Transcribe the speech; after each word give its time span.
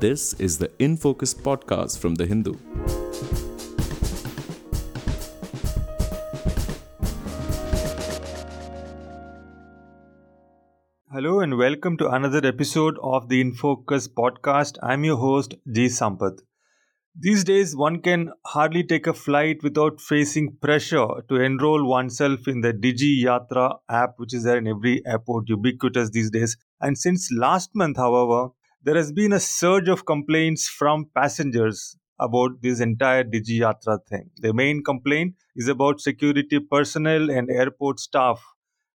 This 0.00 0.32
is 0.40 0.56
the 0.56 0.70
In 0.78 0.96
Focus 0.96 1.34
podcast 1.34 1.98
from 1.98 2.14
The 2.14 2.24
Hindu. 2.24 2.54
Hello 11.12 11.40
and 11.40 11.58
welcome 11.58 11.98
to 11.98 12.08
another 12.08 12.40
episode 12.48 12.96
of 13.02 13.28
the 13.28 13.44
InFocus 13.44 14.08
podcast. 14.08 14.78
I'm 14.82 15.04
your 15.04 15.18
host, 15.18 15.56
G. 15.70 15.84
Sampath. 15.88 16.38
These 17.14 17.44
days, 17.44 17.76
one 17.76 18.00
can 18.00 18.32
hardly 18.46 18.82
take 18.82 19.06
a 19.06 19.12
flight 19.12 19.62
without 19.62 20.00
facing 20.00 20.56
pressure 20.62 21.08
to 21.28 21.34
enroll 21.34 21.86
oneself 21.86 22.48
in 22.48 22.62
the 22.62 22.72
Digi 22.72 23.22
Yatra 23.22 23.80
app, 23.90 24.14
which 24.16 24.32
is 24.32 24.44
there 24.44 24.56
in 24.56 24.66
every 24.66 25.02
airport, 25.04 25.50
ubiquitous 25.50 26.08
these 26.08 26.30
days. 26.30 26.56
And 26.80 26.96
since 26.96 27.28
last 27.30 27.72
month, 27.74 27.98
however, 27.98 28.52
there 28.82 28.96
has 28.96 29.12
been 29.12 29.32
a 29.32 29.40
surge 29.40 29.88
of 29.88 30.06
complaints 30.06 30.68
from 30.68 31.06
passengers 31.14 31.96
about 32.18 32.62
this 32.62 32.80
entire 32.80 33.24
Digi 33.24 33.60
Yatra 33.60 33.98
thing. 34.08 34.30
The 34.38 34.52
main 34.52 34.82
complaint 34.82 35.34
is 35.56 35.68
about 35.68 36.00
security 36.00 36.60
personnel 36.60 37.30
and 37.30 37.50
airport 37.50 38.00
staff 38.00 38.42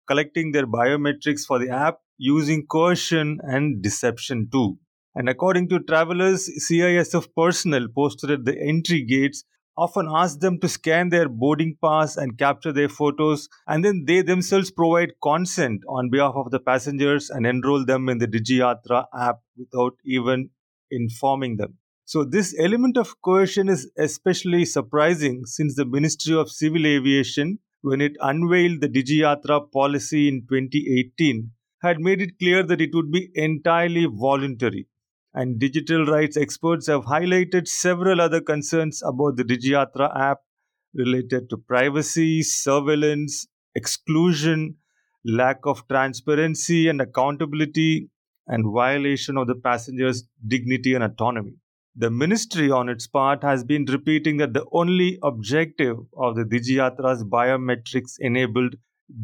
collecting 0.07 0.51
their 0.51 0.67
biometrics 0.67 1.41
for 1.47 1.57
the 1.59 1.69
app 1.69 1.99
using 2.17 2.65
coercion 2.67 3.39
and 3.43 3.81
deception 3.81 4.49
too. 4.51 4.77
And 5.15 5.29
according 5.29 5.69
to 5.69 5.79
travelers, 5.79 6.49
CISF 6.69 7.27
personnel 7.35 7.87
posted 7.93 8.31
at 8.31 8.45
the 8.45 8.57
entry 8.59 9.03
gates 9.03 9.43
often 9.81 10.07
ask 10.09 10.39
them 10.39 10.59
to 10.59 10.69
scan 10.69 11.09
their 11.09 11.27
boarding 11.27 11.75
pass 11.83 12.15
and 12.15 12.37
capture 12.37 12.71
their 12.71 12.89
photos, 12.89 13.49
and 13.67 13.83
then 13.83 14.03
they 14.05 14.21
themselves 14.21 14.69
provide 14.69 15.13
consent 15.23 15.81
on 15.89 16.09
behalf 16.11 16.35
of 16.35 16.51
the 16.51 16.59
passengers 16.59 17.29
and 17.29 17.47
enroll 17.47 17.83
them 17.85 18.07
in 18.07 18.19
the 18.19 18.27
DigiYatra 18.27 19.05
app 19.17 19.39
without 19.57 19.93
even 20.05 20.49
informing 20.91 21.57
them. 21.57 21.77
So, 22.05 22.23
this 22.23 22.53
element 22.59 22.97
of 22.97 23.15
coercion 23.21 23.69
is 23.69 23.89
especially 23.97 24.65
surprising 24.65 25.45
since 25.45 25.75
the 25.75 25.85
Ministry 25.85 26.35
of 26.35 26.51
Civil 26.51 26.85
Aviation, 26.85 27.59
when 27.81 28.01
it 28.01 28.17
unveiled 28.21 28.81
the 28.81 28.89
DigiYatra 28.89 29.71
policy 29.71 30.27
in 30.27 30.41
2018, 30.41 31.51
had 31.81 31.99
made 31.99 32.21
it 32.21 32.37
clear 32.37 32.63
that 32.63 32.81
it 32.81 32.93
would 32.93 33.11
be 33.11 33.29
entirely 33.33 34.05
voluntary. 34.05 34.87
And 35.33 35.59
digital 35.59 36.05
rights 36.05 36.35
experts 36.35 36.87
have 36.87 37.05
highlighted 37.05 37.67
several 37.67 38.19
other 38.19 38.41
concerns 38.41 39.01
about 39.01 39.37
the 39.37 39.43
DigiYatra 39.43 40.15
app 40.15 40.39
related 40.93 41.49
to 41.49 41.57
privacy, 41.57 42.43
surveillance, 42.43 43.47
exclusion, 43.75 44.75
lack 45.23 45.59
of 45.63 45.87
transparency 45.87 46.89
and 46.89 46.99
accountability, 46.99 48.09
and 48.47 48.73
violation 48.73 49.37
of 49.37 49.47
the 49.47 49.55
passenger's 49.55 50.27
dignity 50.47 50.93
and 50.93 51.03
autonomy. 51.03 51.53
The 51.95 52.09
ministry, 52.09 52.71
on 52.71 52.89
its 52.89 53.07
part, 53.07 53.43
has 53.43 53.63
been 53.63 53.85
repeating 53.85 54.37
that 54.37 54.53
the 54.53 54.65
only 54.71 55.19
objective 55.23 55.97
of 56.17 56.35
the 56.35 56.43
DigiYatra's 56.43 57.23
biometrics 57.23 58.15
enabled 58.19 58.75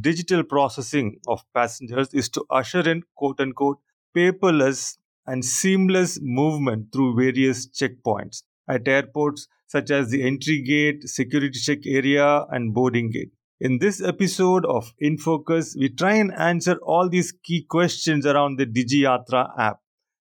digital 0.01 0.43
processing 0.43 1.19
of 1.27 1.43
passengers 1.53 2.13
is 2.13 2.29
to 2.29 2.45
usher 2.49 2.89
in 2.89 3.03
quote 3.15 3.39
unquote 3.39 3.79
paperless 4.15 4.97
and 5.27 5.43
seamless 5.43 6.19
movement 6.21 6.91
through 6.91 7.15
various 7.15 7.67
checkpoints 7.67 8.43
at 8.67 8.87
airports 8.87 9.47
such 9.67 9.91
as 9.91 10.09
the 10.09 10.23
entry 10.23 10.61
gate, 10.61 11.07
security 11.07 11.59
check 11.59 11.79
area, 11.85 12.45
and 12.49 12.73
boarding 12.73 13.11
gate. 13.11 13.31
In 13.59 13.79
this 13.79 14.01
episode 14.01 14.65
of 14.65 14.93
InFocus, 15.03 15.75
we 15.77 15.89
try 15.89 16.13
and 16.13 16.31
answer 16.33 16.77
all 16.83 17.09
these 17.09 17.33
key 17.43 17.65
questions 17.67 18.25
around 18.25 18.57
the 18.57 18.65
DigiYatra 18.65 19.49
app. 19.57 19.79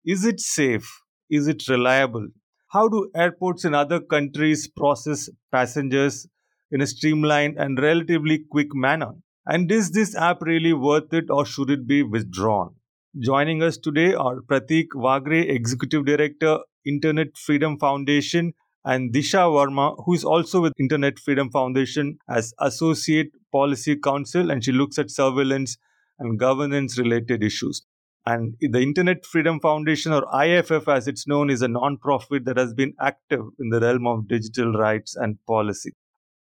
Is 0.05 0.25
it 0.25 0.39
safe? 0.39 0.89
Is 1.29 1.47
it 1.47 1.67
reliable? 1.67 2.29
How 2.69 2.87
do 2.87 3.11
airports 3.13 3.65
in 3.65 3.73
other 3.73 3.99
countries 3.99 4.67
process 4.67 5.29
passengers 5.51 6.27
in 6.71 6.81
a 6.81 6.87
streamlined 6.87 7.57
and 7.57 7.79
relatively 7.79 8.45
quick 8.49 8.73
manner? 8.73 9.11
And 9.45 9.71
is 9.71 9.91
this 9.91 10.15
app 10.15 10.41
really 10.41 10.73
worth 10.73 11.13
it 11.13 11.29
or 11.29 11.45
should 11.45 11.69
it 11.69 11.85
be 11.85 12.03
withdrawn? 12.03 12.76
Joining 13.19 13.63
us 13.63 13.79
today 13.79 14.13
are 14.13 14.41
Pratik 14.41 14.89
Waghre, 14.93 15.49
Executive 15.49 16.05
Director, 16.05 16.59
Internet 16.85 17.35
Freedom 17.35 17.79
Foundation, 17.79 18.53
and 18.85 19.11
Disha 19.11 19.49
Verma, 19.49 19.95
who 20.05 20.13
is 20.13 20.23
also 20.23 20.61
with 20.61 20.73
Internet 20.79 21.17
Freedom 21.17 21.49
Foundation 21.49 22.19
as 22.29 22.53
Associate 22.59 23.31
Policy 23.51 23.95
Counsel, 23.95 24.51
and 24.51 24.63
she 24.63 24.71
looks 24.71 24.99
at 24.99 25.09
surveillance 25.09 25.77
and 26.19 26.37
governance 26.37 26.99
related 26.99 27.43
issues. 27.43 27.81
And 28.27 28.55
the 28.59 28.81
Internet 28.81 29.25
Freedom 29.25 29.59
Foundation, 29.59 30.13
or 30.13 30.23
IFF 30.43 30.87
as 30.87 31.07
it's 31.07 31.25
known, 31.25 31.49
is 31.49 31.63
a 31.63 31.67
non-profit 31.67 32.45
that 32.45 32.57
has 32.57 32.75
been 32.75 32.93
active 33.01 33.45
in 33.59 33.69
the 33.69 33.79
realm 33.79 34.05
of 34.05 34.27
digital 34.27 34.73
rights 34.73 35.15
and 35.15 35.37
policy. 35.47 35.95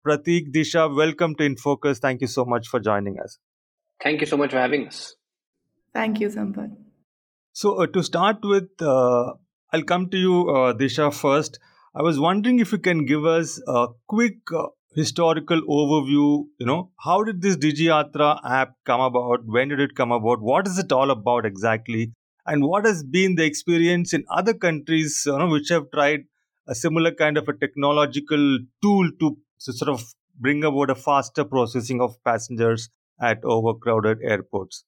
Pratik, 0.04 0.52
Disha, 0.52 0.92
welcome 0.92 1.36
to 1.36 1.48
InFocus. 1.48 1.98
Thank 1.98 2.20
you 2.20 2.26
so 2.26 2.44
much 2.44 2.66
for 2.66 2.80
joining 2.80 3.20
us. 3.20 3.38
Thank 4.02 4.22
you 4.22 4.26
so 4.26 4.36
much 4.36 4.50
for 4.50 4.58
having 4.58 4.88
us. 4.88 5.14
Thank 5.94 6.20
you, 6.20 6.28
Sampath. 6.28 6.76
So, 7.52 7.82
uh, 7.82 7.86
to 7.88 8.02
start 8.02 8.38
with, 8.42 8.70
uh, 8.82 9.32
I'll 9.72 9.82
come 9.84 10.08
to 10.10 10.18
you, 10.18 10.50
uh, 10.50 10.74
Disha, 10.74 11.12
first. 11.14 11.58
I 11.94 12.02
was 12.02 12.18
wondering 12.20 12.58
if 12.60 12.72
you 12.72 12.78
can 12.78 13.04
give 13.06 13.24
us 13.24 13.60
a 13.68 13.88
quick 14.08 14.38
uh, 14.54 14.68
historical 14.94 15.60
overview. 15.62 16.46
You 16.60 16.66
know, 16.66 16.90
how 17.00 17.22
did 17.24 17.42
this 17.42 17.56
DigiYatra 17.56 18.40
app 18.44 18.74
come 18.84 19.00
about? 19.00 19.46
When 19.46 19.68
did 19.68 19.80
it 19.80 19.94
come 19.96 20.12
about? 20.12 20.42
What 20.42 20.66
is 20.66 20.78
it 20.78 20.92
all 20.92 21.10
about 21.10 21.46
exactly? 21.46 22.12
And 22.46 22.64
what 22.64 22.84
has 22.86 23.04
been 23.04 23.36
the 23.36 23.44
experience 23.44 24.12
in 24.12 24.24
other 24.30 24.54
countries, 24.54 25.22
you 25.26 25.38
know, 25.38 25.48
which 25.48 25.70
have 25.70 25.90
tried 25.92 26.24
a 26.68 26.74
similar 26.74 27.12
kind 27.12 27.38
of 27.38 27.48
a 27.48 27.54
technological 27.54 28.58
tool 28.82 29.10
to, 29.20 29.36
to 29.64 29.72
sort 29.72 29.90
of 29.90 30.04
bring 30.38 30.64
about 30.64 30.90
a 30.90 30.94
faster 30.94 31.44
processing 31.44 32.00
of 32.00 32.16
passengers 32.24 32.90
at 33.20 33.44
overcrowded 33.44 34.18
airports? 34.22 34.84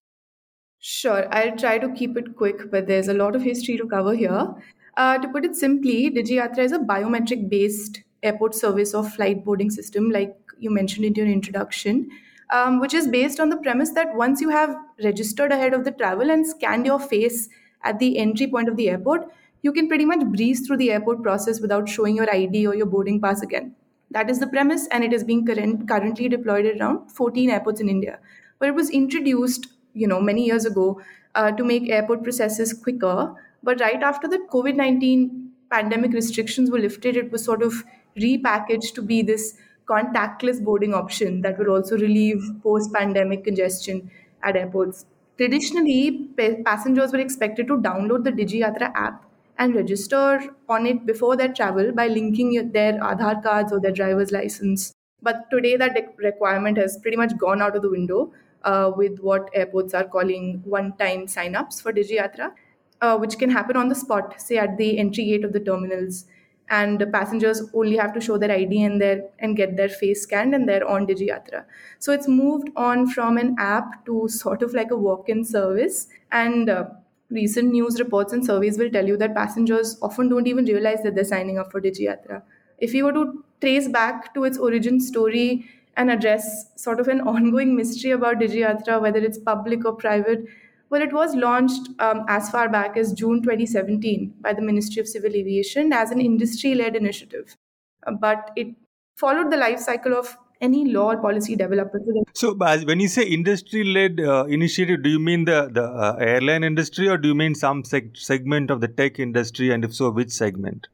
Sure, 0.80 1.26
I'll 1.34 1.56
try 1.56 1.78
to 1.78 1.92
keep 1.92 2.16
it 2.16 2.36
quick, 2.36 2.70
but 2.70 2.86
there's 2.86 3.08
a 3.08 3.14
lot 3.14 3.34
of 3.34 3.42
history 3.42 3.76
to 3.78 3.86
cover 3.86 4.14
here. 4.14 4.54
Uh, 4.96 5.18
to 5.18 5.28
put 5.28 5.44
it 5.44 5.56
simply, 5.56 6.10
DigiYatra 6.10 6.58
is 6.58 6.72
a 6.72 6.78
biometric 6.78 7.50
based 7.50 8.02
airport 8.22 8.54
service 8.54 8.94
or 8.94 9.04
flight 9.04 9.44
boarding 9.44 9.70
system, 9.70 10.10
like 10.10 10.34
you 10.58 10.70
mentioned 10.70 11.04
in 11.04 11.14
your 11.14 11.26
introduction, 11.26 12.08
um, 12.50 12.80
which 12.80 12.94
is 12.94 13.08
based 13.08 13.40
on 13.40 13.50
the 13.50 13.56
premise 13.58 13.90
that 13.90 14.14
once 14.14 14.40
you 14.40 14.48
have 14.50 14.74
registered 15.02 15.52
ahead 15.52 15.74
of 15.74 15.84
the 15.84 15.90
travel 15.90 16.30
and 16.30 16.46
scanned 16.46 16.86
your 16.86 16.98
face 17.00 17.48
at 17.82 17.98
the 17.98 18.16
entry 18.18 18.46
point 18.46 18.68
of 18.68 18.76
the 18.76 18.88
airport, 18.88 19.30
you 19.62 19.72
can 19.72 19.88
pretty 19.88 20.04
much 20.04 20.24
breeze 20.26 20.66
through 20.66 20.76
the 20.76 20.90
airport 20.92 21.22
process 21.22 21.60
without 21.60 21.88
showing 21.88 22.16
your 22.16 22.30
ID 22.32 22.66
or 22.66 22.74
your 22.74 22.86
boarding 22.86 23.20
pass 23.20 23.42
again. 23.42 23.74
That 24.10 24.30
is 24.30 24.38
the 24.38 24.46
premise, 24.46 24.86
and 24.92 25.02
it 25.04 25.12
is 25.12 25.24
being 25.24 25.44
current, 25.44 25.88
currently 25.88 26.28
deployed 26.28 26.64
at 26.64 26.80
around 26.80 27.10
14 27.10 27.50
airports 27.50 27.80
in 27.80 27.88
India. 27.88 28.18
But 28.58 28.68
it 28.68 28.74
was 28.74 28.88
introduced 28.88 29.66
you 29.96 30.06
know 30.06 30.20
many 30.20 30.44
years 30.44 30.64
ago 30.64 31.00
uh, 31.34 31.50
to 31.52 31.64
make 31.64 31.88
airport 31.90 32.22
processes 32.22 32.72
quicker. 32.72 33.34
But 33.62 33.80
right 33.80 34.02
after 34.02 34.28
the 34.28 34.38
covid-19 34.52 35.48
pandemic 35.70 36.12
restrictions 36.12 36.70
were 36.70 36.78
lifted 36.78 37.16
it 37.16 37.32
was 37.32 37.44
sort 37.44 37.62
of 37.62 37.82
repackaged 38.16 38.94
to 38.94 39.02
be 39.02 39.22
this 39.22 39.56
contactless 39.88 40.62
boarding 40.62 40.94
option 40.94 41.40
that 41.42 41.58
will 41.58 41.70
also 41.70 41.96
relieve 41.98 42.42
post 42.62 42.92
pandemic 42.92 43.44
congestion 43.44 44.10
at 44.42 44.56
airports. 44.56 45.06
Traditionally 45.38 46.28
pa- 46.38 46.62
passengers 46.64 47.12
were 47.12 47.18
expected 47.18 47.66
to 47.68 47.76
download 47.78 48.24
the 48.24 48.32
digiyatra 48.32 48.92
app 48.94 49.24
and 49.58 49.74
register 49.74 50.40
on 50.68 50.86
it 50.86 51.04
before 51.06 51.36
their 51.36 51.52
travel 51.52 51.92
by 51.92 52.06
linking 52.08 52.70
their 52.72 52.94
Aadhaar 52.94 53.42
cards 53.42 53.72
or 53.72 53.80
their 53.80 53.92
driver's 53.92 54.32
license. 54.32 54.92
But 55.22 55.50
today, 55.50 55.76
that 55.76 56.14
requirement 56.18 56.76
has 56.78 56.98
pretty 56.98 57.16
much 57.16 57.36
gone 57.38 57.62
out 57.62 57.74
of 57.76 57.82
the 57.82 57.90
window 57.90 58.32
uh, 58.66 58.92
with 58.94 59.18
what 59.20 59.48
airports 59.54 59.94
are 59.94 60.04
calling 60.04 60.62
one-time 60.64 61.26
sign-ups 61.28 61.80
for 61.80 61.92
DigiYatra, 61.92 62.52
uh, 63.00 63.16
which 63.18 63.38
can 63.38 63.50
happen 63.50 63.76
on 63.76 63.88
the 63.88 63.94
spot, 63.94 64.40
say 64.40 64.58
at 64.58 64.76
the 64.76 64.98
entry 64.98 65.24
gate 65.24 65.44
of 65.44 65.52
the 65.52 65.60
terminals. 65.60 66.26
And 66.68 67.00
the 67.00 67.06
passengers 67.06 67.62
only 67.74 67.96
have 67.96 68.12
to 68.14 68.20
show 68.20 68.38
their 68.38 68.50
ID 68.50 68.82
and 68.82 69.00
their 69.00 69.30
and 69.38 69.56
get 69.56 69.76
their 69.76 69.88
face 69.88 70.22
scanned, 70.22 70.52
and 70.52 70.68
they're 70.68 70.84
on 70.86 71.06
DigiYatra. 71.06 71.64
So 72.00 72.12
it's 72.12 72.26
moved 72.26 72.70
on 72.74 73.06
from 73.08 73.38
an 73.38 73.54
app 73.56 74.04
to 74.06 74.26
sort 74.28 74.62
of 74.62 74.74
like 74.74 74.90
a 74.90 74.96
walk-in 74.96 75.44
service. 75.44 76.08
And 76.32 76.68
uh, 76.68 76.86
recent 77.30 77.70
news 77.70 78.00
reports 78.00 78.32
and 78.32 78.44
surveys 78.44 78.78
will 78.78 78.90
tell 78.90 79.06
you 79.06 79.16
that 79.16 79.34
passengers 79.34 79.96
often 80.02 80.28
don't 80.28 80.48
even 80.48 80.64
realize 80.64 81.04
that 81.04 81.14
they're 81.14 81.24
signing 81.24 81.56
up 81.58 81.70
for 81.70 81.80
DigiYatra. 81.80 82.42
If 82.78 82.94
you 82.94 83.04
were 83.04 83.12
to 83.12 83.44
trace 83.60 83.88
back 83.88 84.34
to 84.34 84.44
its 84.44 84.58
origin 84.58 85.00
story, 85.00 85.70
and 85.96 86.10
address 86.10 86.66
sort 86.76 87.00
of 87.00 87.08
an 87.08 87.20
ongoing 87.32 87.74
mystery 87.76 88.10
about 88.10 88.38
DigiYatra, 88.38 89.00
whether 89.00 89.18
it's 89.18 89.38
public 89.38 89.84
or 89.84 89.94
private. 89.94 90.44
Well, 90.88 91.02
it 91.02 91.12
was 91.12 91.34
launched 91.34 91.88
um, 91.98 92.24
as 92.28 92.48
far 92.50 92.68
back 92.68 92.96
as 92.96 93.12
June 93.12 93.42
2017 93.42 94.34
by 94.40 94.52
the 94.52 94.62
Ministry 94.62 95.00
of 95.00 95.08
Civil 95.08 95.34
Aviation 95.34 95.92
as 95.92 96.10
an 96.12 96.20
industry 96.20 96.74
led 96.74 96.94
initiative. 96.94 97.56
Uh, 98.06 98.12
but 98.12 98.52
it 98.54 98.68
followed 99.16 99.50
the 99.50 99.56
life 99.56 99.80
cycle 99.80 100.14
of 100.14 100.36
any 100.60 100.86
law 100.86 101.12
or 101.12 101.16
policy 101.18 101.56
development. 101.56 102.28
So, 102.34 102.54
when 102.54 103.00
you 103.00 103.08
say 103.08 103.24
industry-led 103.24 104.20
uh, 104.20 104.44
initiative, 104.48 105.02
do 105.02 105.10
you 105.10 105.18
mean 105.18 105.44
the 105.44 105.68
the 105.72 105.84
uh, 105.84 106.16
airline 106.18 106.64
industry, 106.64 107.08
or 107.08 107.18
do 107.18 107.28
you 107.28 107.34
mean 107.34 107.54
some 107.54 107.82
seg- 107.82 108.16
segment 108.16 108.70
of 108.70 108.80
the 108.80 108.88
tech 108.88 109.18
industry, 109.18 109.70
and 109.70 109.84
if 109.84 109.94
so, 109.94 110.10
which 110.10 110.30
segment? 110.30 110.88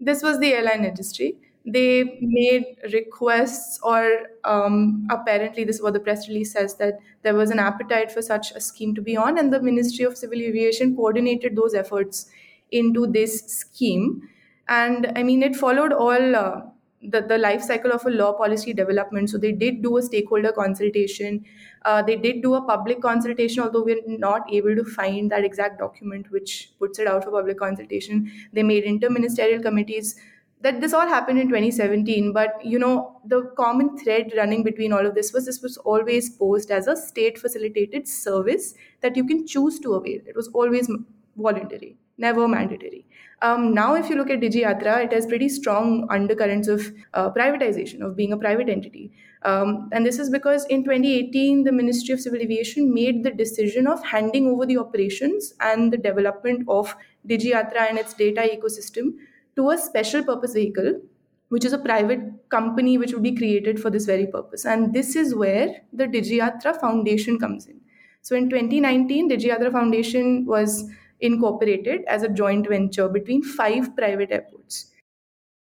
This 0.00 0.22
was 0.22 0.38
the 0.38 0.52
airline 0.52 0.84
industry. 0.84 1.36
They 1.70 2.18
made 2.22 2.64
requests, 2.92 3.78
or 3.82 4.28
um, 4.44 5.06
apparently, 5.10 5.64
this 5.64 5.76
is 5.76 5.82
what 5.82 5.92
the 5.92 6.00
press 6.00 6.28
release 6.28 6.52
says 6.52 6.76
that 6.76 6.94
there 7.22 7.34
was 7.34 7.50
an 7.50 7.58
appetite 7.58 8.10
for 8.10 8.22
such 8.22 8.52
a 8.52 8.60
scheme 8.60 8.94
to 8.94 9.02
be 9.02 9.16
on, 9.16 9.38
and 9.38 9.52
the 9.52 9.60
Ministry 9.60 10.04
of 10.04 10.16
Civil 10.16 10.40
Aviation 10.40 10.96
coordinated 10.96 11.56
those 11.56 11.74
efforts 11.74 12.30
into 12.70 13.06
this 13.06 13.40
scheme. 13.46 14.22
And 14.68 15.12
I 15.14 15.22
mean, 15.22 15.42
it 15.42 15.56
followed 15.56 15.92
all. 15.92 16.36
Uh, 16.36 16.60
the, 17.02 17.20
the 17.20 17.38
life 17.38 17.62
cycle 17.62 17.92
of 17.92 18.04
a 18.06 18.10
law 18.10 18.32
policy 18.32 18.72
development. 18.72 19.30
So 19.30 19.38
they 19.38 19.52
did 19.52 19.82
do 19.82 19.98
a 19.98 20.02
stakeholder 20.02 20.52
consultation. 20.52 21.44
Uh, 21.84 22.02
they 22.02 22.16
did 22.16 22.42
do 22.42 22.54
a 22.54 22.62
public 22.62 23.00
consultation, 23.00 23.62
although 23.62 23.84
we're 23.84 24.02
not 24.06 24.52
able 24.52 24.74
to 24.74 24.84
find 24.84 25.30
that 25.30 25.44
exact 25.44 25.78
document 25.78 26.30
which 26.30 26.72
puts 26.78 26.98
it 26.98 27.06
out 27.06 27.24
for 27.24 27.30
public 27.30 27.58
consultation. 27.58 28.32
They 28.52 28.62
made 28.62 28.84
interministerial 28.84 29.62
committees. 29.62 30.16
That 30.60 30.80
this 30.80 30.92
all 30.92 31.06
happened 31.06 31.38
in 31.38 31.48
2017, 31.48 32.32
but 32.32 32.64
you 32.64 32.78
know 32.80 33.20
the 33.24 33.42
common 33.56 33.96
thread 33.96 34.32
running 34.36 34.64
between 34.64 34.92
all 34.92 35.06
of 35.06 35.14
this 35.14 35.32
was 35.32 35.46
this 35.46 35.62
was 35.62 35.76
always 35.78 36.30
posed 36.30 36.72
as 36.72 36.88
a 36.88 36.96
state 36.96 37.38
facilitated 37.38 38.08
service 38.08 38.74
that 39.00 39.16
you 39.16 39.24
can 39.24 39.46
choose 39.46 39.78
to 39.80 39.94
avail. 39.94 40.20
It 40.26 40.34
was 40.34 40.48
always 40.48 40.90
voluntary, 41.36 41.96
never 42.16 42.48
mandatory. 42.48 43.06
Um, 43.40 43.72
now, 43.72 43.94
if 43.94 44.10
you 44.10 44.16
look 44.16 44.30
at 44.30 44.40
DigiYatra, 44.40 45.04
it 45.04 45.12
has 45.12 45.26
pretty 45.26 45.48
strong 45.48 46.08
undercurrents 46.10 46.66
of 46.66 46.92
uh, 47.14 47.30
privatization, 47.30 48.00
of 48.00 48.16
being 48.16 48.32
a 48.32 48.36
private 48.36 48.68
entity. 48.68 49.12
Um, 49.42 49.88
and 49.92 50.04
this 50.04 50.18
is 50.18 50.28
because 50.28 50.64
in 50.66 50.82
2018, 50.82 51.62
the 51.62 51.70
Ministry 51.70 52.14
of 52.14 52.20
Civil 52.20 52.40
Aviation 52.40 52.92
made 52.92 53.22
the 53.22 53.30
decision 53.30 53.86
of 53.86 54.04
handing 54.04 54.48
over 54.48 54.66
the 54.66 54.78
operations 54.78 55.54
and 55.60 55.92
the 55.92 55.96
development 55.96 56.64
of 56.66 56.96
DigiYatra 57.28 57.88
and 57.88 57.98
its 57.98 58.14
data 58.14 58.40
ecosystem 58.40 59.12
to 59.58 59.70
a 59.70 59.76
special 59.76 60.22
purpose 60.22 60.54
vehicle, 60.54 61.00
which 61.48 61.64
is 61.64 61.72
a 61.72 61.78
private 61.78 62.20
company 62.48 62.96
which 62.96 63.12
would 63.12 63.22
be 63.22 63.34
created 63.34 63.80
for 63.80 63.90
this 63.90 64.06
very 64.06 64.26
purpose. 64.26 64.64
And 64.64 64.94
this 64.94 65.16
is 65.16 65.34
where 65.34 65.82
the 65.92 66.04
DigiYatra 66.04 66.80
Foundation 66.80 67.38
comes 67.38 67.66
in. 67.66 67.80
So 68.22 68.36
in 68.36 68.48
2019, 68.48 69.30
DigiYatra 69.30 69.72
Foundation 69.72 70.46
was 70.46 70.88
incorporated 71.20 72.02
as 72.06 72.22
a 72.22 72.28
joint 72.28 72.68
venture 72.68 73.08
between 73.08 73.42
five 73.42 73.96
private 73.96 74.30
airports. 74.30 74.92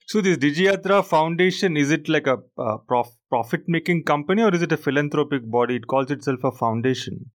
So 0.06 0.20
this 0.20 0.36
DigiYatra 0.36 1.04
Foundation 1.04 1.76
is 1.76 1.90
it 1.90 2.08
like 2.08 2.26
a 2.26 2.38
uh, 2.58 2.78
prof- 2.78 3.16
profit-making 3.30 4.04
company 4.04 4.42
or 4.42 4.54
is 4.54 4.62
it 4.62 4.72
a 4.72 4.76
philanthropic 4.76 5.50
body? 5.50 5.76
It 5.76 5.86
calls 5.86 6.10
itself 6.10 6.44
a 6.44 6.52
foundation. 6.52 7.30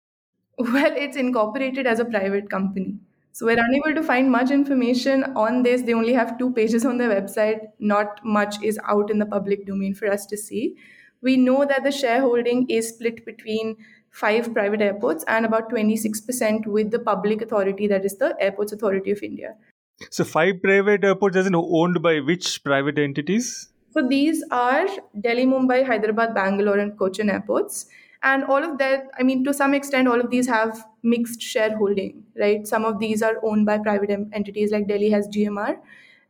Well, 0.57 0.93
it's 0.95 1.15
incorporated 1.15 1.87
as 1.87 1.99
a 1.99 2.05
private 2.05 2.49
company. 2.49 2.99
So 3.39 3.45
we're 3.45 3.63
unable 3.63 3.95
to 3.95 4.03
find 4.03 4.29
much 4.29 4.51
information 4.51 5.23
on 5.33 5.63
this. 5.63 5.83
They 5.83 5.93
only 5.93 6.11
have 6.11 6.37
two 6.37 6.51
pages 6.51 6.85
on 6.85 6.97
their 6.97 7.09
website. 7.09 7.69
Not 7.79 8.19
much 8.25 8.61
is 8.61 8.77
out 8.85 9.09
in 9.09 9.17
the 9.17 9.25
public 9.25 9.65
domain 9.65 9.93
for 9.93 10.11
us 10.11 10.25
to 10.25 10.35
see. 10.35 10.75
We 11.21 11.37
know 11.37 11.63
that 11.63 11.85
the 11.85 11.91
shareholding 11.93 12.69
is 12.69 12.89
split 12.89 13.25
between 13.25 13.77
five 14.11 14.53
private 14.53 14.81
airports 14.81 15.23
and 15.29 15.45
about 15.45 15.71
26% 15.71 16.67
with 16.67 16.91
the 16.91 16.99
public 16.99 17.41
authority, 17.41 17.87
that 17.87 18.03
is 18.03 18.17
the 18.17 18.35
Airports 18.41 18.73
Authority 18.73 19.11
of 19.11 19.23
India. 19.23 19.55
So, 20.09 20.25
five 20.25 20.61
private 20.61 21.05
airports 21.05 21.37
as 21.37 21.47
are 21.47 21.55
owned 21.55 22.01
by 22.01 22.19
which 22.19 22.61
private 22.65 22.99
entities? 22.99 23.69
So, 23.93 24.05
these 24.05 24.43
are 24.51 24.85
Delhi, 25.21 25.45
Mumbai, 25.45 25.87
Hyderabad, 25.87 26.35
Bangalore, 26.35 26.79
and 26.79 26.99
Cochin 26.99 27.29
airports. 27.29 27.85
And 28.21 28.43
all 28.43 28.63
of 28.63 28.77
that, 28.79 29.07
I 29.17 29.23
mean, 29.23 29.43
to 29.45 29.53
some 29.53 29.73
extent, 29.73 30.07
all 30.07 30.19
of 30.19 30.29
these 30.29 30.47
have 30.47 30.85
mixed 31.03 31.41
shareholding, 31.41 32.23
right? 32.37 32.67
Some 32.67 32.83
of 32.83 32.99
these 32.99 33.21
are 33.21 33.35
owned 33.43 33.65
by 33.65 33.77
private 33.77 34.11
entities, 34.33 34.71
like 34.71 34.87
Delhi 34.87 35.09
has 35.09 35.27
GMR, 35.27 35.77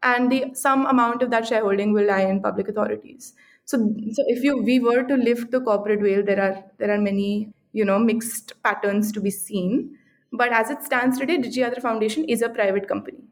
and 0.03 0.31
the 0.31 0.51
some 0.53 0.85
amount 0.85 1.23
of 1.23 1.31
that 1.31 1.47
shareholding 1.47 1.93
will 1.93 2.05
lie 2.05 2.21
in 2.21 2.41
public 2.41 2.67
authorities. 2.67 3.33
So, 3.65 3.77
so 4.11 4.23
if 4.27 4.43
you 4.43 4.61
we 4.61 4.79
were 4.79 5.03
to 5.03 5.15
lift 5.15 5.51
the 5.51 5.61
corporate 5.61 6.01
veil, 6.01 6.23
there 6.23 6.41
are 6.41 6.63
there 6.77 6.91
are 6.91 7.01
many 7.01 7.51
you 7.71 7.85
know 7.85 7.97
mixed 7.97 8.53
patterns 8.63 9.11
to 9.13 9.21
be 9.21 9.31
seen 9.31 9.97
but 10.31 10.51
as 10.51 10.69
it 10.69 10.83
stands 10.83 11.17
today 11.17 11.37
DigiYatra 11.37 11.81
Foundation 11.81 12.23
is 12.25 12.41
a 12.41 12.49
private 12.49 12.87
company. 12.87 13.23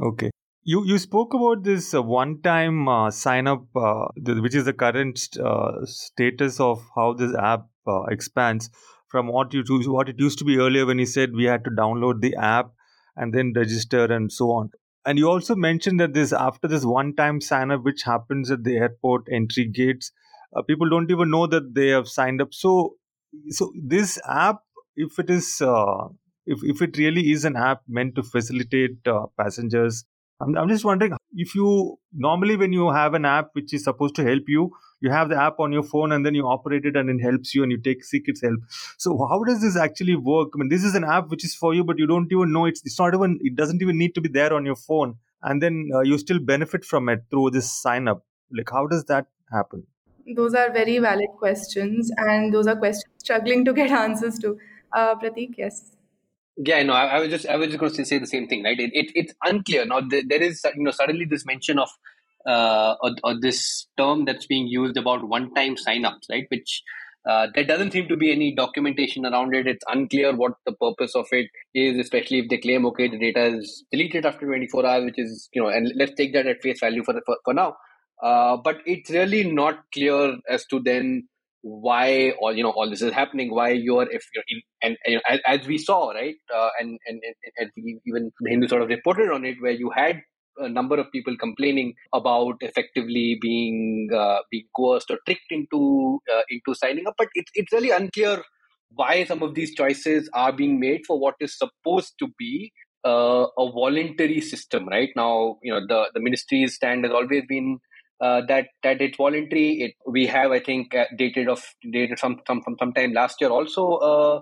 Okay. 0.00 0.30
You 0.64 0.84
you 0.84 0.96
spoke 0.98 1.34
about 1.34 1.64
this 1.64 1.92
uh, 1.92 2.00
one 2.02 2.40
time 2.40 2.88
uh, 2.88 3.10
sign 3.10 3.48
up, 3.48 3.64
uh, 3.74 4.06
which 4.16 4.54
is 4.54 4.64
the 4.64 4.72
current 4.72 5.18
uh, 5.42 5.84
status 5.84 6.60
of 6.60 6.80
how 6.94 7.14
this 7.14 7.34
app 7.34 7.66
uh, 7.84 8.04
expands 8.04 8.70
from 9.08 9.26
what 9.26 9.52
you 9.52 9.64
what 9.90 10.08
it 10.08 10.20
used 10.20 10.38
to 10.38 10.44
be 10.44 10.58
earlier 10.58 10.86
when 10.86 11.00
you 11.00 11.06
said 11.06 11.32
we 11.34 11.46
had 11.46 11.64
to 11.64 11.70
download 11.70 12.20
the 12.20 12.36
app 12.36 12.70
and 13.16 13.34
then 13.34 13.52
register 13.56 14.04
and 14.04 14.30
so 14.30 14.52
on. 14.52 14.70
And 15.04 15.18
you 15.18 15.28
also 15.28 15.56
mentioned 15.56 15.98
that 15.98 16.14
this 16.14 16.32
after 16.32 16.68
this 16.68 16.84
one 16.84 17.16
time 17.16 17.40
sign 17.40 17.72
up, 17.72 17.82
which 17.82 18.04
happens 18.04 18.48
at 18.52 18.62
the 18.62 18.76
airport 18.76 19.26
entry 19.32 19.66
gates, 19.66 20.12
uh, 20.54 20.62
people 20.62 20.88
don't 20.88 21.10
even 21.10 21.28
know 21.28 21.48
that 21.48 21.74
they 21.74 21.88
have 21.88 22.06
signed 22.06 22.40
up. 22.40 22.54
So 22.54 22.98
so 23.48 23.72
this 23.82 24.16
app 24.28 24.60
if 24.94 25.18
it 25.18 25.28
is 25.28 25.60
if, 26.46 26.58
if 26.62 26.82
it 26.82 26.96
really 26.98 27.32
is 27.32 27.44
an 27.44 27.56
app 27.56 27.82
meant 27.88 28.14
to 28.14 28.22
facilitate 28.22 29.08
uh, 29.08 29.26
passengers 29.36 30.04
I'm, 30.42 30.56
I'm 30.56 30.68
just 30.68 30.84
wondering 30.84 31.14
if 31.34 31.54
you 31.54 31.98
normally 32.12 32.56
when 32.56 32.72
you 32.72 32.90
have 32.90 33.14
an 33.14 33.24
app 33.24 33.50
which 33.52 33.72
is 33.72 33.84
supposed 33.84 34.14
to 34.16 34.24
help 34.24 34.48
you 34.48 34.70
you 35.00 35.10
have 35.10 35.28
the 35.28 35.36
app 35.36 35.60
on 35.60 35.72
your 35.72 35.82
phone 35.82 36.12
and 36.12 36.26
then 36.26 36.34
you 36.34 36.44
operate 36.44 36.84
it 36.84 36.96
and 36.96 37.10
it 37.10 37.22
helps 37.22 37.54
you 37.54 37.62
and 37.62 37.72
you 37.72 37.78
take 37.78 38.04
seek 38.04 38.24
its 38.26 38.42
help 38.42 38.60
so 38.98 39.16
how 39.30 39.42
does 39.44 39.60
this 39.60 39.76
actually 39.76 40.16
work 40.16 40.48
i 40.54 40.58
mean 40.58 40.68
this 40.68 40.84
is 40.84 40.94
an 40.94 41.04
app 41.04 41.28
which 41.28 41.44
is 41.44 41.54
for 41.54 41.74
you 41.74 41.84
but 41.84 41.98
you 41.98 42.06
don't 42.06 42.32
even 42.32 42.52
know 42.52 42.64
it's 42.64 42.82
it's 42.84 42.98
not 42.98 43.14
even 43.14 43.38
it 43.42 43.56
doesn't 43.56 43.82
even 43.82 43.96
need 43.96 44.14
to 44.14 44.20
be 44.20 44.28
there 44.28 44.52
on 44.52 44.66
your 44.66 44.76
phone 44.76 45.14
and 45.42 45.62
then 45.62 45.88
uh, 45.94 46.00
you 46.00 46.18
still 46.18 46.38
benefit 46.38 46.84
from 46.84 47.08
it 47.08 47.24
through 47.30 47.50
this 47.50 47.70
sign 47.70 48.08
up 48.08 48.24
like 48.50 48.70
how 48.70 48.86
does 48.86 49.04
that 49.04 49.26
happen 49.52 49.86
those 50.36 50.54
are 50.54 50.70
very 50.72 50.98
valid 50.98 51.30
questions, 51.38 52.10
and 52.16 52.52
those 52.52 52.66
are 52.66 52.76
questions 52.76 53.12
struggling 53.18 53.64
to 53.64 53.72
get 53.72 53.90
answers 54.04 54.38
to. 54.40 54.58
Uh, 54.92 55.14
Pratik, 55.16 55.54
yes. 55.56 55.96
Yeah, 56.56 56.82
no, 56.82 56.92
I, 56.92 57.06
I 57.06 57.20
was 57.20 57.30
just 57.30 57.46
I 57.46 57.56
was 57.56 57.68
just 57.68 57.78
going 57.78 57.92
to 57.92 58.04
say 58.04 58.18
the 58.18 58.26
same 58.26 58.46
thing, 58.46 58.62
right? 58.62 58.78
It, 58.78 58.90
it 58.92 59.12
it's 59.14 59.34
unclear 59.42 59.86
now. 59.86 60.00
There, 60.00 60.42
is 60.42 60.62
you 60.76 60.84
know 60.84 60.90
suddenly 60.90 61.24
this 61.24 61.46
mention 61.46 61.78
of 61.78 61.88
uh, 62.46 62.94
or, 63.00 63.10
or 63.24 63.40
this 63.40 63.86
term 63.96 64.24
that's 64.24 64.46
being 64.46 64.66
used 64.66 64.96
about 64.96 65.26
one-time 65.28 65.76
sign-ups, 65.76 66.26
right? 66.30 66.44
Which 66.50 66.82
uh, 67.28 67.46
there 67.54 67.64
doesn't 67.64 67.92
seem 67.92 68.08
to 68.08 68.16
be 68.16 68.32
any 68.32 68.54
documentation 68.54 69.24
around 69.24 69.54
it. 69.54 69.66
It's 69.66 69.84
unclear 69.88 70.34
what 70.34 70.52
the 70.66 70.72
purpose 70.72 71.14
of 71.14 71.26
it 71.30 71.48
is, 71.74 71.98
especially 71.98 72.40
if 72.40 72.48
they 72.50 72.58
claim, 72.58 72.84
okay, 72.86 73.08
the 73.08 73.18
data 73.18 73.46
is 73.56 73.84
deleted 73.92 74.26
after 74.26 74.46
24 74.46 74.84
hours, 74.84 75.04
which 75.04 75.18
is, 75.18 75.48
you 75.54 75.62
know, 75.62 75.68
and 75.68 75.92
let's 75.96 76.14
take 76.14 76.32
that 76.32 76.46
at 76.46 76.62
face 76.62 76.80
value 76.80 77.04
for, 77.04 77.14
the, 77.14 77.22
for, 77.24 77.36
for 77.44 77.54
now. 77.54 77.76
Uh, 78.22 78.56
but 78.56 78.78
it's 78.86 79.10
really 79.10 79.44
not 79.50 79.84
clear 79.92 80.36
as 80.48 80.64
to 80.66 80.80
then 80.80 81.28
why 81.62 82.32
all 82.40 82.54
you 82.54 82.62
know 82.62 82.70
all 82.70 82.90
this 82.90 83.02
is 83.02 83.12
happening 83.12 83.54
why 83.54 83.68
you're 83.70 84.10
if 84.10 84.26
you're 84.34 84.44
in 84.48 84.60
and, 84.82 84.96
and 85.06 85.22
as, 85.28 85.40
as, 85.46 85.66
we 85.66 85.78
saw 85.78 86.10
right 86.10 86.34
uh, 86.54 86.68
and, 86.80 86.98
and 87.06 87.20
and 87.56 87.70
even 88.04 88.32
the 88.40 88.50
hindu 88.50 88.66
sort 88.66 88.82
of 88.82 88.88
reported 88.88 89.30
on 89.30 89.44
it 89.44 89.56
where 89.60 89.72
you 89.72 89.90
had 89.94 90.20
a 90.58 90.68
number 90.68 90.96
of 90.98 91.10
people 91.12 91.36
complaining 91.36 91.94
about 92.12 92.56
effectively 92.60 93.38
being 93.40 94.08
uh, 94.14 94.38
being 94.50 94.64
coerced 94.76 95.10
or 95.10 95.18
tricked 95.24 95.50
into 95.50 96.20
uh, 96.32 96.42
into 96.50 96.74
signing 96.74 97.06
up. 97.06 97.14
But 97.16 97.28
it's 97.34 97.50
it's 97.54 97.72
really 97.72 97.90
unclear 97.90 98.42
why 98.90 99.24
some 99.24 99.42
of 99.42 99.54
these 99.54 99.74
choices 99.74 100.28
are 100.34 100.52
being 100.52 100.78
made 100.78 101.02
for 101.06 101.18
what 101.18 101.34
is 101.40 101.56
supposed 101.56 102.14
to 102.18 102.28
be 102.38 102.72
uh, 103.04 103.46
a 103.58 103.72
voluntary 103.72 104.40
system 104.40 104.88
right? 104.88 105.10
Now 105.16 105.58
you 105.62 105.72
know 105.72 105.80
the 105.86 106.10
the 106.14 106.20
ministry's 106.20 106.74
stand 106.74 107.04
has 107.04 107.12
always 107.12 107.44
been 107.48 107.78
uh, 108.22 108.42
that 108.48 108.68
that 108.84 109.02
it's 109.02 109.16
voluntary. 109.16 109.82
It 109.82 109.94
we 110.06 110.26
have 110.28 110.52
I 110.52 110.60
think 110.60 110.94
uh, 110.94 111.06
dated 111.18 111.48
of 111.48 111.62
dated 111.92 112.18
some 112.18 112.40
some 112.46 112.62
from 112.62 112.76
sometime 112.78 113.12
last 113.12 113.40
year 113.40 113.50
also 113.50 113.94
uh, 113.96 114.40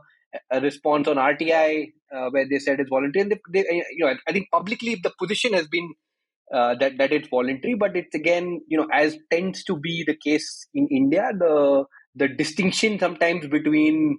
a 0.53 0.61
response 0.61 1.09
on 1.09 1.19
RTI 1.19 1.93
uh, 2.15 2.31
where 2.31 2.47
they 2.49 2.59
said 2.59 2.81
it's 2.81 2.91
voluntary. 2.91 3.23
And 3.23 3.33
they, 3.33 3.41
they, 3.53 3.69
uh, 3.69 3.85
you 3.97 4.07
know 4.07 4.15
I 4.29 4.33
think 4.33 4.49
publicly 4.53 5.01
the 5.03 5.13
position 5.19 5.55
has 5.55 5.67
been 5.69 5.95
uh, 6.55 6.75
that 6.77 6.99
that 6.99 7.13
it's 7.13 7.29
voluntary, 7.29 7.75
but 7.75 7.97
it's 7.97 8.15
again 8.15 8.61
you 8.69 8.79
know 8.79 8.89
as 8.93 9.19
tends 9.31 9.65
to 9.65 9.79
be 9.79 10.05
the 10.07 10.17
case 10.17 10.67
in 10.75 10.87
India 10.91 11.31
the 11.39 11.85
the 12.15 12.29
distinction 12.29 12.99
sometimes 12.99 13.47
between 13.47 14.19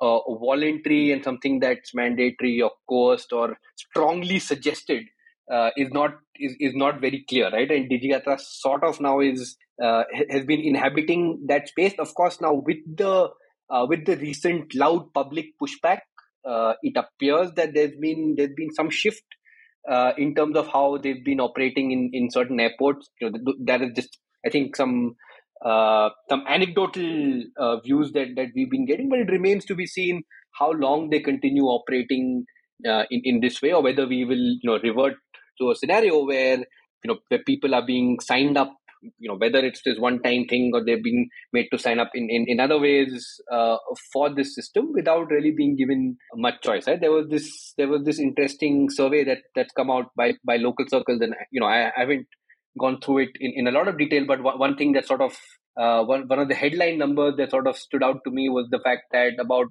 voluntary 0.00 1.12
and 1.12 1.24
something 1.24 1.60
that's 1.60 1.94
mandatory 1.94 2.60
or 2.60 2.70
coerced 2.88 3.32
or 3.32 3.56
strongly 3.76 4.38
suggested 4.38 5.04
uh, 5.50 5.70
is 5.76 5.90
not 5.90 6.12
is, 6.36 6.54
is 6.58 6.74
not 6.74 7.00
very 7.00 7.24
clear, 7.28 7.50
right? 7.50 7.70
And 7.70 7.90
DigiYatra 7.90 8.40
sort 8.40 8.82
of 8.84 9.00
now 9.00 9.20
is 9.20 9.56
uh, 9.82 10.04
has 10.30 10.44
been 10.44 10.60
inhabiting 10.60 11.44
that 11.48 11.68
space. 11.68 11.94
Of 11.98 12.14
course, 12.14 12.40
now 12.40 12.54
with 12.54 12.78
the 12.86 13.28
uh, 13.70 13.86
with 13.88 14.06
the 14.06 14.16
recent 14.16 14.74
loud 14.74 15.12
public 15.12 15.46
pushback, 15.62 16.00
uh, 16.48 16.74
it 16.82 16.96
appears 16.96 17.52
that 17.56 17.74
there's 17.74 17.96
been 18.00 18.34
there's 18.36 18.54
been 18.56 18.72
some 18.74 18.90
shift 18.90 19.24
uh, 19.90 20.12
in 20.16 20.34
terms 20.34 20.56
of 20.56 20.68
how 20.68 20.98
they've 20.98 21.24
been 21.24 21.40
operating 21.40 21.92
in, 21.92 22.10
in 22.12 22.30
certain 22.30 22.60
airports. 22.60 23.10
You 23.20 23.30
know, 23.30 23.54
that 23.66 23.82
is 23.82 23.90
just 23.94 24.18
I 24.46 24.50
think 24.50 24.76
some 24.76 25.16
uh, 25.64 26.10
some 26.28 26.44
anecdotal 26.48 27.80
views 27.84 28.12
that, 28.12 28.28
that 28.36 28.48
we've 28.54 28.70
been 28.70 28.86
getting, 28.86 29.08
but 29.08 29.18
it 29.18 29.30
remains 29.30 29.64
to 29.66 29.74
be 29.74 29.86
seen 29.86 30.22
how 30.58 30.70
long 30.72 31.10
they 31.10 31.20
continue 31.20 31.64
operating 31.64 32.44
in, 32.84 33.20
in 33.24 33.40
this 33.40 33.62
way 33.62 33.72
or 33.72 33.82
whether 33.82 34.06
we 34.06 34.24
will 34.24 34.36
you 34.36 34.60
know 34.64 34.78
revert 34.82 35.14
to 35.60 35.70
a 35.70 35.76
scenario 35.76 36.24
where 36.24 36.58
you 36.58 37.08
know 37.08 37.18
where 37.28 37.42
people 37.44 37.74
are 37.74 37.84
being 37.84 38.18
signed 38.20 38.56
up 38.56 38.72
you 39.18 39.28
know 39.28 39.36
whether 39.36 39.58
it's 39.58 39.82
this 39.84 39.98
one 39.98 40.20
time 40.22 40.44
thing 40.46 40.70
or 40.74 40.84
they're 40.84 41.02
being 41.02 41.28
made 41.52 41.68
to 41.70 41.78
sign 41.78 41.98
up 42.00 42.10
in 42.14 42.28
in, 42.30 42.44
in 42.48 42.60
other 42.60 42.78
ways 42.78 43.40
uh, 43.52 43.76
for 44.12 44.34
this 44.34 44.54
system 44.54 44.92
without 44.92 45.30
really 45.30 45.50
being 45.50 45.76
given 45.76 46.16
much 46.34 46.60
choice 46.62 46.86
right? 46.86 47.00
There 47.00 47.12
was 47.12 47.28
this 47.28 47.74
there 47.76 47.88
was 47.88 48.04
this 48.04 48.18
interesting 48.18 48.88
survey 48.90 49.24
that 49.24 49.42
that's 49.54 49.72
come 49.72 49.90
out 49.90 50.10
by 50.16 50.32
by 50.44 50.58
LocalCircles 50.58 51.22
and 51.22 51.34
you 51.50 51.60
know 51.60 51.66
i, 51.66 51.88
I 51.88 52.00
haven't 52.00 52.26
gone 52.78 53.00
through 53.00 53.18
it 53.18 53.30
in, 53.38 53.52
in 53.56 53.66
a 53.66 53.70
lot 53.70 53.88
of 53.88 53.98
detail 53.98 54.24
but 54.26 54.42
one 54.42 54.76
thing 54.76 54.92
that 54.92 55.06
sort 55.06 55.20
of 55.20 55.36
uh, 55.76 56.04
one, 56.04 56.28
one 56.28 56.38
of 56.38 56.48
the 56.48 56.54
headline 56.54 56.98
numbers 56.98 57.34
that 57.36 57.50
sort 57.50 57.66
of 57.66 57.76
stood 57.76 58.02
out 58.02 58.20
to 58.24 58.30
me 58.30 58.48
was 58.48 58.68
the 58.70 58.78
fact 58.78 59.02
that 59.12 59.32
about 59.40 59.66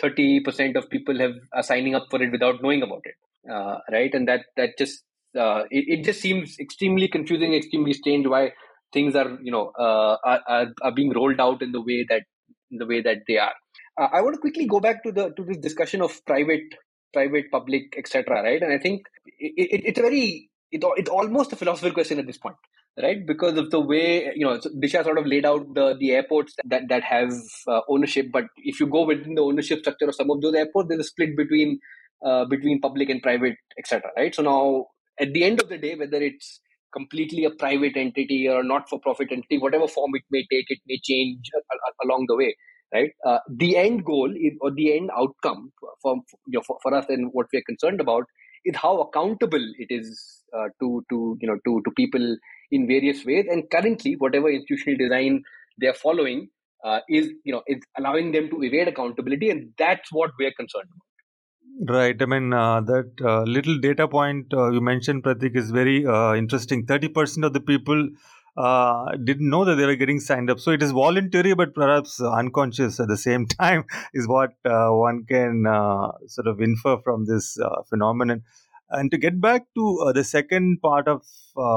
30% 0.00 0.76
of 0.76 0.88
people 0.88 1.18
have 1.18 1.34
are 1.52 1.62
signing 1.62 1.94
up 1.94 2.06
for 2.08 2.22
it 2.22 2.30
without 2.30 2.62
knowing 2.62 2.82
about 2.82 3.02
it 3.04 3.14
uh, 3.48 3.78
right? 3.90 4.12
And 4.14 4.28
that 4.28 4.46
that 4.56 4.70
just 4.78 5.02
uh, 5.38 5.64
it, 5.70 6.00
it 6.00 6.04
just 6.04 6.20
seems 6.20 6.58
extremely 6.58 7.08
confusing 7.08 7.54
extremely 7.54 7.92
strange 7.92 8.26
why 8.26 8.52
things 8.92 9.14
are 9.14 9.38
you 9.42 9.52
know 9.52 9.72
uh, 9.78 10.16
are, 10.24 10.66
are, 10.82 10.92
being 10.92 11.12
rolled 11.12 11.40
out 11.40 11.62
in 11.62 11.72
the 11.72 11.80
way 11.80 12.04
that 12.08 12.22
the 12.70 12.86
way 12.86 13.00
that 13.00 13.18
they 13.26 13.38
are. 13.38 13.52
Uh, 14.00 14.08
i 14.12 14.20
want 14.20 14.34
to 14.34 14.40
quickly 14.40 14.66
go 14.66 14.80
back 14.80 15.02
to 15.02 15.12
the 15.12 15.30
to 15.36 15.44
this 15.44 15.58
discussion 15.58 16.02
of 16.02 16.24
private 16.26 16.74
private 17.12 17.50
public 17.50 17.94
etc 17.96 18.42
right? 18.42 18.62
And 18.62 18.72
i 18.72 18.78
think 18.78 19.06
it, 19.26 19.52
it, 19.56 19.82
it's 19.84 19.98
a 19.98 20.02
very 20.02 20.50
it, 20.70 20.84
it's 20.96 21.10
almost 21.10 21.52
a 21.52 21.56
philosophical 21.56 21.94
question 21.94 22.18
at 22.18 22.26
this 22.26 22.38
point 22.38 22.56
right? 23.00 23.24
Because 23.26 23.56
of 23.56 23.70
the 23.70 23.80
way 23.80 24.32
you 24.34 24.44
know 24.44 24.58
disha 24.82 25.04
sort 25.04 25.18
of 25.18 25.26
laid 25.26 25.44
out 25.44 25.74
the 25.74 25.96
the 25.98 26.12
airports 26.12 26.54
that 26.64 26.88
that 26.88 27.02
have 27.02 27.32
uh, 27.68 27.80
ownership 27.88 28.28
but 28.32 28.44
if 28.56 28.80
you 28.80 28.86
go 28.86 29.04
within 29.04 29.34
the 29.34 29.42
ownership 29.42 29.80
structure 29.80 30.06
of 30.06 30.14
some 30.14 30.30
of 30.30 30.40
those 30.40 30.54
airports 30.54 30.88
there's 30.88 31.00
a 31.00 31.10
split 31.12 31.36
between 31.36 31.78
uh, 32.24 32.44
between 32.44 32.80
public 32.80 33.08
and 33.08 33.22
private 33.22 33.56
etc 33.78 34.10
right? 34.16 34.34
So 34.34 34.42
now 34.42 34.86
at 35.20 35.32
the 35.32 35.44
end 35.44 35.60
of 35.60 35.68
the 35.68 35.78
day 35.78 35.94
whether 35.94 36.20
it's 36.30 36.60
completely 36.92 37.44
a 37.44 37.50
private 37.50 37.96
entity 37.96 38.48
or 38.48 38.60
a 38.60 38.64
not 38.64 38.88
for 38.88 38.98
profit 39.00 39.28
entity 39.30 39.58
whatever 39.58 39.86
form 39.86 40.10
it 40.14 40.22
may 40.30 40.44
take 40.52 40.66
it 40.68 40.80
may 40.86 40.98
change 41.02 41.50
along 42.04 42.24
the 42.28 42.36
way 42.36 42.54
right? 42.92 43.10
Uh, 43.26 43.38
the 43.48 43.76
end 43.76 44.04
goal 44.04 44.30
is, 44.30 44.52
or 44.60 44.72
the 44.72 44.96
end 44.96 45.10
outcome 45.16 45.72
for, 46.02 46.16
you 46.46 46.58
know, 46.58 46.62
for, 46.66 46.78
for 46.82 46.94
us 46.94 47.06
and 47.08 47.30
what 47.32 47.46
we're 47.52 47.62
concerned 47.66 48.00
about 48.00 48.24
is 48.64 48.76
how 48.76 49.00
accountable 49.00 49.64
it 49.78 49.86
is 49.90 50.42
uh, 50.56 50.68
to 50.80 51.02
to 51.08 51.38
you 51.40 51.48
know 51.48 51.56
to 51.64 51.80
to 51.84 51.90
people 51.96 52.36
in 52.70 52.86
various 52.86 53.24
ways. 53.24 53.46
And 53.48 53.64
currently 53.70 54.16
whatever 54.18 54.50
institutional 54.50 54.98
design 54.98 55.42
they're 55.78 55.94
following 55.94 56.48
uh, 56.84 57.00
is 57.08 57.30
you 57.44 57.52
know 57.52 57.62
is 57.66 57.78
allowing 57.96 58.32
them 58.32 58.50
to 58.50 58.62
evade 58.62 58.88
accountability. 58.88 59.50
And 59.50 59.72
that's 59.78 60.12
what 60.12 60.32
we're 60.38 60.52
concerned 60.52 60.88
about 60.90 61.09
Right. 61.88 62.20
I 62.20 62.26
mean, 62.26 62.52
uh, 62.52 62.80
that 62.82 63.10
uh, 63.24 63.42
little 63.42 63.78
data 63.78 64.06
point 64.06 64.52
uh, 64.52 64.70
you 64.70 64.80
mentioned, 64.82 65.22
Pratik, 65.24 65.56
is 65.56 65.70
very 65.70 66.04
uh, 66.06 66.34
interesting. 66.34 66.84
30% 66.84 67.46
of 67.46 67.54
the 67.54 67.60
people 67.60 68.08
uh, 68.56 69.16
didn't 69.24 69.48
know 69.48 69.64
that 69.64 69.76
they 69.76 69.86
were 69.86 69.96
getting 69.96 70.20
signed 70.20 70.50
up. 70.50 70.60
So 70.60 70.72
it 70.72 70.82
is 70.82 70.90
voluntary, 70.90 71.54
but 71.54 71.74
perhaps 71.74 72.20
unconscious 72.20 73.00
at 73.00 73.08
the 73.08 73.16
same 73.16 73.46
time, 73.60 73.84
is 74.12 74.28
what 74.28 74.50
uh, 74.66 74.88
one 74.90 75.24
can 75.26 75.64
sort 76.26 76.46
of 76.48 76.60
infer 76.60 76.98
from 77.02 77.24
this 77.26 77.56
phenomenon. 77.88 78.42
And 78.90 79.10
to 79.12 79.16
get 79.16 79.40
back 79.40 79.62
to 79.76 80.12
the 80.14 80.24
second 80.24 80.80
part 80.82 81.08
of 81.08 81.22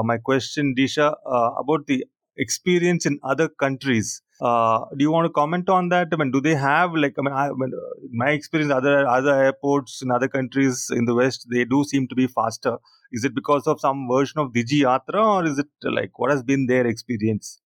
my 0.04 0.18
question, 0.18 0.74
Disha, 0.76 1.14
about 1.24 1.86
the 1.86 2.04
experience 2.36 3.06
in 3.06 3.20
other 3.22 3.48
countries. 3.48 4.20
Uh, 4.40 4.84
do 4.96 5.02
you 5.04 5.12
want 5.12 5.26
to 5.26 5.30
comment 5.30 5.68
on 5.68 5.88
that? 5.90 6.08
I 6.12 6.16
mean, 6.16 6.32
do 6.32 6.40
they 6.40 6.54
have 6.54 6.92
like 6.94 7.14
I 7.18 7.22
mean, 7.22 7.32
I, 7.32 7.48
I 7.48 7.52
mean, 7.52 7.72
my 8.12 8.30
experience 8.30 8.72
other 8.72 9.06
other 9.06 9.34
airports 9.34 10.02
in 10.02 10.10
other 10.10 10.28
countries 10.28 10.90
in 10.90 11.04
the 11.04 11.14
West 11.14 11.46
they 11.50 11.64
do 11.64 11.84
seem 11.84 12.08
to 12.08 12.14
be 12.14 12.26
faster. 12.26 12.78
Is 13.12 13.24
it 13.24 13.34
because 13.34 13.66
of 13.68 13.80
some 13.80 14.08
version 14.10 14.40
of 14.40 14.52
Digi 14.52 14.80
Yatra 14.80 15.24
or 15.24 15.46
is 15.46 15.58
it 15.58 15.68
like 15.82 16.18
what 16.18 16.30
has 16.30 16.42
been 16.42 16.66
their 16.66 16.86
experience? 16.86 17.60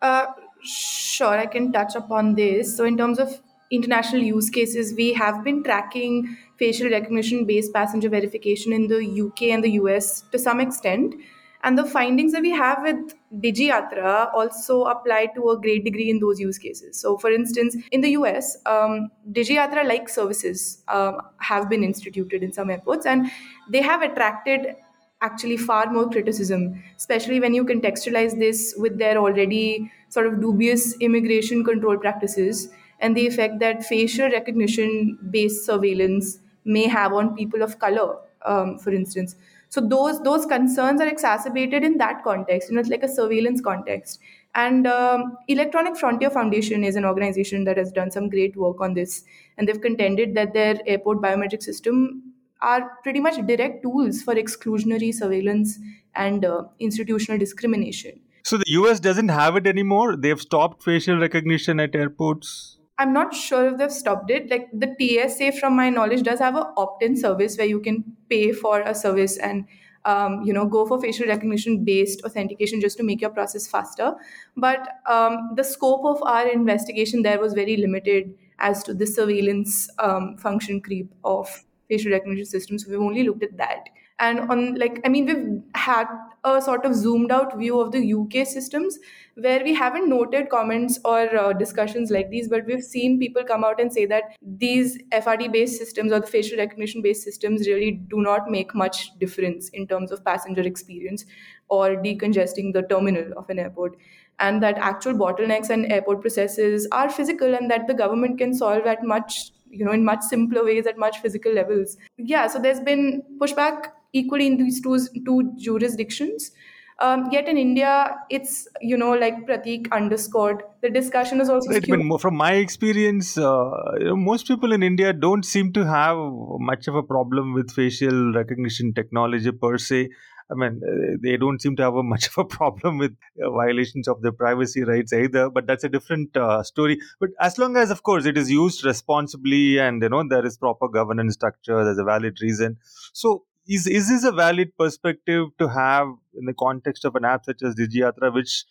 Uh, 0.00 0.26
sure, 0.62 1.36
I 1.36 1.46
can 1.46 1.72
touch 1.72 1.96
upon 1.96 2.36
this. 2.36 2.76
So 2.76 2.84
in 2.84 2.96
terms 2.96 3.18
of 3.18 3.40
international 3.72 4.22
use 4.22 4.48
cases, 4.50 4.94
we 4.96 5.12
have 5.14 5.42
been 5.42 5.64
tracking 5.64 6.36
facial 6.56 6.88
recognition 6.88 7.46
based 7.46 7.72
passenger 7.72 8.08
verification 8.08 8.72
in 8.72 8.86
the 8.86 9.22
UK 9.26 9.54
and 9.54 9.64
the 9.64 9.72
US 9.72 10.22
to 10.32 10.38
some 10.38 10.60
extent. 10.60 11.16
And 11.62 11.76
the 11.76 11.84
findings 11.84 12.32
that 12.32 12.42
we 12.42 12.50
have 12.50 12.82
with 12.82 13.14
DigiYatra 13.40 14.32
also 14.32 14.84
apply 14.84 15.26
to 15.34 15.50
a 15.50 15.60
great 15.60 15.84
degree 15.84 16.08
in 16.08 16.20
those 16.20 16.38
use 16.38 16.56
cases. 16.56 17.00
So, 17.00 17.18
for 17.18 17.30
instance, 17.30 17.76
in 17.90 18.00
the 18.00 18.10
US, 18.10 18.56
um, 18.64 19.10
DigiYatra 19.32 19.86
like 19.86 20.08
services 20.08 20.82
um, 20.88 21.20
have 21.38 21.68
been 21.68 21.82
instituted 21.82 22.42
in 22.42 22.52
some 22.52 22.70
airports 22.70 23.06
and 23.06 23.30
they 23.68 23.82
have 23.82 24.02
attracted 24.02 24.76
actually 25.20 25.56
far 25.56 25.90
more 25.92 26.08
criticism, 26.08 26.80
especially 26.96 27.40
when 27.40 27.52
you 27.52 27.64
contextualize 27.64 28.38
this 28.38 28.74
with 28.78 28.98
their 28.98 29.18
already 29.18 29.90
sort 30.10 30.26
of 30.26 30.40
dubious 30.40 30.94
immigration 31.00 31.64
control 31.64 31.98
practices 31.98 32.68
and 33.00 33.16
the 33.16 33.26
effect 33.26 33.58
that 33.58 33.84
facial 33.84 34.30
recognition 34.30 35.18
based 35.30 35.66
surveillance 35.66 36.38
may 36.64 36.86
have 36.86 37.12
on 37.12 37.34
people 37.34 37.62
of 37.62 37.80
color, 37.80 38.16
um, 38.44 38.78
for 38.78 38.92
instance 38.92 39.34
so 39.68 39.80
those 39.80 40.22
those 40.22 40.46
concerns 40.46 41.00
are 41.00 41.08
exacerbated 41.08 41.84
in 41.84 41.98
that 41.98 42.22
context 42.24 42.68
you 42.68 42.74
know 42.74 42.80
it's 42.80 42.90
like 42.90 43.02
a 43.02 43.08
surveillance 43.08 43.60
context. 43.60 44.20
And 44.54 44.86
um, 44.86 45.36
electronic 45.46 45.96
frontier 45.96 46.30
foundation 46.30 46.82
is 46.82 46.96
an 46.96 47.04
organization 47.04 47.64
that 47.64 47.76
has 47.76 47.92
done 47.92 48.10
some 48.10 48.28
great 48.28 48.56
work 48.56 48.80
on 48.80 48.94
this. 48.94 49.24
And 49.56 49.68
they've 49.68 49.80
contended 49.80 50.34
that 50.34 50.52
their 50.52 50.78
airport 50.86 51.20
biometric 51.20 51.62
system 51.62 52.34
are 52.60 52.98
pretty 53.02 53.20
much 53.20 53.36
direct 53.46 53.82
tools 53.82 54.22
for 54.22 54.34
exclusionary 54.34 55.14
surveillance 55.14 55.78
and 56.14 56.44
uh, 56.44 56.64
institutional 56.80 57.38
discrimination. 57.38 58.20
So 58.44 58.56
the 58.56 58.64
us 58.66 58.98
doesn't 58.98 59.28
have 59.28 59.56
it 59.56 59.66
anymore? 59.66 60.16
They've 60.16 60.40
stopped 60.40 60.82
facial 60.82 61.18
recognition 61.18 61.78
at 61.78 61.94
airports 61.94 62.77
I'm 62.98 63.12
not 63.12 63.32
sure 63.34 63.68
if 63.68 63.78
they've 63.78 63.92
stopped 63.92 64.30
it. 64.30 64.50
Like 64.50 64.68
the 64.72 64.88
TSA, 64.98 65.52
from 65.52 65.76
my 65.76 65.88
knowledge, 65.90 66.22
does 66.22 66.40
have 66.40 66.56
an 66.56 66.64
opt-in 66.76 67.16
service 67.16 67.56
where 67.56 67.66
you 67.66 67.80
can 67.80 68.04
pay 68.28 68.52
for 68.52 68.80
a 68.80 68.94
service 68.94 69.38
and 69.38 69.66
um, 70.04 70.42
you 70.42 70.52
know 70.52 70.66
go 70.66 70.86
for 70.86 71.00
facial 71.00 71.26
recognition 71.26 71.84
based 71.84 72.22
authentication 72.24 72.80
just 72.80 72.96
to 72.96 73.04
make 73.04 73.20
your 73.20 73.30
process 73.30 73.68
faster. 73.68 74.14
But 74.56 74.88
um, 75.06 75.50
the 75.54 75.62
scope 75.62 76.04
of 76.04 76.22
our 76.22 76.48
investigation 76.48 77.22
there 77.22 77.40
was 77.40 77.52
very 77.52 77.76
limited 77.76 78.34
as 78.58 78.82
to 78.84 78.94
the 78.94 79.06
surveillance 79.06 79.88
um, 80.00 80.36
function 80.36 80.80
creep 80.80 81.12
of 81.24 81.64
facial 81.88 82.10
recognition 82.10 82.46
systems. 82.46 82.84
We've 82.86 83.00
only 83.00 83.22
looked 83.22 83.44
at 83.44 83.56
that 83.58 83.84
and 84.20 84.40
on 84.50 84.74
like 84.74 85.00
i 85.04 85.08
mean 85.08 85.26
we've 85.26 85.62
had 85.74 86.06
a 86.44 86.60
sort 86.62 86.84
of 86.84 86.94
zoomed 86.94 87.30
out 87.30 87.56
view 87.58 87.80
of 87.80 87.92
the 87.92 88.12
uk 88.14 88.46
systems 88.46 88.98
where 89.34 89.62
we 89.62 89.74
haven't 89.74 90.08
noted 90.08 90.48
comments 90.48 90.98
or 91.04 91.36
uh, 91.36 91.52
discussions 91.52 92.10
like 92.10 92.30
these 92.30 92.48
but 92.48 92.64
we've 92.66 92.82
seen 92.82 93.18
people 93.18 93.44
come 93.44 93.64
out 93.64 93.80
and 93.80 93.92
say 93.92 94.06
that 94.06 94.36
these 94.42 94.98
frt 95.12 95.52
based 95.52 95.78
systems 95.78 96.12
or 96.12 96.20
the 96.20 96.26
facial 96.26 96.58
recognition 96.58 97.02
based 97.02 97.22
systems 97.22 97.66
really 97.68 97.92
do 98.14 98.20
not 98.20 98.50
make 98.50 98.74
much 98.74 99.16
difference 99.18 99.68
in 99.70 99.86
terms 99.86 100.10
of 100.10 100.24
passenger 100.24 100.62
experience 100.62 101.24
or 101.68 101.90
decongesting 101.96 102.72
the 102.72 102.82
terminal 102.82 103.32
of 103.36 103.48
an 103.50 103.58
airport. 103.58 103.96
And 104.40 104.62
that 104.62 104.78
actual 104.78 105.14
bottlenecks 105.14 105.70
and 105.70 105.90
airport 105.90 106.20
processes 106.20 106.86
are 106.92 107.10
physical 107.10 107.54
and 107.54 107.70
that 107.70 107.88
the 107.88 107.94
government 107.94 108.38
can 108.38 108.54
solve 108.54 108.86
at 108.86 109.02
much 109.02 109.52
you 109.70 109.84
know 109.84 109.92
in 109.92 110.02
much 110.02 110.22
simpler 110.22 110.64
ways 110.64 110.86
at 110.86 110.96
much 110.96 111.18
physical 111.18 111.52
levels. 111.52 111.96
Yeah 112.16 112.46
so 112.46 112.58
there's 112.58 112.80
been 112.80 113.22
pushback 113.38 113.88
equally 114.12 114.46
in 114.46 114.56
these 114.56 114.80
two, 114.80 114.98
two 115.24 115.52
jurisdictions. 115.56 116.52
Um, 117.00 117.28
yet 117.30 117.48
in 117.48 117.56
India, 117.56 118.16
it's 118.28 118.66
you 118.80 118.96
know 118.96 119.12
like 119.12 119.46
Pratik 119.46 119.90
underscored. 119.92 120.64
The 120.82 120.90
discussion 120.90 121.40
is 121.40 121.48
also. 121.48 121.70
Right, 121.70 122.20
from 122.20 122.36
my 122.36 122.54
experience, 122.54 123.38
uh, 123.38 123.70
most 124.16 124.48
people 124.48 124.72
in 124.72 124.82
India 124.82 125.12
don't 125.12 125.44
seem 125.44 125.72
to 125.74 125.86
have 125.86 126.16
much 126.58 126.88
of 126.88 126.96
a 126.96 127.04
problem 127.04 127.54
with 127.54 127.70
facial 127.70 128.32
recognition 128.32 128.94
technology 128.94 129.52
per 129.52 129.78
se. 129.78 130.08
I 130.50 130.54
mean, 130.54 130.80
uh, 130.82 131.16
they 131.22 131.36
don't 131.36 131.60
seem 131.60 131.76
to 131.76 131.82
have 131.82 131.94
a 131.94 132.02
much 132.02 132.26
of 132.28 132.38
a 132.38 132.44
problem 132.44 132.98
with 132.98 133.14
uh, 133.40 133.50
violations 133.50 134.08
of 134.08 134.22
their 134.22 134.32
privacy 134.32 134.82
rights 134.82 135.12
either. 135.12 135.50
But 135.50 135.66
that's 135.66 135.84
a 135.84 135.88
different 135.88 136.36
uh, 136.36 136.62
story. 136.62 136.98
But 137.20 137.30
as 137.40 137.58
long 137.58 137.76
as, 137.76 137.90
of 137.90 138.02
course, 138.02 138.24
it 138.24 138.38
is 138.38 138.50
used 138.50 138.84
responsibly 138.84 139.78
and 139.78 140.02
you 140.02 140.08
know 140.08 140.26
there 140.26 140.44
is 140.44 140.56
proper 140.56 140.88
governance 140.88 141.34
structure, 141.34 141.84
there's 141.84 141.98
a 141.98 142.04
valid 142.04 142.38
reason. 142.40 142.78
So 143.12 143.44
is 143.68 143.86
is 143.86 144.08
this 144.08 144.24
a 144.24 144.32
valid 144.32 144.76
perspective 144.78 145.48
to 145.58 145.68
have 145.68 146.08
in 146.34 146.46
the 146.46 146.54
context 146.54 147.04
of 147.04 147.14
an 147.14 147.24
app 147.24 147.44
such 147.44 147.62
as 147.62 147.74
DigiYatra, 147.74 148.32
which 148.34 148.64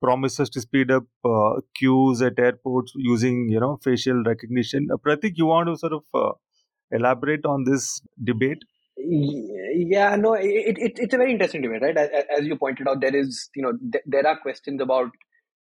promises 0.00 0.50
to 0.50 0.60
speed 0.60 0.90
up 0.90 1.04
uh, 1.24 1.60
queues 1.74 2.22
at 2.22 2.38
airports 2.38 2.92
using 2.96 3.48
you 3.48 3.60
know 3.60 3.78
facial 3.82 4.22
recognition? 4.22 4.88
Uh, 4.92 4.96
Pratik, 4.96 5.32
you 5.36 5.46
want 5.46 5.68
to 5.68 5.76
sort 5.76 5.92
of 5.92 6.04
uh, 6.14 6.32
elaborate 6.92 7.44
on 7.44 7.64
this 7.64 8.00
debate? 8.22 8.62
Yeah, 8.96 10.14
no, 10.16 10.34
it, 10.34 10.78
it, 10.78 10.92
it's 10.96 11.14
a 11.14 11.18
very 11.18 11.32
interesting 11.32 11.62
debate, 11.62 11.82
right? 11.82 11.96
As, 11.96 12.46
you 12.46 12.56
pointed 12.56 12.86
out, 12.86 13.00
there 13.00 13.16
is 13.16 13.50
you 13.56 13.62
know 13.62 13.72
th- 13.92 14.04
there 14.06 14.26
are 14.26 14.38
questions 14.38 14.80
about 14.80 15.10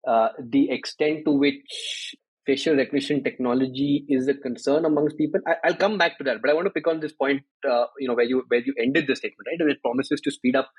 uh, 0.05 0.29
the 0.39 0.69
extent 0.69 1.25
to 1.25 1.31
which 1.31 2.15
facial 2.51 2.75
recognition 2.75 3.23
technology 3.23 4.05
is 4.09 4.27
a 4.27 4.33
concern 4.33 4.85
amongst 4.85 5.17
people. 5.17 5.39
I, 5.47 5.69
will 5.69 5.75
come 5.75 5.97
back 5.97 6.17
to 6.17 6.23
that, 6.25 6.41
but 6.41 6.49
I 6.49 6.53
want 6.53 6.65
to 6.65 6.71
pick 6.71 6.87
on 6.87 6.99
this 6.99 7.13
point. 7.13 7.43
Uh, 7.69 7.85
you 7.99 8.07
know, 8.07 8.15
where 8.15 8.25
you 8.25 8.43
where 8.47 8.61
you 8.61 8.73
ended 8.85 9.07
the 9.07 9.15
statement, 9.15 9.47
right? 9.47 9.59
And 9.59 9.71
it 9.71 9.81
promises 9.81 10.21
to 10.21 10.31
speed 10.31 10.55
up 10.55 10.69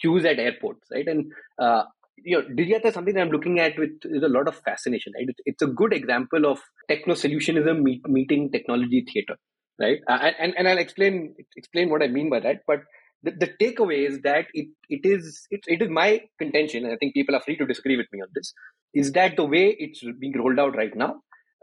queues 0.00 0.24
at 0.24 0.38
airports, 0.38 0.86
right? 0.92 1.06
And 1.06 1.32
uh, 1.58 1.82
you 2.24 2.36
know, 2.36 2.44
Digiyatra 2.44 2.86
is 2.86 2.94
something 2.94 3.14
that 3.14 3.20
I'm 3.20 3.30
looking 3.30 3.60
at 3.60 3.78
with 3.78 3.90
is 4.04 4.22
a 4.22 4.28
lot 4.28 4.48
of 4.48 4.56
fascination, 4.56 5.12
right? 5.16 5.26
It's, 5.28 5.40
it's 5.44 5.62
a 5.62 5.66
good 5.66 5.92
example 5.92 6.46
of 6.46 6.60
techno 6.88 7.14
solutionism 7.14 7.82
meet, 7.82 8.06
meeting 8.08 8.50
technology 8.52 9.04
theater, 9.12 9.36
right? 9.80 9.98
Uh, 10.08 10.32
and 10.38 10.54
and 10.56 10.68
I'll 10.68 10.84
explain 10.86 11.34
explain 11.56 11.90
what 11.90 12.02
I 12.02 12.08
mean 12.08 12.30
by 12.30 12.40
that, 12.40 12.64
but. 12.66 12.80
The, 13.22 13.32
the 13.32 13.50
takeaway 13.62 14.08
is 14.08 14.20
that 14.22 14.46
it, 14.54 14.68
it 14.88 15.00
is 15.04 15.46
it, 15.50 15.60
it 15.66 15.82
is 15.82 15.90
my 15.90 16.22
contention 16.38 16.86
and 16.86 16.94
i 16.94 16.96
think 16.96 17.12
people 17.12 17.36
are 17.36 17.42
free 17.42 17.58
to 17.58 17.66
disagree 17.66 17.98
with 17.98 18.06
me 18.14 18.22
on 18.22 18.28
this 18.34 18.54
is 18.94 19.12
that 19.12 19.36
the 19.36 19.44
way 19.44 19.76
it's 19.78 20.02
being 20.18 20.36
rolled 20.36 20.58
out 20.58 20.76
right 20.76 20.96
now 20.96 21.16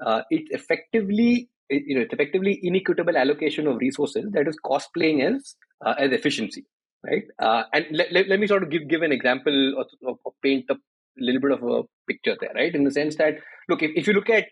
uh, 0.05 0.21
it 0.29 0.43
effectively 0.51 1.49
you 1.69 1.95
know 1.95 2.01
it's 2.01 2.13
effectively 2.13 2.59
inequitable 2.63 3.17
allocation 3.17 3.67
of 3.67 3.77
resources 3.77 4.25
that 4.31 4.47
is 4.47 4.57
cosplaying 4.65 5.23
as 5.23 5.55
uh, 5.85 5.95
as 5.97 6.11
efficiency 6.11 6.65
right? 7.05 7.23
Uh, 7.39 7.63
and 7.73 7.85
let, 7.91 8.11
let, 8.11 8.27
let, 8.27 8.39
me 8.39 8.47
sort 8.47 8.63
of 8.63 8.69
give, 8.69 8.87
give 8.87 9.01
an 9.01 9.11
example 9.11 9.85
or, 10.03 10.15
paint 10.43 10.65
a 10.69 10.75
little 11.17 11.41
bit 11.41 11.51
of 11.51 11.63
a 11.63 11.83
picture 12.07 12.35
there, 12.39 12.51
right? 12.55 12.73
In 12.73 12.83
the 12.83 12.91
sense 12.91 13.15
that, 13.17 13.35
look, 13.69 13.81
if, 13.81 13.91
if 13.95 14.07
you 14.07 14.13
look 14.13 14.29
at 14.29 14.45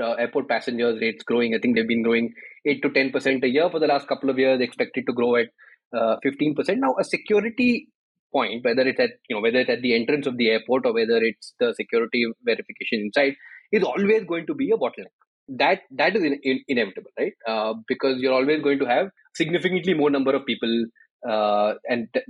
uh, 0.00 0.12
airport 0.12 0.48
passengers 0.48 1.00
rates 1.00 1.22
growing, 1.24 1.54
I 1.54 1.58
think 1.58 1.76
they've 1.76 1.86
been 1.86 2.02
growing 2.02 2.32
8 2.66 2.82
to 2.82 2.88
10% 2.90 3.44
a 3.44 3.48
year 3.48 3.68
for 3.70 3.80
the 3.80 3.86
last 3.86 4.08
couple 4.08 4.30
of 4.30 4.38
years, 4.38 4.60
expected 4.60 5.04
to 5.06 5.12
grow 5.12 5.36
at 5.36 5.48
uh, 5.96 6.16
15%. 6.24 6.78
Now, 6.78 6.94
a 6.98 7.04
security 7.04 7.88
point, 8.32 8.64
whether 8.64 8.82
it's 8.82 9.00
at, 9.00 9.10
you 9.28 9.36
know, 9.36 9.42
whether 9.42 9.58
it's 9.58 9.70
at 9.70 9.82
the 9.82 9.94
entrance 9.94 10.26
of 10.26 10.36
the 10.36 10.48
airport 10.50 10.86
or 10.86 10.94
whether 10.94 11.18
it's 11.18 11.54
the 11.58 11.74
security 11.74 12.24
verification 12.44 13.00
inside, 13.00 13.34
is 13.72 13.82
always 13.82 14.24
going 14.24 14.46
to 14.46 14.54
be 14.54 14.70
a 14.70 14.76
bottleneck 14.76 15.14
that 15.48 15.80
that 15.90 16.14
is 16.14 16.22
in, 16.22 16.38
in, 16.44 16.60
inevitable 16.68 17.10
right 17.18 17.32
uh, 17.46 17.74
because 17.88 18.20
you're 18.20 18.32
always 18.32 18.62
going 18.62 18.78
to 18.78 18.84
have 18.84 19.10
significantly 19.34 19.94
more 19.94 20.08
number 20.08 20.32
of 20.32 20.46
people 20.46 20.84
uh, 21.28 21.74
and 21.88 22.08
th- 22.12 22.24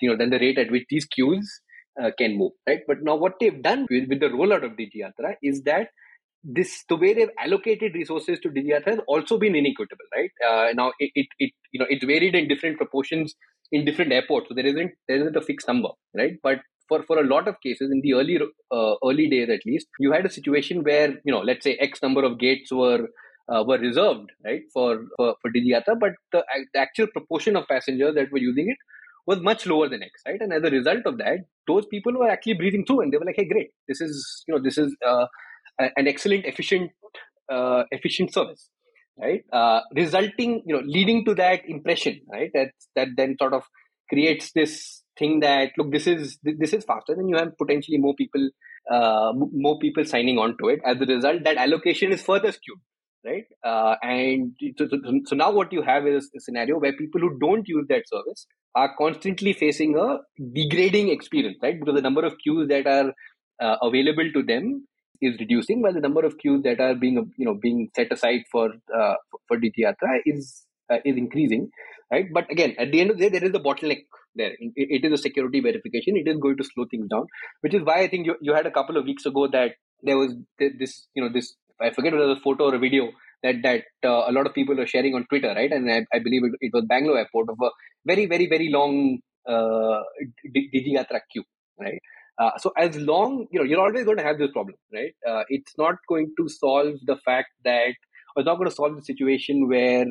you 0.00 0.10
know 0.10 0.16
then 0.16 0.30
the 0.30 0.38
rate 0.38 0.58
at 0.58 0.70
which 0.70 0.84
these 0.90 1.06
queues 1.06 1.60
uh, 2.02 2.10
can 2.16 2.36
move, 2.36 2.52
right? 2.66 2.80
But 2.86 2.98
now 3.02 3.16
what 3.16 3.34
they've 3.40 3.62
done 3.62 3.86
with, 3.90 4.08
with 4.08 4.20
the 4.20 4.26
rollout 4.26 4.64
of 4.64 4.72
Digiyatra 4.72 5.34
is 5.42 5.62
that 5.62 5.88
this 6.44 6.84
the 6.88 6.96
way 6.96 7.14
they've 7.14 7.30
allocated 7.38 7.94
resources 7.94 8.38
to 8.40 8.50
Digiyatra 8.50 8.86
has 8.86 9.00
also 9.08 9.38
been 9.38 9.56
inequitable, 9.56 10.04
right? 10.14 10.30
Uh, 10.46 10.72
now 10.74 10.92
it, 10.98 11.10
it, 11.14 11.26
it 11.38 11.52
you 11.72 11.80
know 11.80 11.86
it's 11.88 12.04
varied 12.04 12.34
in 12.34 12.48
different 12.48 12.76
proportions 12.76 13.34
in 13.72 13.84
different 13.84 14.12
airports, 14.12 14.48
so 14.48 14.54
there 14.54 14.66
isn't 14.66 14.92
there 15.06 15.18
isn't 15.18 15.36
a 15.36 15.42
fixed 15.42 15.68
number, 15.68 15.90
right? 16.16 16.34
But 16.42 16.60
for, 16.88 17.02
for 17.02 17.18
a 17.18 17.26
lot 17.26 17.46
of 17.48 17.60
cases 17.60 17.90
in 17.92 18.00
the 18.00 18.14
early 18.14 18.38
uh, 18.70 18.94
early 19.04 19.28
days 19.28 19.48
at 19.50 19.64
least, 19.66 19.86
you 19.98 20.12
had 20.12 20.26
a 20.26 20.30
situation 20.30 20.82
where 20.82 21.10
you 21.24 21.32
know 21.32 21.40
let's 21.40 21.64
say 21.64 21.74
X 21.74 22.02
number 22.02 22.24
of 22.24 22.38
gates 22.38 22.72
were 22.72 23.08
uh, 23.48 23.64
were 23.66 23.78
reserved 23.78 24.30
right 24.44 24.62
for 24.72 25.04
for, 25.16 25.34
for 25.42 25.50
but 26.00 26.12
the, 26.32 26.44
the, 26.72 26.80
actual 26.80 27.06
proportion 27.08 27.56
of 27.56 27.66
passengers 27.68 28.14
that 28.14 28.32
were 28.32 28.38
using 28.38 28.68
it 28.68 28.76
was 29.26 29.40
much 29.40 29.66
lower 29.66 29.88
than 29.90 30.02
X, 30.02 30.22
right? 30.26 30.40
And 30.40 30.54
as 30.54 30.62
a 30.64 30.70
result 30.70 31.04
of 31.04 31.18
that, 31.18 31.40
those 31.66 31.84
people 31.86 32.14
were 32.14 32.30
actually 32.30 32.54
breathing 32.54 32.86
through, 32.86 33.02
and 33.02 33.12
they 33.12 33.18
were 33.18 33.26
like, 33.26 33.36
"Hey, 33.36 33.44
great! 33.44 33.70
This 33.86 34.00
is 34.00 34.44
you 34.48 34.54
know 34.54 34.62
this 34.62 34.78
is 34.78 34.96
uh, 35.06 35.26
an 35.78 36.08
excellent, 36.08 36.46
efficient, 36.46 36.90
uh, 37.52 37.84
efficient 37.90 38.32
service." 38.32 38.70
Right, 39.20 39.42
uh, 39.52 39.80
resulting, 39.96 40.62
you 40.64 40.76
know, 40.76 40.82
leading 40.86 41.24
to 41.24 41.34
that 41.34 41.62
impression, 41.68 42.20
right? 42.30 42.50
That 42.54 42.68
that 42.94 43.08
then 43.16 43.34
sort 43.36 43.52
of 43.52 43.64
creates 44.08 44.52
this 44.52 45.02
thing 45.18 45.40
that 45.40 45.72
look, 45.76 45.90
this 45.90 46.06
is 46.06 46.38
this 46.42 46.72
is 46.72 46.84
faster, 46.84 47.16
then 47.16 47.28
you 47.28 47.36
have 47.36 47.56
potentially 47.58 47.98
more 47.98 48.14
people, 48.14 48.48
uh, 48.90 49.32
more 49.34 49.78
people 49.80 50.04
signing 50.04 50.38
on 50.38 50.56
to 50.62 50.68
it. 50.68 50.80
As 50.84 50.96
a 51.00 51.06
result, 51.06 51.42
that 51.44 51.56
allocation 51.56 52.12
is 52.12 52.22
further 52.22 52.52
skewed, 52.52 52.78
right? 53.26 53.44
Uh, 53.64 53.96
and 54.02 54.52
so, 54.78 54.86
so, 55.24 55.34
now 55.36 55.50
what 55.50 55.72
you 55.72 55.82
have 55.82 56.06
is 56.06 56.30
a 56.36 56.40
scenario 56.40 56.78
where 56.78 56.92
people 56.92 57.20
who 57.20 57.38
don't 57.40 57.66
use 57.66 57.86
that 57.88 58.08
service 58.08 58.46
are 58.76 58.94
constantly 58.96 59.52
facing 59.52 59.96
a 59.96 60.18
degrading 60.54 61.08
experience, 61.08 61.58
right? 61.60 61.78
Because 61.78 61.96
the 61.96 62.02
number 62.02 62.24
of 62.24 62.34
queues 62.42 62.68
that 62.68 62.86
are 62.86 63.12
uh, 63.60 63.76
available 63.82 64.30
to 64.32 64.42
them 64.44 64.86
is 65.20 65.38
reducing, 65.40 65.82
while 65.82 65.92
the 65.92 66.00
number 66.00 66.24
of 66.24 66.38
queues 66.38 66.62
that 66.62 66.80
are 66.80 66.94
being 66.94 67.32
you 67.36 67.44
know 67.44 67.54
being 67.54 67.90
set 67.94 68.12
aside 68.12 68.42
for 68.50 68.70
uh, 68.94 69.14
for 69.46 69.58
Digiyatra 69.58 70.20
is 70.26 70.64
uh, 70.90 70.98
is 71.04 71.16
increasing, 71.16 71.70
right? 72.12 72.26
But 72.32 72.50
again, 72.50 72.74
at 72.78 72.92
the 72.92 73.00
end 73.00 73.10
of 73.10 73.18
the 73.18 73.28
day, 73.28 73.38
there 73.38 73.48
is 73.48 73.54
a 73.54 73.60
bottleneck 73.60 74.04
there. 74.34 74.52
It, 74.58 75.02
it 75.02 75.04
is 75.04 75.12
a 75.12 75.22
security 75.22 75.60
verification. 75.60 76.16
It 76.16 76.28
is 76.28 76.38
going 76.38 76.56
to 76.56 76.64
slow 76.64 76.86
things 76.90 77.08
down, 77.08 77.26
which 77.60 77.74
is 77.74 77.82
why 77.82 78.00
I 78.00 78.08
think 78.08 78.26
you, 78.26 78.36
you 78.40 78.54
had 78.54 78.66
a 78.66 78.70
couple 78.70 78.96
of 78.96 79.04
weeks 79.04 79.26
ago 79.26 79.48
that 79.48 79.72
there 80.02 80.18
was 80.18 80.34
this 80.58 81.06
you 81.14 81.22
know 81.22 81.30
this 81.32 81.54
I 81.80 81.90
forget 81.90 82.12
whether 82.12 82.24
it 82.24 82.28
was 82.28 82.38
a 82.38 82.42
photo 82.42 82.64
or 82.64 82.74
a 82.74 82.78
video 82.78 83.10
that 83.42 83.56
that 83.62 83.84
uh, 84.04 84.24
a 84.28 84.32
lot 84.32 84.46
of 84.46 84.54
people 84.54 84.80
are 84.80 84.86
sharing 84.86 85.14
on 85.14 85.26
Twitter, 85.26 85.52
right? 85.54 85.70
And 85.70 85.90
I, 85.90 86.04
I 86.12 86.18
believe 86.18 86.42
it, 86.44 86.52
it, 86.60 86.70
was 86.72 86.84
Bangalore 86.88 87.18
airport 87.18 87.48
of 87.50 87.58
a 87.62 87.70
very 88.04 88.26
very 88.26 88.48
very 88.48 88.68
long 88.70 89.18
uh, 89.48 90.00
queue, 91.32 91.44
right? 91.80 92.00
Uh, 92.38 92.56
so 92.58 92.72
as 92.76 92.96
long 92.96 93.46
you 93.50 93.58
know 93.58 93.64
you're 93.64 93.80
always 93.80 94.04
going 94.04 94.16
to 94.16 94.22
have 94.22 94.38
this 94.38 94.50
problem, 94.52 94.76
right? 94.92 95.12
Uh, 95.28 95.42
it's 95.48 95.72
not 95.76 95.96
going 96.08 96.32
to 96.38 96.48
solve 96.48 96.94
the 97.04 97.16
fact 97.24 97.48
that, 97.64 97.94
or 98.36 98.40
it's 98.40 98.46
not 98.46 98.56
going 98.56 98.68
to 98.68 98.74
solve 98.74 98.94
the 98.94 99.02
situation 99.02 99.68
where 99.68 100.06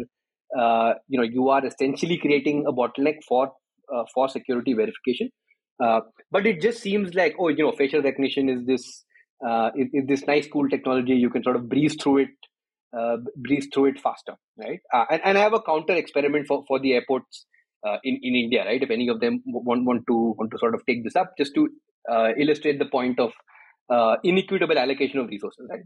uh, 0.57 0.93
you 1.07 1.17
know 1.17 1.23
you 1.23 1.49
are 1.49 1.65
essentially 1.65 2.17
creating 2.17 2.65
a 2.67 2.73
bottleneck 2.73 3.23
for 3.27 3.51
uh, 3.93 4.03
for 4.13 4.27
security 4.27 4.73
verification. 4.73 5.29
Uh, 5.81 6.01
but 6.31 6.45
it 6.45 6.61
just 6.61 6.81
seems 6.81 7.13
like 7.13 7.35
oh 7.39 7.47
you 7.47 7.63
know 7.63 7.71
facial 7.71 8.01
recognition 8.01 8.49
is 8.49 8.65
this 8.65 9.05
is, 9.75 9.87
is, 9.93 10.07
this 10.07 10.27
nice 10.27 10.47
cool 10.51 10.67
technology 10.67 11.13
you 11.13 11.29
can 11.29 11.43
sort 11.43 11.55
of 11.55 11.69
breeze 11.69 11.95
through 12.01 12.17
it 12.17 12.29
breeze 13.35 13.67
through 13.71 13.85
it 13.85 13.99
faster 13.99 14.33
right 14.57 14.79
and, 15.11 15.21
and 15.23 15.37
i 15.37 15.41
have 15.41 15.53
a 15.53 15.61
counter 15.61 15.93
experiment 15.93 16.47
for, 16.47 16.63
for 16.67 16.79
the 16.79 16.93
airports 16.93 17.45
uh, 17.85 17.97
in, 18.03 18.15
in 18.23 18.33
india 18.33 18.65
right 18.65 18.81
if 18.81 18.89
any 18.89 19.07
of 19.07 19.19
them 19.19 19.39
want, 19.45 19.85
want 19.85 20.01
to 20.07 20.33
want 20.39 20.49
to 20.49 20.57
sort 20.57 20.73
of 20.73 20.83
take 20.87 21.03
this 21.03 21.15
up 21.15 21.31
just 21.37 21.53
to 21.53 21.69
uh, 22.11 22.29
illustrate 22.37 22.79
the 22.79 22.85
point 22.97 23.19
of 23.19 23.31
uh, 23.89 24.15
inequitable 24.23 24.77
allocation 24.77 25.19
of 25.19 25.27
resources 25.27 25.67
right 25.71 25.85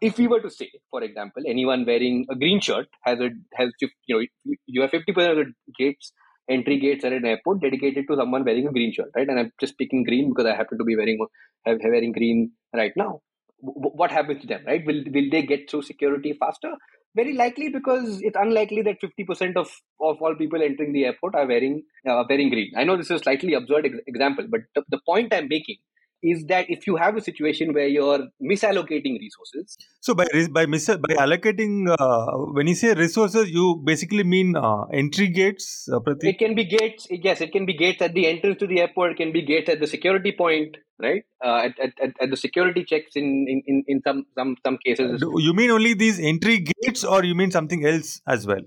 if 0.00 0.18
we 0.18 0.26
were 0.28 0.40
to 0.40 0.50
say 0.50 0.70
for 0.90 1.02
example 1.02 1.42
anyone 1.46 1.84
wearing 1.84 2.24
a 2.30 2.36
green 2.36 2.60
shirt 2.60 2.86
has 3.02 3.18
a 3.20 3.30
has 3.54 3.70
you 3.80 3.88
know 4.08 4.24
you 4.66 4.80
have 4.82 4.90
50% 4.90 5.32
of 5.32 5.38
the 5.38 5.52
gates 5.78 6.12
entry 6.48 6.78
gates 6.78 7.04
at 7.04 7.12
an 7.12 7.24
airport 7.24 7.60
dedicated 7.60 8.04
to 8.08 8.16
someone 8.16 8.44
wearing 8.44 8.66
a 8.66 8.72
green 8.72 8.92
shirt, 8.92 9.08
right? 9.14 9.28
And 9.28 9.38
I'm 9.38 9.52
just 9.60 9.78
picking 9.78 10.02
green 10.02 10.30
because 10.30 10.46
I 10.46 10.56
happen 10.56 10.78
to 10.78 10.84
be 10.84 10.96
wearing 10.96 11.18
wearing 11.66 12.12
green 12.12 12.52
right 12.74 12.92
now. 12.96 13.20
W- 13.62 13.94
what 13.94 14.10
happens 14.10 14.40
to 14.40 14.46
them, 14.48 14.64
right? 14.66 14.84
Will 14.84 15.02
will 15.14 15.30
they 15.30 15.42
get 15.42 15.70
through 15.70 15.82
security 15.82 16.32
faster? 16.40 16.72
Very 17.16 17.34
likely 17.34 17.68
because 17.68 18.20
it's 18.22 18.36
unlikely 18.36 18.82
that 18.82 19.00
50% 19.00 19.56
of, 19.56 19.68
of 20.00 20.22
all 20.22 20.34
people 20.36 20.62
entering 20.62 20.92
the 20.92 21.06
airport 21.06 21.34
are 21.34 21.46
wearing 21.46 21.82
uh, 22.08 22.22
wearing 22.28 22.50
green. 22.50 22.72
I 22.76 22.84
know 22.84 22.96
this 22.96 23.06
is 23.06 23.20
a 23.20 23.24
slightly 23.24 23.54
absurd 23.54 23.86
ex- 23.86 24.04
example, 24.06 24.46
but 24.48 24.60
the, 24.74 24.84
the 24.88 25.00
point 25.04 25.34
I'm 25.34 25.48
making 25.48 25.78
is 26.22 26.44
that 26.46 26.66
if 26.68 26.86
you 26.86 26.96
have 26.96 27.16
a 27.16 27.20
situation 27.20 27.72
where 27.72 27.86
you're 27.86 28.26
misallocating 28.42 29.18
resources 29.18 29.76
so 30.00 30.14
by 30.14 30.26
by 30.50 30.66
mis- 30.66 30.86
by 30.86 31.14
allocating 31.14 31.88
uh, 31.98 32.26
when 32.52 32.66
you 32.66 32.74
say 32.74 32.92
resources 32.94 33.50
you 33.50 33.80
basically 33.84 34.22
mean 34.22 34.56
uh, 34.56 34.84
entry 34.92 35.28
gates 35.28 35.88
uh, 35.92 36.00
it 36.20 36.38
can 36.38 36.54
be 36.54 36.64
gates 36.64 37.06
yes 37.10 37.40
it 37.40 37.52
can 37.52 37.64
be 37.64 37.74
gates 37.74 38.02
at 38.02 38.12
the 38.14 38.26
entrance 38.26 38.58
to 38.58 38.66
the 38.66 38.80
airport 38.80 39.12
it 39.12 39.16
can 39.16 39.32
be 39.32 39.42
gates 39.42 39.68
at 39.68 39.80
the 39.80 39.86
security 39.86 40.32
point 40.32 40.76
right? 41.02 41.24
Uh, 41.44 41.68
at, 41.68 41.78
at, 42.02 42.12
at 42.20 42.30
the 42.30 42.36
security 42.36 42.84
checks 42.84 43.16
in, 43.16 43.62
in, 43.66 43.84
in 43.86 44.02
some 44.02 44.26
some 44.34 44.56
some 44.64 44.78
cases 44.84 45.22
you 45.36 45.52
mean 45.52 45.70
only 45.70 45.94
these 45.94 46.18
entry 46.18 46.58
gates 46.58 47.04
or 47.04 47.24
you 47.24 47.34
mean 47.34 47.50
something 47.50 47.84
else 47.86 48.20
as 48.26 48.46
well? 48.46 48.62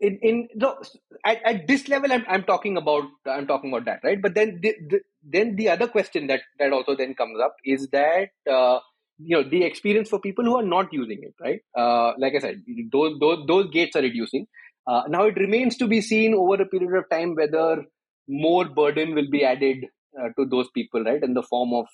In 0.00 0.18
in 0.22 0.48
no, 0.54 0.78
at, 1.24 1.42
at 1.44 1.66
this 1.66 1.88
level 1.88 2.12
I'm, 2.12 2.24
I'm 2.28 2.44
talking 2.44 2.76
about 2.76 3.04
i'm 3.26 3.46
talking 3.46 3.72
about 3.72 3.84
that 3.86 4.00
right? 4.04 4.20
But 4.20 4.34
then 4.34 4.60
the, 4.62 4.74
the, 4.88 5.00
then 5.22 5.56
the 5.56 5.70
other 5.70 5.88
question 5.88 6.28
that 6.28 6.42
that 6.58 6.72
also 6.72 6.94
then 6.96 7.14
comes 7.14 7.40
up 7.40 7.56
is 7.64 7.88
that 7.88 8.30
uh, 8.50 8.78
you 9.18 9.36
know 9.36 9.48
the 9.48 9.64
experience 9.64 10.08
for 10.08 10.20
people 10.20 10.44
who 10.44 10.56
are 10.56 10.62
not 10.62 10.92
using 10.92 11.20
it 11.22 11.34
right? 11.40 11.60
Uh, 11.76 12.12
like 12.18 12.34
i 12.34 12.38
said 12.38 12.62
those 12.92 13.18
those, 13.18 13.46
those 13.46 13.70
gates 13.70 13.96
are 13.96 14.02
reducing. 14.02 14.46
Uh, 14.86 15.02
now 15.08 15.24
it 15.24 15.36
remains 15.36 15.76
to 15.76 15.86
be 15.86 16.00
seen 16.00 16.32
over 16.32 16.62
a 16.62 16.66
period 16.66 16.96
of 16.96 17.10
time 17.10 17.34
whether 17.34 17.84
more 18.28 18.66
burden 18.66 19.14
will 19.14 19.28
be 19.30 19.44
added 19.44 19.86
uh, 20.20 20.28
to 20.36 20.46
those 20.46 20.68
people 20.74 21.02
right 21.04 21.22
in 21.22 21.34
the 21.34 21.42
form 21.42 21.72
of 21.72 21.86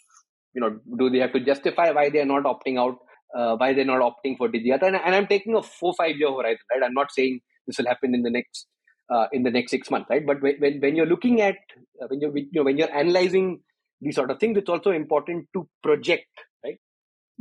you 0.55 0.61
know 0.61 0.79
do 0.99 1.11
they 1.11 1.19
have 1.19 1.33
to 1.33 1.41
justify 1.41 1.91
why 1.91 2.09
they 2.11 2.21
are 2.21 2.33
not 2.35 2.45
opting 2.45 2.79
out 2.79 2.99
uh, 3.37 3.57
why 3.57 3.73
they're 3.73 3.85
not 3.85 4.01
opting 4.01 4.37
for 4.37 4.49
Digiyatra 4.49 4.89
and, 4.89 4.97
and 4.97 5.15
i'm 5.15 5.27
taking 5.27 5.57
a 5.57 5.63
four 5.63 5.95
five 5.99 6.17
year 6.17 6.31
horizon 6.31 6.67
right 6.73 6.83
i'm 6.85 6.95
not 6.95 7.13
saying 7.13 7.41
this 7.67 7.79
will 7.79 7.87
happen 7.87 8.15
in 8.15 8.23
the 8.23 8.31
next 8.31 8.67
uh, 9.11 9.27
in 9.33 9.43
the 9.43 9.51
next 9.51 9.71
six 9.71 9.91
months, 9.91 10.09
right? 10.11 10.25
But 10.27 10.41
when 10.43 10.81
when 10.81 10.97
you're 10.97 11.07
looking 11.07 11.41
at 11.41 11.57
uh, 12.03 12.07
when 12.09 12.21
you're 12.21 12.37
you 12.37 12.49
know 12.53 12.63
when 12.63 12.79
you're 12.79 12.95
analyzing 12.95 13.61
these 14.01 14.15
sort 14.15 14.31
of 14.31 14.39
things, 14.39 14.59
it's 14.59 14.71
also 14.71 14.91
important 14.91 15.47
to 15.55 15.69
project? 15.83 16.27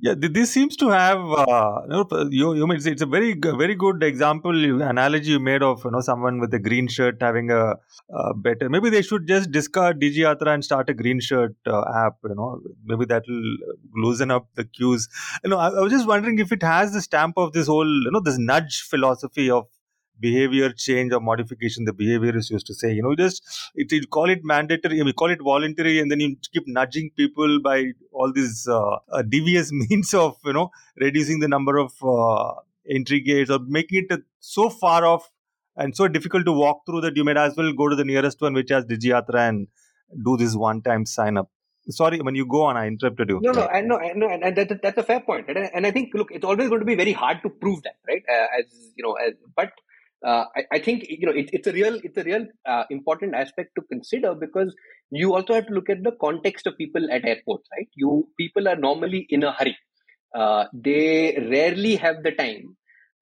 Yeah, 0.01 0.15
this 0.17 0.51
seems 0.51 0.75
to 0.77 0.89
have 0.89 1.19
uh, 1.19 1.82
you 1.89 2.06
you, 2.32 2.56
you 2.56 2.71
it's, 2.71 3.01
a 3.01 3.06
very 3.06 3.36
very 3.36 3.75
good 3.75 4.01
example 4.01 4.49
analogy 4.82 5.32
you 5.32 5.39
made 5.39 5.62
of 5.62 5.86
you 5.86 5.91
know 5.91 6.01
someone 6.01 6.39
with 6.39 6.51
a 6.56 6.60
green 6.60 6.88
shirt 6.88 7.21
having 7.21 7.51
a, 7.51 7.75
a 8.10 8.34
better 8.34 8.69
maybe 8.69 8.89
they 8.89 9.03
should 9.03 9.27
just 9.27 9.51
discard 9.51 10.01
Digi 10.01 10.25
and 10.47 10.65
start 10.65 10.89
a 10.89 10.95
green 10.95 11.19
shirt 11.19 11.56
uh, 11.67 11.84
app 11.95 12.17
you 12.23 12.34
know 12.34 12.60
maybe 12.84 13.06
that 13.06 13.23
will 13.27 13.58
loosen 13.95 14.32
up 14.32 14.47
the 14.56 14.65
queues. 14.65 15.08
You 15.43 15.51
know 15.51 15.60
I, 15.60 15.67
I 15.69 15.79
was 15.79 15.91
just 15.91 16.08
wondering 16.08 16.39
if 16.39 16.51
it 16.51 16.63
has 16.63 16.91
the 16.91 17.01
stamp 17.01 17.38
of 17.38 17.53
this 17.53 17.67
whole 17.67 17.88
you 17.88 18.10
know 18.12 18.19
this 18.19 18.39
nudge 18.39 18.82
philosophy 18.82 19.51
of 19.51 19.67
behavior 20.19 20.71
change 20.71 21.12
or 21.12 21.19
modification 21.19 21.86
the 21.86 21.93
behavior 21.93 22.36
is 22.38 22.49
used 22.49 22.65
to 22.65 22.73
say 22.73 22.91
you 22.91 23.02
know 23.02 23.15
just 23.15 23.43
it, 23.76 23.91
you 23.91 24.08
call 24.08 24.30
it 24.30 24.43
mandatory 24.43 25.02
we 25.04 25.13
call 25.13 25.30
it 25.30 25.41
voluntary 25.41 25.99
and 25.99 26.12
then 26.12 26.19
you 26.19 26.36
keep 26.52 26.63
nudging 26.67 27.10
people 27.17 27.60
by 27.62 27.91
all 28.12 28.32
these 28.32 28.67
uh, 28.67 28.97
uh, 29.12 29.21
devious 29.21 29.71
means 29.84 30.13
of 30.13 30.38
you 30.45 30.54
know 30.54 30.69
reducing 30.97 31.39
the 31.39 31.47
number 31.47 31.78
of 31.78 31.91
uh, 32.04 32.54
entry 32.89 33.19
gates 33.19 33.49
or 33.49 33.60
making 33.60 34.06
it 34.10 34.21
so 34.39 34.69
far 34.69 35.06
off 35.06 35.30
and 35.76 35.95
so 35.95 36.08
difficult 36.08 36.45
to 36.45 36.52
walk 36.52 36.86
through 36.86 37.02
that 37.02 37.17
you 37.17 37.23
might 37.23 37.38
as 37.38 37.56
well 37.56 37.71
go 37.73 37.89
to 37.89 37.95
the 37.95 38.06
nearest 38.06 38.41
one 38.41 38.54
which 38.54 38.69
has 38.69 38.86
digiyatra 38.86 39.49
and 39.49 39.67
do 40.23 40.38
this 40.38 40.56
one 40.56 40.82
time 40.82 41.06
sign 41.06 41.38
up. 41.38 41.49
Sorry 41.89 42.19
when 42.21 42.36
you 42.36 42.45
go 42.45 42.62
on 42.63 42.78
i 42.78 42.88
interrupted 42.88 43.30
you. 43.30 43.39
No 43.41 43.52
no 43.52 43.63
and 43.63 43.88
no 43.88 43.97
no 44.15 44.30
and, 44.30 44.43
and 44.43 44.56
that, 44.56 44.82
that's 44.82 44.97
a 44.97 45.04
fair 45.04 45.19
point. 45.19 45.49
And, 45.49 45.58
and 45.58 45.86
i 45.86 45.91
think 45.91 46.13
look 46.13 46.30
it's 46.32 46.45
always 46.45 46.69
going 46.69 46.80
to 46.80 46.86
be 46.86 46.95
very 46.95 47.12
hard 47.12 47.41
to 47.43 47.49
prove 47.49 47.84
that 47.84 47.95
right? 48.08 48.23
Uh, 48.30 48.47
as 48.60 48.91
you 48.95 49.04
know 49.04 49.13
as, 49.13 49.34
but 49.56 49.71
uh, 50.23 50.45
I, 50.55 50.63
I, 50.73 50.79
think 50.79 51.05
you 51.09 51.25
know 51.25 51.33
it, 51.33 51.49
it's 51.51 51.67
a 51.67 51.73
real 51.73 51.99
it's 52.03 52.17
a 52.17 52.23
real 52.23 52.45
uh, 52.65 52.83
important 52.89 53.36
aspect 53.36 53.71
to 53.75 53.81
consider 53.81 54.33
because 54.33 54.73
you 55.12 55.33
also 55.36 55.53
have 55.53 55.67
to 55.67 55.73
look 55.73 55.89
at 55.89 56.03
the 56.03 56.13
context 56.21 56.65
of 56.67 56.77
people 56.77 57.12
at 57.12 57.25
airports 57.25 57.67
right? 57.75 57.89
You 57.95 58.29
people 58.38 58.67
are 58.67 58.75
normally 58.75 59.25
in 59.29 59.43
a 59.43 59.51
hurry. 59.51 59.77
Uh, 60.33 60.65
they 60.73 61.38
rarely 61.49 61.95
have 61.97 62.23
the 62.23 62.31
time 62.31 62.77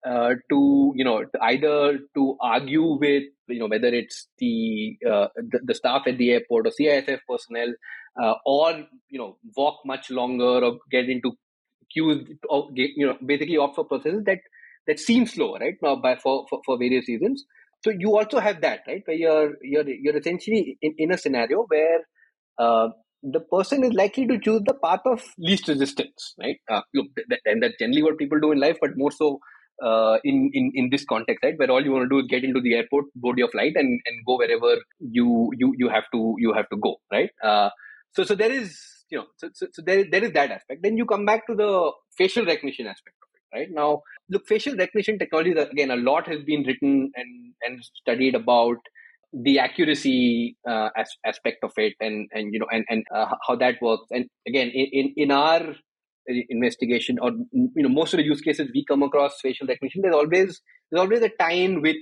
uh, 0.06 0.36
to 0.50 0.94
you 0.96 1.04
know 1.04 1.24
to 1.24 1.44
either 1.44 2.00
to 2.16 2.38
argue 2.42 2.98
with 3.00 3.24
you 3.48 3.60
know 3.60 3.68
whether 3.68 3.88
it's 3.88 4.28
the 4.38 4.98
uh, 5.08 5.28
the, 5.36 5.60
the, 5.64 5.76
staff 5.76 6.04
at 6.08 6.18
the 6.18 6.32
airport 6.32 6.68
or 6.68 6.72
CISF 6.72 7.20
personnel 7.28 7.74
uh, 8.22 8.34
or 8.46 8.72
you 9.10 9.20
know 9.20 9.38
walk 9.56 9.80
much 9.86 10.10
longer 10.10 10.64
or 10.66 10.80
get 10.90 11.10
into 11.10 11.34
queues 11.92 12.28
or 12.50 12.70
you 12.74 13.06
know 13.06 13.18
basically 13.26 13.58
opt 13.58 13.76
for 13.76 13.86
processes 13.86 14.24
that 14.26 14.40
that 14.88 15.00
seems 15.00 15.34
slow, 15.34 15.56
right? 15.58 15.76
Now, 15.82 15.96
by 15.96 16.15
for, 16.15 16.46
for, 16.50 16.62
for 16.65 16.78
various 16.78 17.08
reasons. 17.08 17.46
So 17.84 17.91
you 17.98 18.15
also 18.17 18.39
have 18.39 18.62
that, 18.62 18.82
right? 18.88 19.02
Where 19.06 19.17
you're 19.17 19.54
you're 19.62 19.88
you're 19.88 20.17
essentially 20.17 20.78
in, 20.82 20.94
in 20.98 21.12
a 21.12 21.17
scenario 21.17 21.65
where 21.67 22.00
uh, 22.60 22.89
the 23.24 23.39
person 23.39 23.84
is 23.84 23.94
likely 23.94 24.28
to 24.28 24.39
choose 24.39 24.62
the 24.65 24.76
path 24.76 25.02
of 25.06 25.24
least 25.38 25.67
resistance, 25.67 26.36
right? 26.39 26.58
Uh, 26.70 26.82
look, 26.94 27.08
that, 27.30 27.39
and 27.46 27.63
that's 27.63 27.78
generally 27.80 28.04
what 28.04 28.17
people 28.17 28.39
do 28.39 28.52
in 28.52 28.60
life, 28.60 28.78
but 28.82 28.91
more 28.96 29.12
so 29.12 29.39
uh, 29.84 30.17
in, 30.24 30.52
in 30.54 30.72
in 30.76 30.89
this 30.91 31.06
context, 31.06 31.44
right, 31.44 31.56
where 31.58 31.72
all 31.72 31.84
you 31.84 31.91
want 31.91 32.06
to 32.06 32.10
do 32.10 32.20
is 32.20 32.28
get 32.30 32.44
into 32.44 32.62
the 32.62 32.76
airport, 32.76 33.06
board 33.15 33.38
your 33.38 33.50
flight, 33.50 33.74
and 33.76 34.00
and 34.06 34.26
go 34.28 34.38
wherever 34.38 34.76
you 35.00 35.50
you 35.58 35.74
you 35.78 35.89
have 35.89 36.04
to 36.13 36.36
you 36.38 36.54
have 36.54 36.70
to 36.70 36.78
go, 36.78 36.98
right? 37.12 37.30
Uh, 37.44 37.70
so 38.15 38.24
so 38.24 38.36
there 38.36 38.52
is 38.52 38.80
you 39.10 39.17
know 39.17 39.26
so, 39.38 39.50
so, 39.54 39.67
so 39.74 39.82
there 39.84 40.06
there 40.10 40.24
is 40.24 40.32
that 40.34 40.52
aspect. 40.52 40.82
Then 40.84 40.98
you 40.98 41.06
come 41.06 41.26
back 41.26 41.48
to 41.48 41.56
the 41.56 41.91
facial 42.15 42.46
recognition 42.46 42.86
aspect 42.86 43.15
right 43.54 43.67
now 43.72 44.02
look 44.32 44.48
facial 44.48 44.76
recognition 44.76 45.20
technology, 45.20 45.52
again 45.52 45.91
a 45.91 45.96
lot 45.96 46.28
has 46.28 46.41
been 46.44 46.63
written 46.63 47.12
and 47.15 47.54
and 47.62 47.84
studied 47.84 48.36
about 48.36 48.78
the 49.34 49.60
accuracy 49.60 50.58
uh, 50.70 50.89
as, 50.98 51.10
aspect 51.26 51.63
of 51.63 51.72
it 51.78 51.94
and 52.00 52.30
and 52.34 52.54
you 52.54 52.60
know 52.60 52.67
and 52.72 52.86
and 52.89 53.04
uh, 53.13 53.26
how 53.48 53.56
that 53.56 53.76
works. 53.82 54.06
And 54.12 54.26
again 54.48 54.72
in 54.74 55.13
in 55.15 55.32
our 55.32 55.76
investigation 56.50 57.17
or 57.20 57.32
you 57.52 57.84
know 57.84 57.89
most 57.89 58.13
of 58.13 58.17
the 58.17 58.24
use 58.24 58.41
cases 58.41 58.70
we 58.74 58.86
come 58.86 59.04
across 59.04 59.39
facial 59.41 59.67
recognition 59.67 60.02
there's 60.04 60.15
always 60.15 60.62
there's 60.89 61.02
always 61.02 61.22
a 61.22 61.30
tie-in 61.39 61.82
with 61.82 61.98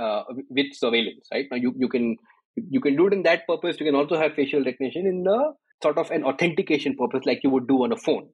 uh, 0.00 0.22
with 0.48 0.66
surveillance 0.72 1.26
right? 1.32 1.46
Now 1.50 1.56
you 1.56 1.74
you 1.76 1.88
can 1.88 2.16
you 2.56 2.80
can 2.80 2.96
do 2.96 3.06
it 3.06 3.12
in 3.12 3.22
that 3.22 3.46
purpose. 3.46 3.76
You 3.78 3.86
can 3.86 3.94
also 3.94 4.18
have 4.18 4.34
facial 4.34 4.64
recognition 4.64 5.06
in 5.06 5.22
the 5.22 5.52
sort 5.82 5.98
of 5.98 6.10
an 6.10 6.24
authentication 6.24 6.96
purpose 6.96 7.24
like 7.24 7.40
you 7.44 7.50
would 7.50 7.68
do 7.68 7.84
on 7.84 7.92
a 7.92 7.96
phone 7.96 8.28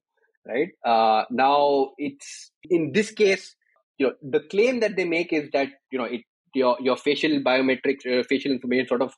right? 0.47 0.69
Uh, 0.85 1.25
now 1.31 1.91
it's 1.99 2.51
in 2.65 2.93
this 2.93 3.11
case, 3.11 3.55
you 3.99 4.07
know, 4.07 4.15
the 4.23 4.41
claim 4.51 4.81
that 4.81 4.97
they 4.97 5.05
make 5.05 5.33
is 5.33 5.51
that 5.53 5.69
you 5.91 5.99
know 5.99 6.05
it 6.05 6.23
your 6.55 6.77
your 6.81 6.97
facial 6.97 7.31
biometrics, 7.43 8.05
your 8.05 8.25
facial 8.25 8.53
information 8.53 8.87
sort 8.89 9.03
of 9.03 9.15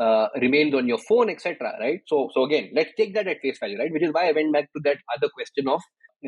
uh, 0.00 0.28
remains 0.40 0.74
on 0.74 0.86
your 0.86 0.98
phone, 0.98 1.30
etc. 1.30 1.72
Right? 1.80 2.00
So 2.06 2.30
so 2.34 2.44
again, 2.44 2.70
let's 2.74 2.92
take 2.96 3.14
that 3.14 3.28
at 3.28 3.40
face 3.40 3.58
value, 3.58 3.78
right? 3.78 3.92
Which 3.92 4.02
is 4.02 4.12
why 4.12 4.28
I 4.28 4.32
went 4.32 4.52
back 4.52 4.72
to 4.74 4.80
that 4.84 4.98
other 5.16 5.28
question 5.34 5.68
of 5.68 5.80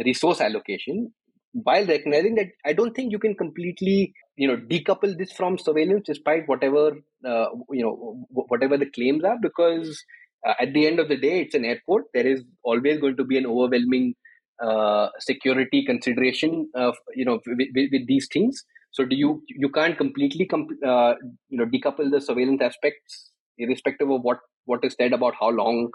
resource 0.04 0.40
allocation. 0.40 1.12
While 1.52 1.84
recognizing 1.86 2.36
that, 2.36 2.46
I 2.64 2.72
don't 2.72 2.94
think 2.94 3.10
you 3.10 3.18
can 3.18 3.34
completely, 3.34 4.12
you 4.36 4.46
know, 4.46 4.56
decouple 4.56 5.18
this 5.18 5.32
from 5.32 5.58
surveillance, 5.58 6.04
despite 6.06 6.46
whatever, 6.46 6.92
uh, 7.26 7.46
you 7.72 7.82
know, 7.82 8.24
whatever 8.30 8.78
the 8.78 8.86
claims 8.86 9.24
are, 9.24 9.36
because 9.42 10.00
uh, 10.46 10.54
at 10.60 10.72
the 10.72 10.86
end 10.86 11.00
of 11.00 11.08
the 11.08 11.16
day, 11.16 11.40
it's 11.40 11.56
an 11.56 11.64
airport. 11.64 12.04
There 12.14 12.26
is 12.26 12.44
always 12.62 13.00
going 13.00 13.16
to 13.16 13.24
be 13.24 13.36
an 13.36 13.46
overwhelming 13.46 14.14
uh, 14.62 15.08
security 15.18 15.84
consideration 15.84 16.68
of 16.74 16.94
you 17.14 17.24
know 17.24 17.40
with, 17.46 17.68
with, 17.74 18.06
these 18.06 18.28
things 18.32 18.64
so 18.92 19.04
do 19.04 19.16
you 19.16 19.42
you 19.48 19.68
can't 19.68 19.96
completely 19.96 20.46
com- 20.46 20.68
uh, 20.86 21.14
you 21.48 21.58
know 21.58 21.66
decouple 21.66 22.10
the 22.10 22.20
surveillance 22.20 22.62
aspects 22.62 23.30
irrespective 23.58 24.10
of 24.10 24.22
what 24.22 24.38
what 24.64 24.84
is 24.84 24.94
said 24.94 25.12
about 25.12 25.34
how 25.40 25.50
long 25.50 25.90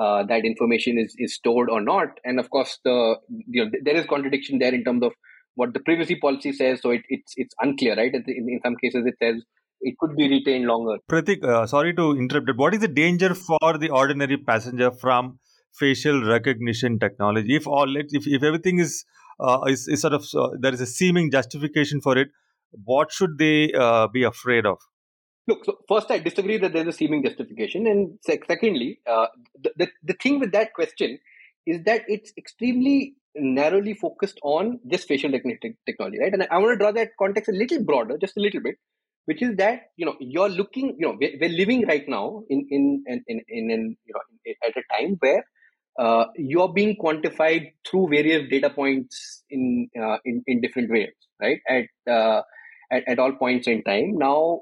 uh, 0.00 0.22
that 0.24 0.44
information 0.44 0.98
is 0.98 1.14
is 1.18 1.34
stored 1.34 1.70
or 1.70 1.80
not 1.80 2.08
and 2.24 2.38
of 2.38 2.50
course 2.50 2.78
the 2.84 3.16
you 3.48 3.64
know 3.64 3.70
there 3.82 3.96
is 3.96 4.06
contradiction 4.06 4.58
there 4.58 4.74
in 4.74 4.84
terms 4.84 5.02
of 5.02 5.12
what 5.56 5.72
the 5.72 5.80
privacy 5.80 6.16
policy 6.16 6.52
says 6.52 6.80
so 6.80 6.90
it, 6.90 7.02
it's 7.08 7.32
it's 7.36 7.54
unclear 7.60 7.96
right 7.96 8.14
in, 8.14 8.24
in 8.26 8.60
some 8.64 8.76
cases 8.76 9.04
it 9.06 9.14
says 9.22 9.42
it 9.84 9.98
could 9.98 10.16
be 10.16 10.28
retained 10.28 10.64
longer. 10.64 10.96
Pratik, 11.10 11.44
uh, 11.44 11.66
sorry 11.66 11.94
to 11.94 12.12
interrupt. 12.12 12.56
What 12.56 12.74
is 12.74 12.80
the 12.80 12.88
danger 12.88 13.34
for 13.34 13.78
the 13.78 13.90
ordinary 13.90 14.36
passenger 14.36 14.90
from 14.90 15.38
facial 15.78 16.24
recognition 16.24 16.98
technology. 16.98 17.56
If 17.56 17.66
all 17.66 17.96
if, 17.96 18.26
if 18.26 18.42
everything 18.42 18.78
is 18.78 19.04
uh, 19.40 19.60
is, 19.66 19.88
is, 19.88 20.00
sort 20.00 20.14
of 20.14 20.24
uh, 20.34 20.50
there 20.60 20.72
is 20.72 20.80
a 20.80 20.86
seeming 20.86 21.30
justification 21.30 22.00
for 22.00 22.16
it 22.16 22.28
what 22.84 23.12
should 23.12 23.38
they 23.38 23.72
uh, 23.72 24.08
be 24.08 24.24
afraid 24.24 24.66
of? 24.66 24.78
Look 25.46 25.64
so 25.64 25.78
first 25.88 26.10
i 26.10 26.18
disagree 26.18 26.56
that 26.58 26.72
there's 26.72 26.88
a 26.88 26.92
seeming 26.92 27.22
justification. 27.22 27.86
And 27.86 28.18
secondly 28.22 29.00
uh, 29.06 29.26
the, 29.62 29.72
the, 29.76 29.88
the 30.02 30.14
thing 30.14 30.40
with 30.40 30.52
that 30.52 30.72
question 30.72 31.18
is 31.66 31.82
that 31.84 32.02
it's 32.08 32.32
extremely 32.38 33.14
narrowly 33.36 33.94
focused 33.94 34.38
on 34.42 34.80
just 34.90 35.08
facial 35.08 35.30
recognition 35.30 35.76
technology 35.86 36.18
right? 36.20 36.32
And 36.32 36.44
i, 36.44 36.46
I 36.50 36.58
want 36.58 36.72
to 36.72 36.78
draw 36.78 36.92
that 36.92 37.10
context 37.18 37.50
a 37.50 37.52
little 37.52 37.84
broader 37.84 38.16
just 38.16 38.36
a 38.36 38.40
little 38.40 38.60
bit 38.60 38.76
which 39.26 39.42
is 39.42 39.56
that 39.56 39.90
you 39.96 40.06
know 40.06 40.14
you're 40.20 40.48
looking 40.48 40.96
you 40.98 41.06
know 41.06 41.16
we're, 41.20 41.32
we're 41.40 41.50
living 41.50 41.86
right 41.86 42.08
now 42.08 42.42
in 42.48 42.66
in 42.70 43.04
in 43.06 43.24
in, 43.26 43.40
in, 43.48 43.70
in 43.70 43.96
you 44.04 44.14
know 44.14 44.54
at 44.64 44.76
a 44.76 44.82
time 44.96 45.16
where 45.20 45.44
uh, 45.98 46.26
you're 46.36 46.72
being 46.72 46.96
quantified 46.96 47.72
through 47.88 48.08
various 48.08 48.48
data 48.50 48.70
points 48.70 49.42
in 49.50 49.88
uh, 50.00 50.16
in, 50.24 50.42
in 50.46 50.60
different 50.60 50.90
ways, 50.90 51.12
right? 51.40 51.58
At, 51.68 52.12
uh, 52.12 52.42
at 52.90 53.04
at 53.06 53.18
all 53.18 53.32
points 53.32 53.68
in 53.68 53.82
time. 53.84 54.18
Now, 54.18 54.60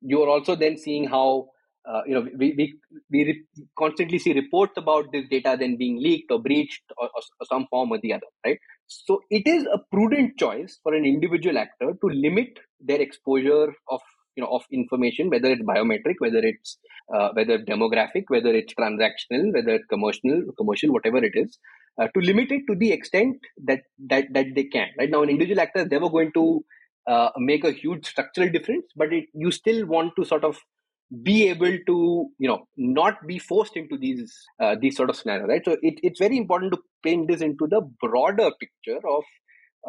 you 0.00 0.22
are 0.22 0.28
also 0.28 0.56
then 0.56 0.76
seeing 0.76 1.08
how 1.08 1.48
uh, 1.88 2.02
you 2.06 2.14
know 2.14 2.26
we 2.36 2.54
we, 2.56 2.78
we 3.10 3.24
re- 3.24 3.44
constantly 3.78 4.18
see 4.18 4.32
reports 4.32 4.72
about 4.76 5.12
this 5.12 5.24
data 5.30 5.56
then 5.58 5.76
being 5.76 6.02
leaked 6.02 6.30
or 6.30 6.40
breached 6.40 6.82
or, 6.98 7.06
or, 7.06 7.22
or 7.40 7.46
some 7.46 7.66
form 7.70 7.92
or 7.92 7.98
the 8.02 8.12
other, 8.12 8.26
right? 8.44 8.58
So 8.86 9.20
it 9.30 9.46
is 9.46 9.64
a 9.72 9.78
prudent 9.92 10.36
choice 10.36 10.80
for 10.82 10.94
an 10.94 11.04
individual 11.04 11.58
actor 11.58 11.92
to 11.92 12.06
limit 12.08 12.58
their 12.80 13.00
exposure 13.00 13.72
of 13.88 14.00
you 14.40 14.46
know 14.46 14.54
of 14.58 14.64
information 14.80 15.30
whether 15.34 15.50
it's 15.54 15.68
biometric 15.70 16.24
whether 16.24 16.42
it's 16.52 16.78
uh, 17.14 17.28
whether 17.38 17.58
demographic 17.58 18.24
whether 18.34 18.52
it's 18.60 18.74
transactional 18.80 19.52
whether 19.58 19.74
it's 19.78 19.86
commercial 19.94 20.42
commercial 20.58 20.92
whatever 20.96 21.22
it 21.30 21.36
is 21.44 21.58
uh, 22.00 22.08
to 22.14 22.20
limit 22.20 22.50
it 22.50 22.62
to 22.68 22.74
the 22.74 22.92
extent 22.92 23.36
that 23.64 23.80
that 23.98 24.26
that 24.32 24.46
they 24.54 24.64
can. 24.64 24.88
Right 24.98 25.10
now 25.10 25.22
an 25.22 25.30
individual 25.30 25.60
actor 25.60 25.80
is 25.80 25.90
never 25.90 26.08
going 26.08 26.32
to 26.34 26.64
uh, 27.06 27.30
make 27.38 27.64
a 27.64 27.72
huge 27.72 28.06
structural 28.06 28.50
difference 28.50 28.86
but 28.96 29.12
it, 29.12 29.24
you 29.34 29.50
still 29.50 29.86
want 29.86 30.12
to 30.16 30.24
sort 30.24 30.44
of 30.44 30.58
be 31.22 31.48
able 31.48 31.76
to 31.86 32.28
you 32.38 32.48
know 32.48 32.60
not 32.76 33.26
be 33.26 33.38
forced 33.38 33.76
into 33.76 33.98
these 33.98 34.32
uh, 34.62 34.76
these 34.80 34.96
sort 34.96 35.10
of 35.10 35.16
scenarios 35.16 35.48
right? 35.48 35.64
So 35.64 35.76
it, 35.82 35.94
it's 36.02 36.20
very 36.20 36.36
important 36.36 36.72
to 36.72 36.78
paint 37.02 37.28
this 37.28 37.40
into 37.40 37.66
the 37.66 37.82
broader 38.00 38.50
picture 38.60 39.00
of 39.08 39.24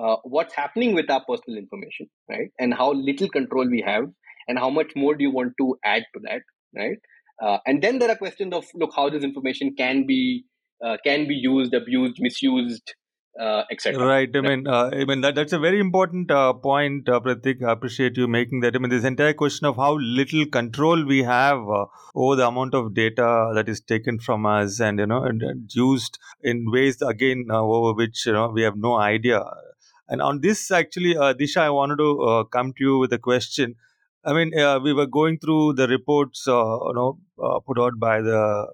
uh, 0.01 0.15
what's 0.23 0.55
happening 0.55 0.95
with 0.95 1.09
our 1.09 1.23
personal 1.27 1.59
information 1.59 2.07
right? 2.29 2.49
And 2.59 2.73
how 2.73 2.93
little 2.93 3.29
control 3.29 3.69
we 3.69 3.83
have 3.85 4.05
and 4.47 4.59
how 4.59 4.69
much 4.69 4.91
more 4.95 5.15
do 5.15 5.23
you 5.23 5.31
want 5.31 5.53
to 5.57 5.75
add 5.83 6.03
to 6.13 6.21
that 6.23 6.41
right 6.75 6.97
uh, 7.41 7.57
and 7.65 7.81
then 7.81 7.99
there 7.99 8.09
are 8.09 8.15
questions 8.15 8.53
of 8.53 8.65
look 8.75 8.91
how 8.95 9.09
this 9.09 9.23
information 9.23 9.73
can 9.75 10.05
be 10.05 10.43
uh, 10.83 10.97
can 11.03 11.27
be 11.27 11.35
used 11.35 11.73
abused 11.73 12.17
misused 12.19 12.93
uh, 13.39 13.63
etc. 13.71 14.05
Right. 14.05 14.29
I 14.35 14.41
mean, 14.41 14.67
uh, 14.67 14.89
I 14.93 15.05
mean 15.05 15.21
that, 15.21 15.35
that's 15.35 15.53
a 15.53 15.59
very 15.59 15.79
important 15.79 16.29
uh, 16.31 16.53
point, 16.53 17.07
uh, 17.07 17.19
Pratik. 17.19 17.63
I 17.63 17.71
appreciate 17.71 18.17
you 18.17 18.27
making 18.27 18.61
that. 18.61 18.75
I 18.75 18.79
mean, 18.79 18.89
this 18.89 19.03
entire 19.03 19.33
question 19.33 19.67
of 19.67 19.77
how 19.77 19.97
little 19.99 20.45
control 20.45 21.05
we 21.05 21.23
have 21.23 21.59
uh, 21.59 21.85
over 22.15 22.35
the 22.35 22.47
amount 22.47 22.73
of 22.73 22.93
data 22.93 23.51
that 23.55 23.69
is 23.69 23.81
taken 23.81 24.19
from 24.19 24.45
us, 24.45 24.79
and 24.79 24.99
you 24.99 25.07
know, 25.07 25.23
and, 25.23 25.41
and 25.41 25.73
used 25.73 26.19
in 26.41 26.65
ways 26.71 27.01
again 27.01 27.45
uh, 27.49 27.61
over 27.61 27.93
which 27.93 28.25
you 28.25 28.33
know 28.33 28.49
we 28.49 28.63
have 28.63 28.75
no 28.75 28.97
idea. 28.97 29.43
And 30.09 30.21
on 30.21 30.41
this, 30.41 30.69
actually, 30.71 31.15
uh, 31.15 31.33
Disha, 31.33 31.61
I 31.61 31.69
wanted 31.69 31.97
to 31.99 32.21
uh, 32.21 32.43
come 32.43 32.73
to 32.73 32.83
you 32.83 32.97
with 32.97 33.13
a 33.13 33.17
question. 33.17 33.75
I 34.23 34.33
mean, 34.33 34.57
uh, 34.57 34.79
we 34.79 34.93
were 34.93 35.07
going 35.07 35.39
through 35.39 35.73
the 35.73 35.87
reports, 35.87 36.47
uh, 36.47 36.53
you 36.53 36.93
know, 36.93 37.19
uh, 37.43 37.59
put 37.59 37.79
out 37.79 37.99
by 37.99 38.21
the 38.21 38.67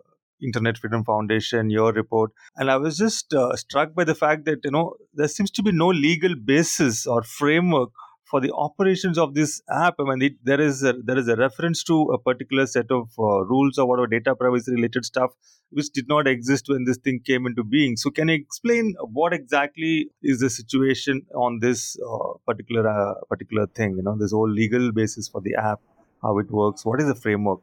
Internet 0.43 0.77
Freedom 0.77 1.03
Foundation, 1.03 1.69
your 1.69 1.93
report, 1.93 2.31
and 2.55 2.69
I 2.69 2.77
was 2.77 2.97
just 2.97 3.33
uh, 3.33 3.55
struck 3.55 3.95
by 3.95 4.03
the 4.03 4.13
fact 4.13 4.45
that 4.45 4.59
you 4.63 4.71
know 4.71 4.95
there 5.13 5.27
seems 5.27 5.49
to 5.51 5.63
be 5.63 5.71
no 5.71 5.87
legal 5.87 6.35
basis 6.35 7.07
or 7.07 7.23
framework 7.23 7.89
for 8.29 8.41
the 8.41 8.51
operations 8.53 9.17
of 9.17 9.33
this 9.33 9.61
app. 9.69 9.95
I 9.99 10.03
mean, 10.03 10.21
it, 10.21 10.33
there 10.43 10.59
is 10.59 10.83
a, 10.83 10.93
there 10.93 11.17
is 11.17 11.27
a 11.27 11.35
reference 11.35 11.83
to 11.85 12.01
a 12.13 12.17
particular 12.17 12.65
set 12.65 12.91
of 12.91 13.09
uh, 13.17 13.45
rules 13.45 13.77
or 13.77 13.87
whatever 13.87 14.07
data 14.07 14.35
privacy 14.35 14.71
related 14.71 15.05
stuff 15.05 15.31
which 15.69 15.89
did 15.91 16.07
not 16.07 16.27
exist 16.27 16.69
when 16.69 16.85
this 16.85 16.97
thing 16.97 17.19
came 17.25 17.45
into 17.45 17.63
being. 17.63 17.97
So, 17.97 18.09
can 18.09 18.29
you 18.29 18.35
explain 18.35 18.95
what 18.99 19.33
exactly 19.33 20.09
is 20.21 20.39
the 20.39 20.49
situation 20.49 21.25
on 21.35 21.59
this 21.59 21.97
uh, 21.99 22.33
particular 22.45 22.87
uh, 22.87 23.13
particular 23.29 23.67
thing? 23.67 23.95
You 23.97 24.03
know, 24.03 24.17
this 24.17 24.31
whole 24.31 24.49
legal 24.49 24.91
basis 24.91 25.27
for 25.27 25.41
the 25.41 25.55
app, 25.55 25.79
how 26.21 26.37
it 26.39 26.51
works, 26.51 26.85
what 26.85 26.99
is 26.99 27.07
the 27.07 27.15
framework? 27.15 27.61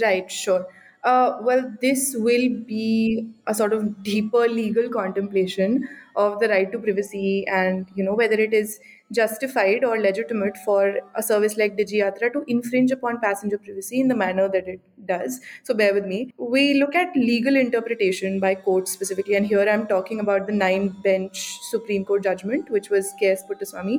Right, 0.00 0.30
sure. 0.30 0.66
Uh, 1.04 1.36
well, 1.42 1.70
this 1.82 2.16
will 2.18 2.48
be 2.66 3.28
a 3.46 3.54
sort 3.54 3.74
of 3.74 4.02
deeper 4.02 4.48
legal 4.48 4.88
contemplation 4.88 5.86
of 6.16 6.40
the 6.40 6.48
right 6.48 6.72
to 6.72 6.78
privacy 6.78 7.46
and, 7.46 7.86
you 7.94 8.02
know, 8.02 8.14
whether 8.14 8.36
it 8.36 8.54
is 8.54 8.80
justified 9.12 9.84
or 9.84 10.00
legitimate 10.00 10.56
for 10.64 10.94
a 11.14 11.22
service 11.22 11.58
like 11.58 11.76
DigiYatra 11.76 12.32
to 12.32 12.42
infringe 12.48 12.90
upon 12.90 13.20
passenger 13.20 13.58
privacy 13.58 14.00
in 14.00 14.08
the 14.08 14.14
manner 14.16 14.48
that 14.48 14.66
it 14.66 14.80
does. 15.04 15.40
So 15.64 15.74
bear 15.74 15.92
with 15.92 16.06
me. 16.06 16.32
We 16.38 16.72
look 16.80 16.94
at 16.94 17.14
legal 17.14 17.54
interpretation 17.54 18.40
by 18.40 18.54
courts 18.54 18.90
specifically, 18.90 19.34
and 19.34 19.46
here 19.46 19.68
I'm 19.68 19.86
talking 19.86 20.20
about 20.20 20.46
the 20.46 20.54
nine 20.54 20.88
bench 21.04 21.58
Supreme 21.70 22.06
Court 22.06 22.22
judgment, 22.22 22.70
which 22.70 22.88
was 22.88 23.12
K.S. 23.20 23.44
Puttaswamy. 23.44 23.98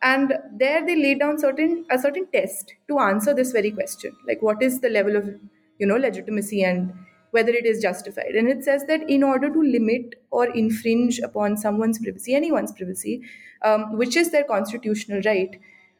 And 0.00 0.38
there 0.52 0.84
they 0.86 0.96
laid 0.96 1.18
down 1.18 1.38
certain 1.38 1.84
a 1.90 1.98
certain 1.98 2.26
test 2.32 2.74
to 2.88 2.98
answer 2.98 3.34
this 3.34 3.52
very 3.52 3.70
question. 3.70 4.16
Like 4.26 4.40
what 4.40 4.62
is 4.62 4.80
the 4.80 4.88
level 4.90 5.16
of 5.16 5.28
you 5.78 5.86
know 5.86 5.96
legitimacy 5.96 6.62
and 6.62 6.92
whether 7.30 7.50
it 7.50 7.66
is 7.66 7.82
justified. 7.82 8.34
And 8.34 8.48
it 8.48 8.64
says 8.64 8.84
that 8.86 9.08
in 9.10 9.22
order 9.22 9.52
to 9.52 9.60
limit 9.60 10.14
or 10.30 10.46
infringe 10.46 11.18
upon 11.18 11.56
someone's 11.56 11.98
privacy 11.98 12.34
anyone's 12.34 12.72
privacy 12.72 13.22
um, 13.62 13.96
which 13.96 14.16
is 14.16 14.30
their 14.30 14.44
constitutional 14.44 15.20
right 15.24 15.58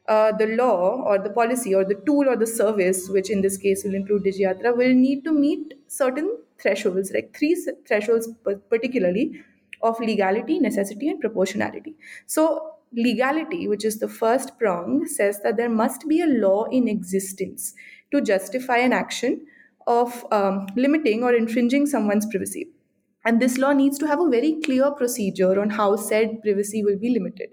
uh, 0.08 0.32
the 0.32 0.46
law 0.46 1.02
or 1.02 1.18
the 1.18 1.30
policy 1.30 1.74
or 1.74 1.84
the 1.84 2.00
tool 2.06 2.28
or 2.28 2.36
the 2.36 2.46
service 2.46 3.08
which 3.08 3.28
in 3.28 3.42
this 3.42 3.56
case 3.56 3.82
will 3.84 3.94
include 3.94 4.22
digiyatra 4.24 4.76
will 4.76 4.94
need 4.94 5.24
to 5.24 5.32
meet 5.32 5.74
certain 5.88 6.38
thresholds 6.58 7.12
like 7.12 7.36
three 7.36 7.54
thresholds 7.86 8.28
particularly 8.70 9.42
of 9.82 9.98
legality 10.00 10.58
necessity 10.58 11.08
and 11.08 11.20
proportionality. 11.20 11.94
So 12.26 12.72
legality 12.92 13.68
which 13.68 13.84
is 13.84 13.98
the 13.98 14.08
first 14.08 14.58
prong 14.58 15.06
says 15.06 15.40
that 15.42 15.56
there 15.56 15.68
must 15.68 16.08
be 16.08 16.20
a 16.20 16.26
law 16.26 16.64
in 16.64 16.88
existence 16.88 17.74
to 18.12 18.20
justify 18.20 18.78
an 18.78 18.92
action 18.92 19.46
of 19.86 20.24
um, 20.32 20.66
limiting 20.76 21.22
or 21.22 21.34
infringing 21.34 21.86
someone's 21.86 22.26
privacy. 22.26 22.68
And 23.24 23.40
this 23.40 23.58
law 23.58 23.72
needs 23.72 23.98
to 23.98 24.06
have 24.06 24.20
a 24.20 24.28
very 24.28 24.60
clear 24.64 24.90
procedure 24.92 25.60
on 25.60 25.70
how 25.70 25.96
said 25.96 26.42
privacy 26.42 26.84
will 26.84 26.98
be 26.98 27.10
limited. 27.10 27.48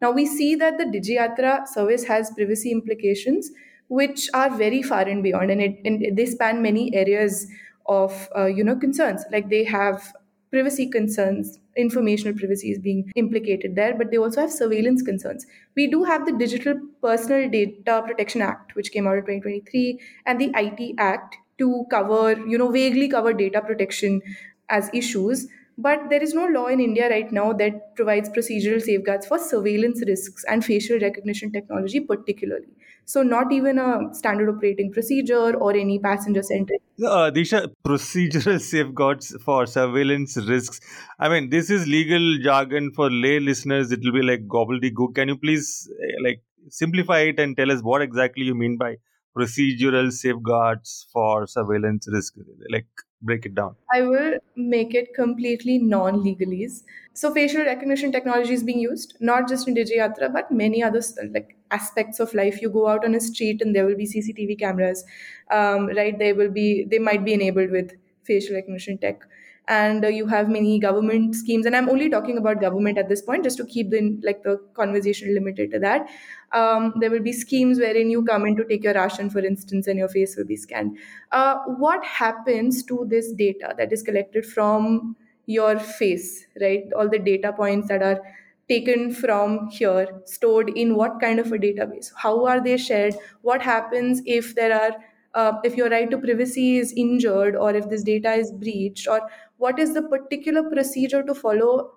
Now, 0.00 0.10
we 0.10 0.26
see 0.26 0.54
that 0.56 0.78
the 0.78 0.84
DigiYatra 0.84 1.66
service 1.66 2.04
has 2.04 2.30
privacy 2.30 2.70
implications 2.70 3.50
which 3.88 4.28
are 4.34 4.50
very 4.50 4.82
far 4.82 5.02
and 5.02 5.22
beyond, 5.22 5.50
and, 5.50 5.60
it, 5.60 5.78
and 5.84 6.16
they 6.16 6.26
span 6.26 6.60
many 6.60 6.94
areas 6.94 7.46
of 7.86 8.28
uh, 8.36 8.46
you 8.46 8.64
know 8.64 8.76
concerns. 8.76 9.24
Like 9.30 9.48
they 9.48 9.64
have 9.64 10.12
privacy 10.50 10.88
concerns, 10.88 11.58
informational 11.76 12.36
privacy 12.36 12.70
is 12.70 12.78
being 12.78 13.10
implicated 13.14 13.76
there, 13.76 13.94
but 13.96 14.10
they 14.10 14.16
also 14.16 14.40
have 14.40 14.50
surveillance 14.50 15.02
concerns. 15.02 15.46
We 15.76 15.88
do 15.88 16.04
have 16.04 16.26
the 16.26 16.32
Digital 16.32 16.74
Personal 17.02 17.50
Data 17.50 18.02
Protection 18.06 18.42
Act, 18.42 18.74
which 18.74 18.92
came 18.92 19.06
out 19.06 19.18
in 19.18 19.40
2023, 19.40 20.00
and 20.26 20.40
the 20.40 20.52
IT 20.54 20.94
Act 20.98 21.36
to 21.58 21.86
cover, 21.90 22.32
you 22.46 22.58
know, 22.58 22.70
vaguely 22.70 23.08
cover 23.08 23.32
data 23.32 23.60
protection 23.60 24.20
as 24.68 24.90
issues. 24.92 25.46
But 25.78 26.08
there 26.08 26.22
is 26.22 26.32
no 26.32 26.46
law 26.46 26.68
in 26.68 26.80
India 26.80 27.10
right 27.10 27.30
now 27.30 27.52
that 27.52 27.94
provides 27.96 28.30
procedural 28.30 28.80
safeguards 28.80 29.26
for 29.26 29.38
surveillance 29.38 30.02
risks 30.06 30.42
and 30.48 30.64
facial 30.64 30.98
recognition 30.98 31.52
technology, 31.52 32.00
particularly. 32.00 32.68
So, 33.04 33.22
not 33.22 33.52
even 33.52 33.78
a 33.78 34.12
standard 34.12 34.48
operating 34.48 34.90
procedure 34.90 35.54
or 35.54 35.76
any 35.76 35.98
passenger 35.98 36.42
centric 36.42 36.80
Uh, 36.98 37.30
Disha, 37.30 37.70
procedural 37.86 38.58
safeguards 38.58 39.36
for 39.44 39.66
surveillance 39.66 40.38
risks. 40.38 40.80
I 41.18 41.28
mean, 41.28 41.50
this 41.50 41.68
is 41.68 41.86
legal 41.86 42.38
jargon 42.38 42.90
for 42.92 43.10
lay 43.10 43.38
listeners. 43.38 43.92
It 43.92 44.00
will 44.02 44.12
be 44.12 44.22
like 44.22 44.48
gobbledygook. 44.48 45.14
Can 45.14 45.28
you 45.28 45.36
please 45.36 45.90
eh, 46.02 46.16
like 46.24 46.42
simplify 46.70 47.20
it 47.20 47.38
and 47.38 47.54
tell 47.54 47.70
us 47.70 47.82
what 47.82 48.00
exactly 48.00 48.44
you 48.44 48.54
mean 48.54 48.78
by 48.78 48.96
procedural 49.36 50.12
safeguards 50.12 51.08
for 51.12 51.46
surveillance 51.46 52.08
risk? 52.10 52.34
Like, 52.70 52.86
break 53.22 53.46
it 53.46 53.54
down. 53.54 53.76
I 53.92 54.02
will 54.02 54.38
make 54.56 54.94
it 54.94 55.14
completely 55.14 55.78
non 55.78 56.22
legalese. 56.22 56.82
So, 57.14 57.32
facial 57.32 57.64
recognition 57.64 58.12
technology 58.12 58.52
is 58.54 58.62
being 58.62 58.80
used 58.80 59.16
not 59.20 59.48
just 59.48 59.68
in 59.68 59.74
DigiYatra, 59.74 60.32
but 60.32 60.50
many 60.50 60.82
other 60.82 61.00
like 61.32 61.56
aspects 61.70 62.20
of 62.20 62.34
life. 62.34 62.60
You 62.60 62.70
go 62.70 62.88
out 62.88 63.04
on 63.04 63.14
a 63.14 63.20
street 63.20 63.62
and 63.62 63.74
there 63.74 63.86
will 63.86 63.96
be 63.96 64.06
CCTV 64.06 64.58
cameras, 64.58 65.04
um, 65.50 65.88
right? 65.88 66.18
They 66.18 66.32
will 66.32 66.50
be, 66.50 66.86
they 66.90 66.98
might 66.98 67.24
be 67.24 67.34
enabled 67.34 67.70
with 67.70 67.92
facial 68.24 68.56
recognition 68.56 68.98
tech. 68.98 69.20
And 69.68 70.04
uh, 70.04 70.08
you 70.08 70.28
have 70.28 70.48
many 70.48 70.78
government 70.78 71.34
schemes, 71.34 71.66
and 71.66 71.74
I'm 71.74 71.88
only 71.88 72.08
talking 72.08 72.38
about 72.38 72.60
government 72.60 72.98
at 72.98 73.08
this 73.08 73.20
point, 73.20 73.42
just 73.42 73.56
to 73.56 73.64
keep 73.64 73.90
the 73.90 74.16
like 74.22 74.44
the 74.44 74.60
conversation 74.74 75.34
limited 75.34 75.72
to 75.72 75.80
that. 75.80 76.06
Um, 76.52 76.94
there 77.00 77.10
will 77.10 77.22
be 77.22 77.32
schemes 77.32 77.80
wherein 77.80 78.08
you 78.08 78.24
come 78.24 78.46
in 78.46 78.54
to 78.56 78.64
take 78.64 78.84
your 78.84 78.94
ration, 78.94 79.28
for 79.28 79.40
instance, 79.40 79.88
and 79.88 79.98
your 79.98 80.08
face 80.08 80.36
will 80.36 80.44
be 80.44 80.56
scanned. 80.56 80.96
Uh, 81.32 81.56
what 81.78 82.04
happens 82.04 82.84
to 82.84 83.06
this 83.10 83.32
data 83.32 83.74
that 83.76 83.92
is 83.92 84.04
collected 84.04 84.46
from 84.46 85.16
your 85.46 85.78
face, 85.78 86.46
right? 86.60 86.84
All 86.96 87.08
the 87.08 87.18
data 87.18 87.52
points 87.52 87.88
that 87.88 88.02
are 88.02 88.20
taken 88.68 89.12
from 89.14 89.68
here, 89.68 90.08
stored 90.24 90.70
in 90.70 90.96
what 90.96 91.20
kind 91.20 91.38
of 91.38 91.52
a 91.52 91.58
database? 91.58 92.10
How 92.16 92.44
are 92.46 92.62
they 92.62 92.76
shared? 92.76 93.14
What 93.42 93.62
happens 93.62 94.22
if 94.26 94.54
there 94.54 94.74
are 94.74 94.96
uh, 95.36 95.52
if 95.64 95.76
your 95.76 95.88
right 95.90 96.10
to 96.10 96.18
privacy 96.18 96.78
is 96.78 96.92
injured 96.96 97.56
or 97.56 97.74
if 97.74 97.88
this 97.90 98.02
data 98.02 98.32
is 98.34 98.52
breached 98.52 99.06
or 99.08 99.20
what 99.58 99.78
is 99.78 99.94
the 99.94 100.02
particular 100.02 100.62
procedure 100.70 101.22
to 101.22 101.34
follow 101.34 101.92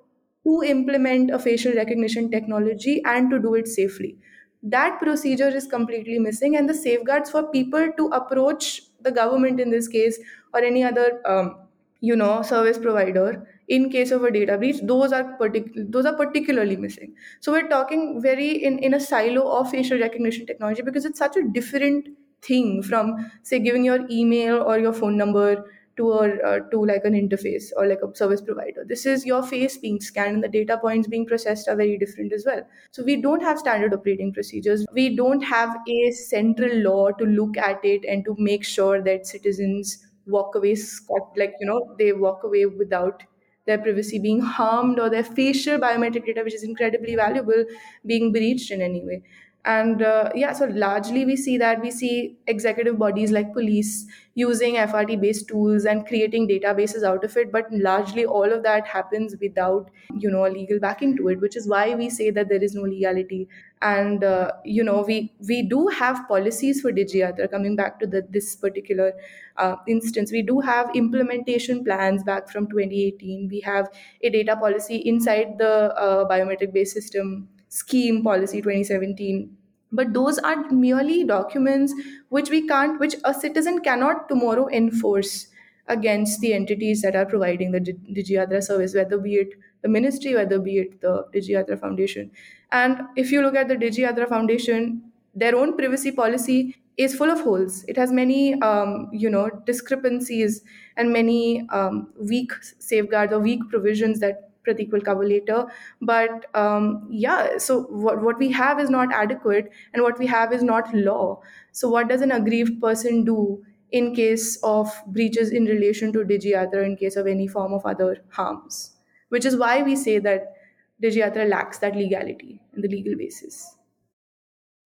to 0.46 0.64
implement 0.64 1.32
a 1.32 1.40
facial 1.40 1.74
recognition 1.74 2.30
technology 2.32 3.02
and 3.06 3.30
to 3.30 3.40
do 3.40 3.56
it 3.56 3.68
safely. 3.68 4.18
That 4.64 5.00
procedure 5.02 5.48
is 5.50 5.68
completely 5.68 6.20
missing 6.20 6.56
and 6.56 6.70
the 6.70 6.74
safeguards 6.74 7.30
for 7.32 7.44
people 7.52 7.92
to 7.98 8.08
approach 8.08 8.82
the 9.02 9.12
government 9.12 9.60
in 9.60 9.72
this 9.72 9.88
case 9.88 10.20
or 10.54 10.62
any 10.62 10.84
other 10.84 11.22
um, 11.26 11.58
you 12.02 12.16
know 12.16 12.42
service 12.42 12.78
provider 12.78 13.48
in 13.68 13.90
case 13.90 14.12
of 14.12 14.24
a 14.24 14.32
data 14.32 14.58
breach 14.58 14.78
those 14.84 15.12
are 15.14 15.38
partic- 15.40 15.74
those 15.92 16.06
are 16.06 16.16
particularly 16.16 16.76
missing. 16.78 17.16
So 17.40 17.52
we're 17.52 17.70
talking 17.70 18.22
very 18.22 18.50
in, 18.52 18.80
in 18.80 18.94
a 18.94 19.00
silo 19.00 19.48
of 19.60 19.70
facial 19.72 20.00
recognition 20.00 20.46
technology 20.46 20.82
because 20.82 21.06
it's 21.06 21.20
such 21.20 21.38
a 21.38 21.44
different 21.44 22.10
thing 22.42 22.82
from 22.84 23.32
say 23.44 23.60
giving 23.60 23.84
your 23.86 24.00
email 24.10 24.62
or 24.62 24.80
your 24.80 24.94
phone 24.94 25.18
number 25.18 25.66
to 25.98 26.12
a 26.14 26.28
uh, 26.50 26.60
to 26.72 26.86
like 26.86 27.04
an 27.04 27.14
interface 27.14 27.72
or 27.76 27.86
like 27.88 28.00
a 28.02 28.16
service 28.16 28.42
provider. 28.42 28.86
This 28.88 29.06
is 29.06 29.26
your 29.26 29.44
face 29.44 29.78
being 29.78 30.00
scanned 30.00 30.36
and 30.36 30.44
the 30.44 30.48
data 30.48 30.78
points 30.78 31.08
being 31.08 31.26
processed 31.26 31.68
are 31.68 31.76
very 31.76 31.98
different 31.98 32.32
as 32.34 32.46
well. 32.46 32.62
So 32.92 33.04
we 33.04 33.22
don't 33.22 33.42
have 33.42 33.60
standard 33.60 33.94
operating 33.94 34.34
procedures. 34.34 34.86
We 34.94 35.16
don't 35.16 35.42
have 35.42 35.76
a 35.88 36.12
central 36.12 36.78
law 36.78 37.12
to 37.12 37.26
look 37.26 37.58
at 37.58 37.84
it 37.84 38.06
and 38.06 38.24
to 38.26 38.36
make 38.38 38.64
sure 38.64 39.02
that 39.02 39.28
citizens 39.28 40.06
walk 40.28 40.56
away 40.56 40.76
scot 40.76 41.32
like 41.36 41.56
you 41.60 41.66
know 41.66 41.96
they 41.98 42.14
walk 42.14 42.44
away 42.44 42.66
without 42.66 43.24
their 43.66 43.78
privacy 43.78 44.20
being 44.20 44.40
harmed 44.40 45.00
or 45.00 45.10
their 45.10 45.24
facial 45.24 45.78
biometric 45.80 46.26
data 46.26 46.42
which 46.44 46.54
is 46.54 46.64
incredibly 46.64 47.16
valuable 47.16 47.66
being 48.06 48.32
breached 48.32 48.72
in 48.72 48.82
any 48.82 49.04
way 49.06 49.24
and 49.66 50.02
uh, 50.02 50.30
yeah 50.36 50.54
so 50.54 50.66
largely 50.66 51.26
we 51.26 51.36
see 51.36 51.58
that 51.58 51.82
we 51.82 51.92
see 51.92 52.38
executive 52.48 52.98
bodies 52.98 53.30
like 53.30 53.52
police 53.54 54.06
using 54.36 54.76
frt 54.76 55.20
based 55.20 55.48
tools 55.50 55.84
and 55.84 56.08
creating 56.08 56.48
databases 56.48 57.04
out 57.04 57.26
of 57.26 57.36
it 57.36 57.52
but 57.52 57.66
largely 57.74 58.26
all 58.26 58.54
of 58.54 58.64
that 58.64 58.88
happens 58.88 59.36
without 59.42 59.90
you 60.18 60.30
know 60.32 60.46
a 60.46 60.50
legal 60.50 60.80
backing 60.80 61.16
to 61.18 61.28
it 61.28 61.42
which 61.42 61.58
is 61.58 61.68
why 61.68 61.94
we 61.94 62.10
say 62.10 62.30
that 62.32 62.48
there 62.50 62.64
is 62.64 62.74
no 62.74 62.84
legality. 62.84 63.48
And 63.82 64.26
uh, 64.26 64.52
you 64.66 64.84
know 64.84 65.04
we 65.04 65.34
we 65.48 65.62
do 65.64 65.88
have 65.88 66.28
policies 66.28 66.82
for 66.82 66.92
digiyatra 66.92 67.50
coming 67.50 67.78
back 67.78 68.00
to 68.02 68.08
the, 68.08 68.28
this 68.30 68.56
particular 68.58 69.14
uh, 69.58 69.78
instance. 69.88 70.32
We 70.34 70.42
do 70.42 70.60
have 70.60 70.94
implementation 70.96 71.84
plans 71.86 72.24
back 72.24 72.50
from 72.50 72.68
2018 72.68 73.48
we 73.50 73.62
have 73.62 73.90
a 74.22 74.30
data 74.30 74.56
policy 74.58 74.98
inside 74.98 75.58
the 75.58 75.72
uh, 75.96 76.28
biometric 76.30 76.74
based 76.74 76.94
system 76.94 77.48
scheme 77.70 78.24
policy 78.24 78.62
2017 78.62 79.56
but 79.92 80.14
those 80.14 80.38
are 80.40 80.70
merely 80.72 81.24
documents 81.24 81.94
which 82.30 82.50
we 82.50 82.68
can't 82.68 83.00
which 83.00 83.16
a 83.26 83.34
citizen 83.34 83.80
cannot 83.82 84.28
tomorrow 84.30 84.68
enforce 84.70 85.48
against 85.88 86.40
the 86.42 86.54
entities 86.54 87.02
that 87.02 87.16
are 87.16 87.26
providing 87.26 87.72
the 87.72 87.80
Digiyatra 87.80 88.62
service, 88.62 88.94
whether 88.94 89.18
be 89.18 89.36
it 89.38 89.50
the 89.82 89.88
ministry, 89.90 90.36
whether 90.36 90.60
be 90.60 90.78
it 90.78 91.02
the 91.02 91.26
Digiyatra 91.34 91.80
Foundation. 91.80 92.30
And 92.72 93.02
if 93.16 93.32
you 93.32 93.42
look 93.42 93.56
at 93.56 93.68
the 93.70 93.76
Digiyatra 93.76 94.30
Foundation, 94.30 95.12
their 95.34 95.56
own 95.56 95.76
privacy 95.78 96.12
policy 96.12 96.76
is 96.98 97.16
full 97.16 97.32
of 97.32 97.40
holes. 97.42 97.84
It 97.88 97.98
has 97.98 98.12
many, 98.12 98.62
um, 98.62 99.10
you 99.12 99.30
know, 99.30 99.50
discrepancies 99.66 100.62
and 100.98 101.12
many 101.12 101.68
um, 101.70 102.14
weak 102.20 102.52
safeguards 102.78 103.34
or 103.34 103.40
weak 103.40 103.62
provisions 103.70 104.20
that 104.20 104.49
Pratik 104.68 104.92
will 104.92 105.02
cover 105.02 105.26
later. 105.26 105.66
But 106.02 106.46
um, 106.56 107.08
yeah, 107.10 107.58
so 107.58 107.84
what, 107.84 108.22
what 108.22 108.38
we 108.38 108.52
have 108.52 108.80
is 108.80 108.90
not 108.90 109.14
adequate 109.14 109.72
and 109.94 110.04
what 110.04 110.20
we 110.20 110.28
have 110.28 110.54
is 110.54 110.64
not 110.64 110.94
law. 110.94 111.42
So, 111.72 111.90
what 111.90 112.10
does 112.10 112.22
an 112.22 112.32
aggrieved 112.32 112.82
person 112.82 113.24
do 113.24 113.64
in 113.92 114.14
case 114.14 114.58
of 114.64 114.92
breaches 115.08 115.52
in 115.52 115.66
relation 115.66 116.14
to 116.14 116.20
Digiyatra 116.20 116.86
in 116.86 116.96
case 116.96 117.16
of 117.16 117.28
any 117.28 117.48
form 117.48 117.74
of 117.74 117.86
other 117.86 118.18
harms? 118.30 118.92
Which 119.30 119.46
is 119.46 119.56
why 119.56 119.82
we 119.84 119.96
say 119.96 120.20
that 120.20 120.54
Digiyatra 121.02 121.48
lacks 121.48 121.78
that 121.80 121.96
legality 121.96 122.62
and 122.74 122.84
the 122.84 122.90
legal 122.90 123.16
basis. 123.16 123.76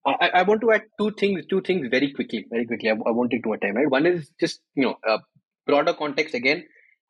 I, 0.06 0.30
I, 0.34 0.44
want 0.44 0.60
to 0.62 0.72
add 0.72 0.84
two 1.00 1.12
things, 1.12 1.46
two 1.50 1.62
things 1.62 1.88
very 1.90 2.12
quickly, 2.12 2.46
very 2.50 2.66
quickly. 2.66 2.90
I, 2.90 2.94
I 2.94 3.12
won't 3.12 3.32
take 3.32 3.44
time. 3.44 3.76
Right, 3.76 3.90
one 3.90 4.06
is 4.06 4.30
just 4.40 4.60
you 4.76 4.84
know 4.84 4.98
uh, 5.08 5.20
broader 5.66 5.94
context 5.94 6.36
again. 6.36 6.66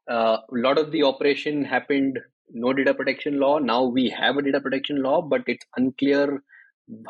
Uh, 0.10 0.38
a 0.52 0.56
lot 0.56 0.78
of 0.78 0.92
the 0.92 1.04
operation 1.04 1.64
happened 1.66 2.20
no 2.52 2.74
data 2.74 2.94
protection 2.94 3.40
law. 3.40 3.60
Now 3.60 3.84
we 3.84 4.10
have 4.10 4.38
a 4.38 4.42
data 4.42 4.60
protection 4.60 5.02
law, 5.02 5.22
but 5.22 5.44
it's 5.48 5.66
unclear 5.78 6.44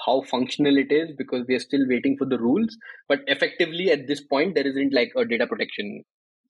how 0.06 0.22
functional 0.22 0.78
it 0.78 0.92
is 0.92 1.12
because 1.18 1.46
we 1.48 1.56
are 1.56 1.60
still 1.60 1.88
waiting 1.88 2.16
for 2.18 2.26
the 2.26 2.38
rules. 2.38 2.78
But 3.08 3.22
effectively, 3.28 3.92
at 3.92 4.08
this 4.08 4.22
point, 4.22 4.56
there 4.56 4.68
isn't 4.68 4.94
like 4.94 5.12
a 5.16 5.26
data 5.26 5.48
protection 5.48 6.04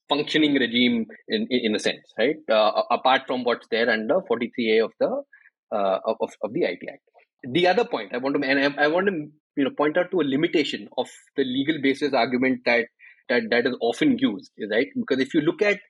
functioning 0.08 0.54
regime 0.54 1.06
in 1.28 1.46
in 1.50 1.74
a 1.74 1.78
sense, 1.78 2.12
right? 2.18 2.36
Uh, 2.50 2.82
apart 2.90 3.22
from 3.26 3.44
what's 3.44 3.66
there 3.70 3.90
under 3.90 4.20
43A 4.30 4.84
of 4.84 4.92
the 5.00 5.22
uh, 5.72 5.98
of 6.04 6.30
of 6.42 6.52
the 6.52 6.62
IT 6.62 6.80
Act. 6.88 7.02
The 7.50 7.66
other 7.66 7.84
point 7.84 8.14
I 8.14 8.18
want 8.18 8.40
to 8.40 8.48
and 8.48 8.58
I, 8.60 8.84
I 8.84 8.88
want 8.88 9.06
to 9.06 9.12
you 9.56 9.64
know 9.64 9.70
point 9.70 9.96
out 9.96 10.10
to 10.10 10.20
a 10.20 10.30
limitation 10.34 10.88
of 10.98 11.08
the 11.36 11.44
legal 11.44 11.80
basis 11.82 12.12
argument 12.12 12.60
that 12.66 12.86
that 13.28 13.42
that 13.50 13.66
is 13.66 13.76
often 13.80 14.18
used, 14.18 14.52
right? 14.70 14.88
Because 14.94 15.20
if 15.20 15.34
you 15.34 15.40
look 15.40 15.62
at 15.62 15.80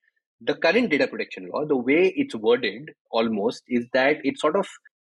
the 0.44 0.54
current 0.54 0.90
data 0.90 1.06
protection 1.06 1.48
law, 1.52 1.64
the 1.64 1.76
way 1.76 2.12
it's 2.16 2.34
worded 2.34 2.90
almost 3.10 3.62
is 3.68 3.86
that 3.92 4.18
it 4.24 4.38
sort 4.38 4.56
of 4.56 4.66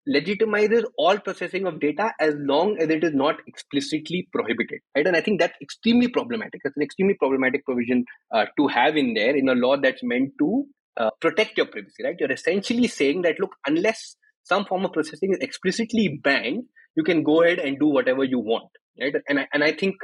legitimizes 0.08 0.84
all 0.96 1.18
processing 1.18 1.66
of 1.66 1.80
data 1.80 2.12
as 2.20 2.34
long 2.38 2.76
as 2.80 2.88
it 2.88 3.02
is 3.02 3.12
not 3.12 3.36
explicitly 3.46 4.28
prohibited 4.32 4.78
right? 4.94 5.06
And 5.06 5.16
i 5.16 5.20
think 5.20 5.40
that's 5.40 5.58
extremely 5.60 6.08
problematic. 6.08 6.60
That's 6.62 6.76
an 6.76 6.82
extremely 6.82 7.14
problematic 7.14 7.64
provision 7.64 8.04
uh, 8.32 8.46
to 8.56 8.68
have 8.68 8.96
in 8.96 9.14
there 9.14 9.36
in 9.36 9.48
a 9.48 9.54
law 9.54 9.76
that's 9.76 10.02
meant 10.02 10.32
to 10.38 10.64
uh, 10.96 11.10
protect 11.20 11.56
your 11.56 11.66
privacy 11.66 12.04
right? 12.04 12.14
You're 12.18 12.32
essentially 12.32 12.86
saying 12.86 13.22
that 13.22 13.40
look 13.40 13.56
unless 13.66 14.16
some 14.44 14.64
form 14.64 14.84
of 14.84 14.92
processing 14.92 15.32
is 15.32 15.38
explicitly 15.40 16.20
banned 16.22 16.64
you 16.96 17.02
can 17.02 17.24
go 17.24 17.42
ahead 17.42 17.58
and 17.58 17.78
do 17.78 17.88
whatever 17.88 18.22
you 18.22 18.38
want 18.38 18.70
right? 19.00 19.14
And 19.28 19.40
I, 19.40 19.48
and 19.52 19.64
I 19.64 19.72
think 19.72 19.96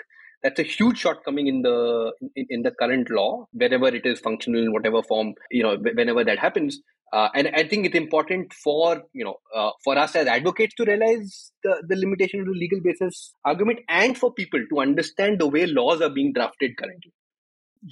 that's 0.42 0.58
a 0.58 0.64
huge 0.64 0.98
shortcoming 0.98 1.46
in 1.46 1.62
the 1.62 2.12
in, 2.34 2.46
in, 2.50 2.62
the 2.62 2.70
current 2.70 3.10
law 3.10 3.46
wherever 3.52 3.88
it 3.88 4.04
is 4.04 4.20
functional 4.20 4.62
in 4.62 4.72
whatever 4.72 5.02
form 5.02 5.34
you 5.50 5.62
know 5.62 5.76
whenever 5.76 6.24
that 6.24 6.38
happens. 6.38 6.80
Uh, 7.12 7.28
and 7.34 7.48
i 7.54 7.62
think 7.62 7.84
it's 7.84 7.94
important 7.94 8.54
for 8.54 9.02
you 9.12 9.22
know 9.22 9.34
uh, 9.54 9.70
for 9.84 9.98
us 9.98 10.16
as 10.16 10.26
advocates 10.26 10.74
to 10.74 10.84
realize 10.86 11.52
the, 11.62 11.82
the 11.86 11.94
limitation 11.94 12.40
of 12.40 12.46
the 12.46 12.52
legal 12.52 12.80
basis 12.80 13.34
argument 13.44 13.80
and 13.86 14.16
for 14.16 14.32
people 14.32 14.58
to 14.70 14.80
understand 14.80 15.38
the 15.38 15.46
way 15.46 15.66
laws 15.66 16.00
are 16.00 16.08
being 16.08 16.32
drafted 16.32 16.74
currently 16.78 17.12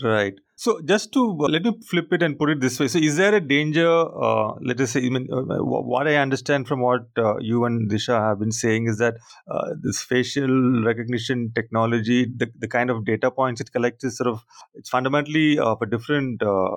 Right. 0.04 0.34
So 0.54 0.80
just 0.82 1.12
to 1.14 1.36
uh, 1.40 1.48
let 1.48 1.64
me 1.64 1.72
flip 1.84 2.12
it 2.12 2.22
and 2.22 2.38
put 2.38 2.48
it 2.50 2.60
this 2.60 2.78
way. 2.78 2.86
So 2.86 2.98
is 3.00 3.16
there 3.16 3.34
a 3.34 3.40
danger? 3.40 3.88
Uh, 3.90 4.52
let 4.60 4.80
us 4.80 4.92
say, 4.92 5.04
I 5.04 5.08
mean, 5.08 5.26
uh, 5.32 5.64
what 5.64 6.06
I 6.06 6.14
understand 6.14 6.68
from 6.68 6.80
what 6.80 7.06
uh, 7.18 7.38
you 7.38 7.64
and 7.64 7.90
Disha 7.90 8.20
have 8.20 8.38
been 8.38 8.52
saying 8.52 8.86
is 8.86 8.98
that 8.98 9.14
uh, 9.50 9.70
this 9.82 10.00
facial 10.00 10.84
recognition 10.84 11.50
technology, 11.56 12.24
the, 12.24 12.52
the 12.56 12.68
kind 12.68 12.88
of 12.88 13.04
data 13.04 13.32
points 13.32 13.60
it 13.60 13.72
collects 13.72 14.04
is 14.04 14.16
sort 14.16 14.28
of 14.28 14.44
it's 14.74 14.90
fundamentally 14.90 15.58
of 15.58 15.82
a 15.82 15.86
different 15.86 16.40
uh, 16.40 16.76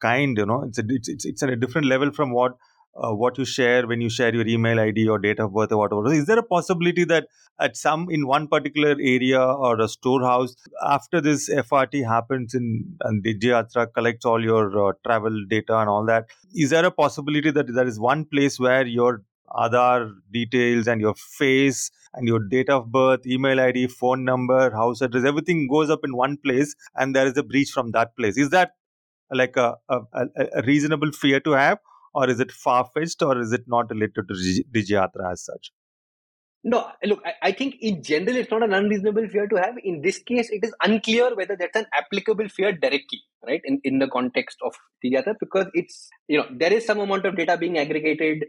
kind. 0.00 0.38
You 0.38 0.46
know, 0.46 0.62
it's 0.62 0.78
a, 0.78 0.84
it's 0.88 1.08
it's 1.08 1.26
it's 1.26 1.42
at 1.42 1.50
a 1.50 1.56
different 1.56 1.86
level 1.86 2.12
from 2.12 2.32
what 2.32 2.52
uh, 2.94 3.12
what 3.12 3.38
you 3.38 3.44
share 3.44 3.86
when 3.86 4.00
you 4.00 4.10
share 4.10 4.34
your 4.34 4.46
email 4.46 4.80
ID 4.80 5.08
or 5.08 5.18
date 5.18 5.38
of 5.38 5.52
birth 5.52 5.72
or 5.72 5.78
whatever. 5.78 6.12
Is 6.12 6.26
there 6.26 6.38
a 6.38 6.42
possibility 6.42 7.04
that 7.04 7.28
at 7.60 7.76
some 7.76 8.08
in 8.10 8.26
one 8.26 8.48
particular 8.48 8.90
area 9.00 9.40
or 9.40 9.80
a 9.80 9.88
storehouse, 9.88 10.54
after 10.86 11.20
this 11.20 11.48
FRT 11.48 12.06
happens 12.06 12.54
in 12.54 12.96
and 13.02 13.24
Digiyatra 13.24 13.92
collects 13.92 14.24
all 14.24 14.42
your 14.42 14.88
uh, 14.88 14.92
travel 15.04 15.44
data 15.48 15.78
and 15.78 15.88
all 15.88 16.04
that, 16.06 16.26
is 16.54 16.70
there 16.70 16.84
a 16.84 16.90
possibility 16.90 17.50
that 17.50 17.72
there 17.72 17.86
is 17.86 17.98
one 17.98 18.24
place 18.24 18.58
where 18.58 18.86
your 18.86 19.22
Aadhaar 19.50 20.10
details 20.30 20.86
and 20.86 21.00
your 21.00 21.14
face 21.14 21.90
and 22.12 22.28
your 22.28 22.38
date 22.38 22.68
of 22.68 22.92
birth, 22.92 23.26
email 23.26 23.58
ID, 23.60 23.86
phone 23.86 24.24
number, 24.24 24.70
house 24.70 25.00
address, 25.00 25.24
everything 25.24 25.68
goes 25.68 25.88
up 25.90 26.00
in 26.04 26.14
one 26.14 26.36
place 26.36 26.74
and 26.94 27.16
there 27.16 27.26
is 27.26 27.36
a 27.36 27.42
breach 27.42 27.70
from 27.70 27.92
that 27.92 28.14
place. 28.16 28.36
Is 28.36 28.50
that 28.50 28.72
like 29.30 29.56
a, 29.56 29.76
a, 29.88 30.00
a 30.54 30.62
reasonable 30.66 31.12
fear 31.12 31.40
to 31.40 31.52
have? 31.52 31.78
Or 32.18 32.28
is 32.28 32.40
it 32.44 32.50
far 32.50 32.84
fetched, 32.94 33.22
or 33.22 33.34
is 33.40 33.52
it 33.52 33.64
not 33.74 33.90
related 33.90 34.26
to 34.28 34.34
Digiyatra 34.76 35.32
as 35.32 35.44
such? 35.44 35.70
No, 36.64 36.78
look, 37.04 37.20
I, 37.24 37.32
I, 37.48 37.52
think 37.52 37.76
in 37.80 38.02
general 38.02 38.36
it's 38.36 38.50
not 38.50 38.64
an 38.64 38.74
unreasonable 38.74 39.28
fear 39.28 39.46
to 39.46 39.56
have. 39.56 39.76
In 39.84 40.02
this 40.02 40.18
case, 40.18 40.48
it 40.50 40.64
is 40.64 40.74
unclear 40.82 41.34
whether 41.36 41.56
that's 41.58 41.76
an 41.76 41.86
applicable 42.00 42.48
fear 42.48 42.72
directly, 42.72 43.20
right, 43.46 43.60
in, 43.64 43.80
in 43.84 44.00
the 44.00 44.08
context 44.08 44.58
of 44.66 44.74
Digiyatra, 45.04 45.34
because 45.38 45.66
it's, 45.72 46.08
you 46.26 46.38
know, 46.38 46.46
there 46.62 46.72
is 46.72 46.84
some 46.84 46.98
amount 46.98 47.26
of 47.26 47.36
data 47.36 47.56
being 47.56 47.78
aggregated, 47.78 48.44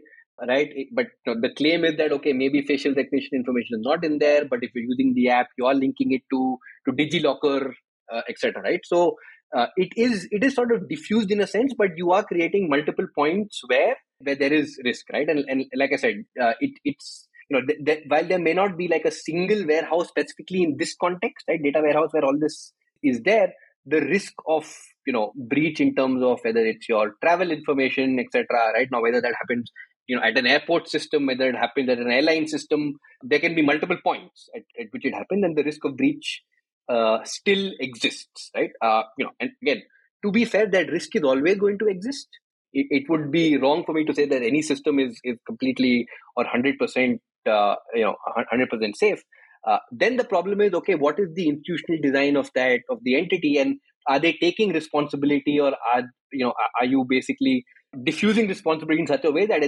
right, 0.48 0.70
but 0.92 1.06
the 1.24 1.50
claim 1.56 1.84
is 1.84 1.96
that, 1.98 2.10
okay, 2.18 2.32
maybe 2.32 2.62
facial 2.62 2.92
recognition 2.94 3.30
information 3.34 3.78
is 3.78 3.84
not 3.84 4.04
in 4.04 4.18
there, 4.18 4.44
but 4.44 4.58
if 4.62 4.72
you're 4.74 4.90
using 4.92 5.14
the 5.14 5.28
app, 5.28 5.46
you 5.56 5.66
are 5.66 5.74
linking 5.74 6.10
it 6.10 6.22
to, 6.32 6.58
to 6.86 6.92
DigiLocker, 6.92 7.72
uh, 8.12 8.22
etc., 8.28 8.60
right? 8.62 8.80
So, 8.84 9.14
uh, 9.56 9.66
it 9.76 9.92
is 9.96 10.28
it 10.30 10.44
is 10.44 10.54
sort 10.54 10.72
of 10.72 10.88
diffused 10.88 11.30
in 11.30 11.40
a 11.40 11.46
sense, 11.46 11.74
but 11.76 11.96
you 11.96 12.12
are 12.12 12.24
creating 12.24 12.68
multiple 12.68 13.06
points 13.14 13.60
where 13.66 13.96
where 14.20 14.36
there 14.36 14.52
is 14.52 14.78
risk, 14.84 15.06
right? 15.12 15.28
And 15.28 15.44
and 15.48 15.64
like 15.74 15.92
I 15.92 15.96
said, 15.96 16.24
uh, 16.40 16.52
it 16.60 16.72
it's 16.84 17.28
you 17.48 17.58
know 17.58 17.66
th- 17.66 17.84
th- 17.84 18.04
while 18.08 18.26
there 18.26 18.38
may 18.38 18.54
not 18.54 18.76
be 18.76 18.88
like 18.88 19.04
a 19.04 19.10
single 19.10 19.66
warehouse 19.66 20.08
specifically 20.08 20.62
in 20.62 20.76
this 20.78 20.94
context, 21.00 21.46
right? 21.48 21.62
Data 21.62 21.80
warehouse 21.82 22.10
where 22.12 22.24
all 22.24 22.38
this 22.38 22.72
is 23.02 23.20
there, 23.22 23.52
the 23.86 24.00
risk 24.00 24.34
of 24.46 24.72
you 25.06 25.12
know 25.12 25.32
breach 25.36 25.80
in 25.80 25.94
terms 25.94 26.22
of 26.22 26.38
whether 26.42 26.64
it's 26.64 26.88
your 26.88 27.14
travel 27.22 27.50
information, 27.50 28.18
etc. 28.20 28.46
Right 28.74 28.88
now, 28.90 29.02
whether 29.02 29.20
that 29.20 29.34
happens 29.40 29.70
you 30.06 30.16
know 30.16 30.22
at 30.22 30.38
an 30.38 30.46
airport 30.46 30.88
system 30.88 31.26
whether 31.26 31.48
it 31.48 31.56
happens 31.56 31.88
at 31.88 31.98
an 31.98 32.10
airline 32.10 32.46
system 32.46 32.94
there 33.22 33.38
can 33.38 33.54
be 33.54 33.62
multiple 33.62 33.98
points 34.02 34.48
at, 34.56 34.62
at 34.80 34.86
which 34.92 35.04
it 35.04 35.14
happens 35.14 35.44
and 35.44 35.56
the 35.56 35.62
risk 35.62 35.84
of 35.84 35.96
breach 35.96 36.42
uh, 36.90 37.18
still 37.24 37.70
exists, 37.80 38.50
right? 38.56 38.70
Uh, 38.82 39.02
you 39.18 39.24
know, 39.24 39.32
and 39.40 39.50
again, 39.62 39.82
to 40.24 40.32
be 40.32 40.44
fair, 40.44 40.68
that 40.70 40.90
risk 40.90 41.14
is 41.16 41.22
always 41.22 41.56
going 41.56 41.78
to 41.78 41.86
exist. 41.86 42.28
It, 42.72 42.86
it 42.90 43.04
would 43.08 43.30
be 43.30 43.56
wrong 43.56 43.84
for 43.84 43.92
me 43.92 44.04
to 44.04 44.14
say 44.14 44.26
that 44.26 44.42
any 44.42 44.62
system 44.62 44.98
is 44.98 45.18
is 45.24 45.36
completely 45.46 46.06
or 46.36 46.44
hundred 46.44 46.78
percent, 46.78 47.20
uh, 47.48 47.76
you 47.94 48.04
know, 48.04 48.16
hundred 48.50 48.70
percent 48.70 48.96
safe. 48.96 49.22
Uh, 49.66 49.78
then 49.92 50.16
the 50.16 50.24
problem 50.24 50.60
is, 50.60 50.72
okay, 50.72 50.94
what 50.94 51.18
is 51.18 51.28
the 51.34 51.48
institutional 51.48 52.00
design 52.02 52.36
of 52.36 52.50
that 52.54 52.80
of 52.90 52.98
the 53.02 53.16
entity, 53.16 53.58
and 53.58 53.76
are 54.08 54.18
they 54.18 54.32
taking 54.40 54.72
responsibility, 54.72 55.58
or 55.60 55.72
are 55.94 56.02
you 56.32 56.44
know, 56.44 56.54
are 56.80 56.86
you 56.86 57.04
basically 57.08 57.64
diffusing 58.04 58.48
responsibility 58.48 59.02
in 59.02 59.06
such 59.06 59.24
a 59.24 59.32
way 59.32 59.46
that 59.46 59.62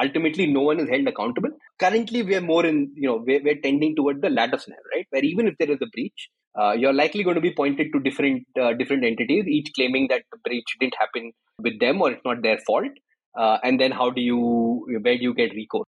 ultimately 0.00 0.46
no 0.46 0.60
one 0.60 0.80
is 0.80 0.88
held 0.88 1.06
accountable 1.06 1.50
currently 1.78 2.22
we're 2.22 2.40
more 2.40 2.64
in 2.64 2.90
you 2.94 3.08
know 3.08 3.22
we're, 3.26 3.42
we're 3.42 3.60
tending 3.60 3.94
toward 3.96 4.22
the 4.22 4.30
latter 4.30 4.58
scenario 4.58 4.82
right 4.94 5.06
where 5.10 5.24
even 5.24 5.46
if 5.46 5.54
there 5.58 5.70
is 5.70 5.82
a 5.82 5.90
breach 5.94 6.28
uh, 6.60 6.72
you're 6.72 6.92
likely 6.92 7.24
going 7.24 7.34
to 7.34 7.40
be 7.48 7.54
pointed 7.54 7.88
to 7.92 8.00
different 8.00 8.44
uh, 8.60 8.72
different 8.74 9.04
entities 9.04 9.46
each 9.46 9.70
claiming 9.74 10.08
that 10.08 10.22
the 10.32 10.38
breach 10.44 10.76
didn't 10.80 10.94
happen 10.98 11.32
with 11.58 11.78
them 11.80 12.00
or 12.00 12.10
it's 12.10 12.24
not 12.24 12.42
their 12.42 12.58
fault 12.66 12.92
uh, 13.38 13.58
and 13.62 13.80
then 13.80 13.90
how 13.90 14.10
do 14.10 14.20
you 14.20 14.86
where 15.02 15.16
do 15.16 15.22
you 15.22 15.34
get 15.34 15.52
recourse 15.54 15.88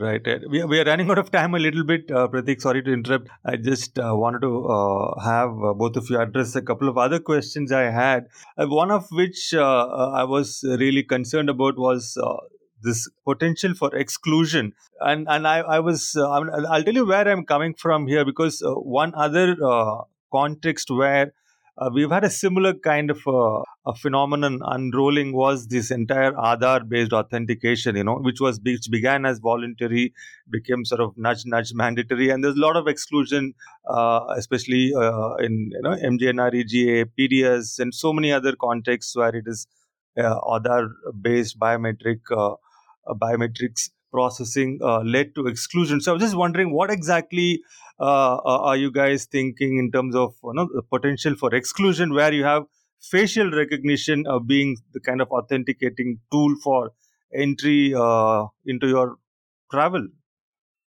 Right, 0.00 0.22
right. 0.26 0.40
We, 0.48 0.64
we 0.64 0.80
are 0.80 0.84
running 0.84 1.10
out 1.10 1.18
of 1.18 1.30
time 1.30 1.54
a 1.54 1.58
little 1.58 1.84
bit, 1.84 2.10
uh, 2.10 2.28
Pratik. 2.28 2.60
Sorry 2.60 2.82
to 2.82 2.92
interrupt. 2.92 3.28
I 3.44 3.56
just 3.56 3.98
uh, 3.98 4.14
wanted 4.14 4.40
to 4.42 4.66
uh, 4.66 5.20
have 5.20 5.50
uh, 5.50 5.74
both 5.74 5.96
of 5.96 6.08
you 6.08 6.18
address 6.18 6.54
a 6.54 6.62
couple 6.62 6.88
of 6.88 6.96
other 6.96 7.18
questions 7.18 7.72
I 7.72 7.90
had. 7.90 8.28
Uh, 8.56 8.66
one 8.66 8.90
of 8.90 9.06
which 9.10 9.52
uh, 9.52 9.60
uh, 9.62 10.12
I 10.14 10.24
was 10.24 10.64
really 10.64 11.02
concerned 11.02 11.50
about 11.50 11.76
was 11.76 12.16
uh, 12.22 12.36
this 12.84 13.08
potential 13.24 13.74
for 13.74 13.94
exclusion. 13.94 14.72
And 15.00 15.26
and 15.28 15.46
I, 15.46 15.58
I 15.60 15.80
was, 15.80 16.16
uh, 16.16 16.28
I'll 16.30 16.84
tell 16.84 16.94
you 16.94 17.06
where 17.06 17.28
I'm 17.28 17.44
coming 17.44 17.74
from 17.74 18.06
here 18.06 18.24
because 18.24 18.62
uh, 18.62 18.74
one 18.74 19.12
other 19.16 19.56
uh, 19.64 20.02
context 20.32 20.90
where 20.90 21.32
uh, 21.76 21.90
we've 21.92 22.10
had 22.10 22.22
a 22.22 22.30
similar 22.30 22.72
kind 22.72 23.10
of 23.10 23.18
uh, 23.26 23.60
a 23.86 23.94
phenomenon 23.96 24.60
unrolling 24.64 25.32
was 25.32 25.66
this 25.66 25.90
entire 25.90 26.30
Aadhaar 26.32 26.88
based 26.88 27.12
authentication, 27.12 27.96
you 27.96 28.04
know, 28.04 28.16
which 28.18 28.40
was 28.40 28.60
which 28.60 28.88
began 28.90 29.26
as 29.26 29.40
voluntary, 29.40 30.12
became 30.48 30.84
sort 30.84 31.00
of 31.00 31.14
nudge 31.16 31.44
nudge 31.44 31.74
mandatory, 31.74 32.30
and 32.30 32.44
there's 32.44 32.56
a 32.56 32.60
lot 32.60 32.76
of 32.76 32.86
exclusion, 32.86 33.54
uh, 33.90 34.20
especially 34.36 34.92
in 35.40 35.70
you 35.72 35.82
know 35.82 35.96
MGNREGA, 35.96 37.06
PDS, 37.18 37.80
and 37.80 37.92
so 37.92 38.12
many 38.12 38.32
other 38.32 38.54
contexts 38.54 39.16
where 39.16 39.34
it 39.34 39.44
is 39.46 39.66
uh, 40.18 40.40
Aadhaar 40.40 40.88
based 41.20 41.58
biometric 41.58 42.20
uh, 42.30 42.54
biometrics 43.08 43.90
processing 44.10 44.78
uh, 44.82 45.00
led 45.00 45.34
to 45.34 45.46
exclusion. 45.46 46.00
So 46.00 46.12
I 46.12 46.14
was 46.14 46.22
just 46.22 46.36
wondering 46.36 46.72
what 46.72 46.90
exactly 46.90 47.60
uh, 48.00 48.36
uh, 48.36 48.58
are 48.68 48.76
you 48.76 48.90
guys 48.90 49.26
thinking 49.26 49.78
in 49.78 49.90
terms 49.90 50.14
of 50.14 50.34
you 50.42 50.52
know, 50.54 50.68
the 50.72 50.82
potential 50.82 51.34
for 51.34 51.54
exclusion 51.54 52.14
where 52.14 52.32
you 52.32 52.44
have 52.44 52.64
facial 53.00 53.50
recognition 53.50 54.24
uh, 54.26 54.38
being 54.38 54.76
the 54.92 55.00
kind 55.00 55.20
of 55.20 55.28
authenticating 55.30 56.18
tool 56.32 56.54
for 56.62 56.92
entry 57.34 57.94
uh, 57.94 58.44
into 58.66 58.88
your 58.88 59.16
travel? 59.70 60.06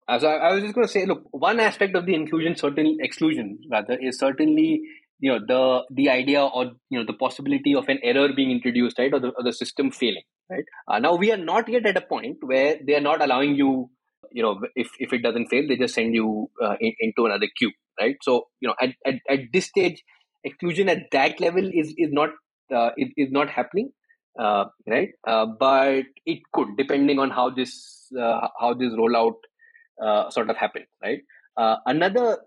Uh, 0.07 0.19
so 0.19 0.27
I, 0.27 0.49
I 0.49 0.53
was 0.53 0.63
just 0.63 0.75
going 0.75 0.85
to 0.85 0.91
say, 0.91 1.05
look, 1.05 1.23
one 1.31 1.59
aspect 1.59 1.95
of 1.95 2.05
the 2.05 2.13
inclusion, 2.13 2.57
certain 2.57 2.97
exclusion 2.99 3.59
rather, 3.71 3.97
is 3.99 4.19
certainly 4.19 4.81
you 5.19 5.31
know 5.31 5.39
the 5.47 5.83
the 5.93 6.09
idea 6.09 6.43
or 6.43 6.71
you 6.89 6.99
know 6.99 7.05
the 7.05 7.13
possibility 7.13 7.73
of 7.73 7.87
an 7.87 7.99
error 8.03 8.29
being 8.35 8.51
introduced, 8.51 8.99
right, 8.99 9.13
or 9.13 9.19
the, 9.19 9.29
or 9.29 9.43
the 9.43 9.53
system 9.53 9.91
failing, 9.91 10.23
right. 10.49 10.65
Uh, 10.87 10.99
now 10.99 11.15
we 11.15 11.31
are 11.31 11.37
not 11.37 11.69
yet 11.69 11.85
at 11.85 11.97
a 11.97 12.01
point 12.01 12.37
where 12.41 12.77
they 12.85 12.95
are 12.95 13.01
not 13.01 13.21
allowing 13.21 13.55
you, 13.55 13.89
you 14.31 14.43
know, 14.43 14.59
if 14.75 14.89
if 14.99 15.13
it 15.13 15.23
doesn't 15.23 15.47
fail, 15.47 15.67
they 15.67 15.77
just 15.77 15.95
send 15.95 16.13
you 16.15 16.49
uh, 16.61 16.75
in, 16.79 16.93
into 16.99 17.25
another 17.25 17.47
queue, 17.57 17.71
right. 17.99 18.15
So 18.21 18.47
you 18.59 18.67
know, 18.67 18.75
at, 18.81 18.95
at, 19.05 19.15
at 19.29 19.39
this 19.51 19.65
stage, 19.65 20.03
exclusion 20.43 20.89
at 20.89 21.11
that 21.11 21.39
level 21.39 21.69
is 21.73 21.93
is 21.97 22.11
not 22.11 22.29
uh, 22.73 22.91
is, 22.97 23.09
is 23.17 23.31
not 23.31 23.49
happening 23.49 23.91
uh, 24.39 24.65
right 24.87 25.09
uh, 25.27 25.45
but 25.45 26.05
it 26.25 26.39
could 26.53 26.69
depending 26.77 27.19
on 27.19 27.29
how 27.29 27.49
this 27.49 28.11
uh, 28.19 28.47
how 28.59 28.73
this 28.73 28.93
rollout 28.93 29.35
uh, 30.03 30.29
sort 30.29 30.49
of 30.49 30.57
happen 30.57 30.83
right 31.01 31.19
uh, 31.57 31.77
another 31.85 32.37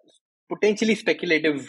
potentially 0.48 0.94
speculative 0.94 1.68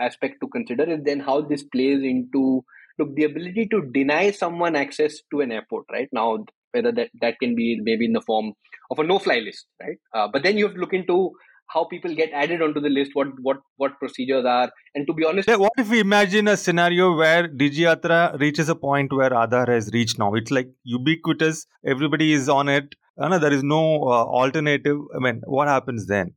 aspect 0.00 0.36
to 0.40 0.48
consider 0.48 0.84
is 0.84 1.00
then 1.04 1.20
how 1.20 1.42
this 1.42 1.62
plays 1.62 2.02
into 2.02 2.64
look 2.98 3.14
the 3.14 3.24
ability 3.24 3.66
to 3.70 3.82
deny 3.92 4.30
someone 4.30 4.76
access 4.76 5.18
to 5.30 5.40
an 5.40 5.52
airport 5.52 5.84
right 5.92 6.08
now 6.12 6.44
whether 6.72 6.92
that, 6.92 7.08
that 7.20 7.38
can 7.40 7.54
be 7.54 7.78
maybe 7.82 8.04
in 8.04 8.12
the 8.12 8.20
form 8.20 8.52
of 8.90 8.98
a 8.98 9.04
no 9.04 9.18
fly 9.18 9.38
list 9.38 9.66
right 9.80 9.98
uh, 10.14 10.28
but 10.32 10.42
then 10.42 10.58
you 10.58 10.66
have 10.66 10.74
to 10.74 10.80
look 10.80 10.92
into 10.92 11.32
how 11.68 11.84
people 11.84 12.14
get 12.14 12.30
added 12.32 12.62
onto 12.62 12.80
the 12.80 12.88
list 12.88 13.12
what 13.14 13.28
what 13.40 13.58
what 13.76 13.98
procedures 13.98 14.44
are 14.44 14.70
and 14.94 15.06
to 15.06 15.14
be 15.14 15.24
honest 15.24 15.48
Yeah, 15.48 15.56
what 15.56 15.72
if 15.78 15.88
we 15.88 16.00
imagine 16.00 16.48
a 16.48 16.56
scenario 16.56 17.16
where 17.16 17.48
Digiyatra 17.48 18.38
reaches 18.38 18.68
a 18.68 18.74
point 18.74 19.12
where 19.12 19.30
Aadhaar 19.30 19.68
has 19.68 19.90
reached 19.92 20.18
now? 20.18 20.34
It's 20.34 20.50
like 20.50 20.68
ubiquitous, 20.84 21.66
everybody 21.86 22.32
is 22.32 22.48
on 22.48 22.68
it. 22.68 22.94
Uh, 23.18 23.28
no, 23.28 23.38
there 23.38 23.52
is 23.52 23.62
no 23.62 23.80
uh, 24.02 24.24
alternative. 24.40 24.98
I 25.16 25.20
mean, 25.20 25.40
what 25.46 25.68
happens 25.68 26.06
then? 26.06 26.34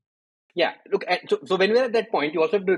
Yeah, 0.58 0.74
look, 0.92 1.04
so, 1.30 1.38
so 1.46 1.56
when 1.56 1.72
we're 1.72 1.84
at 1.84 1.94
that 1.94 2.10
point, 2.10 2.34
you 2.34 2.42
also 2.42 2.58
have 2.58 2.66
to 2.66 2.78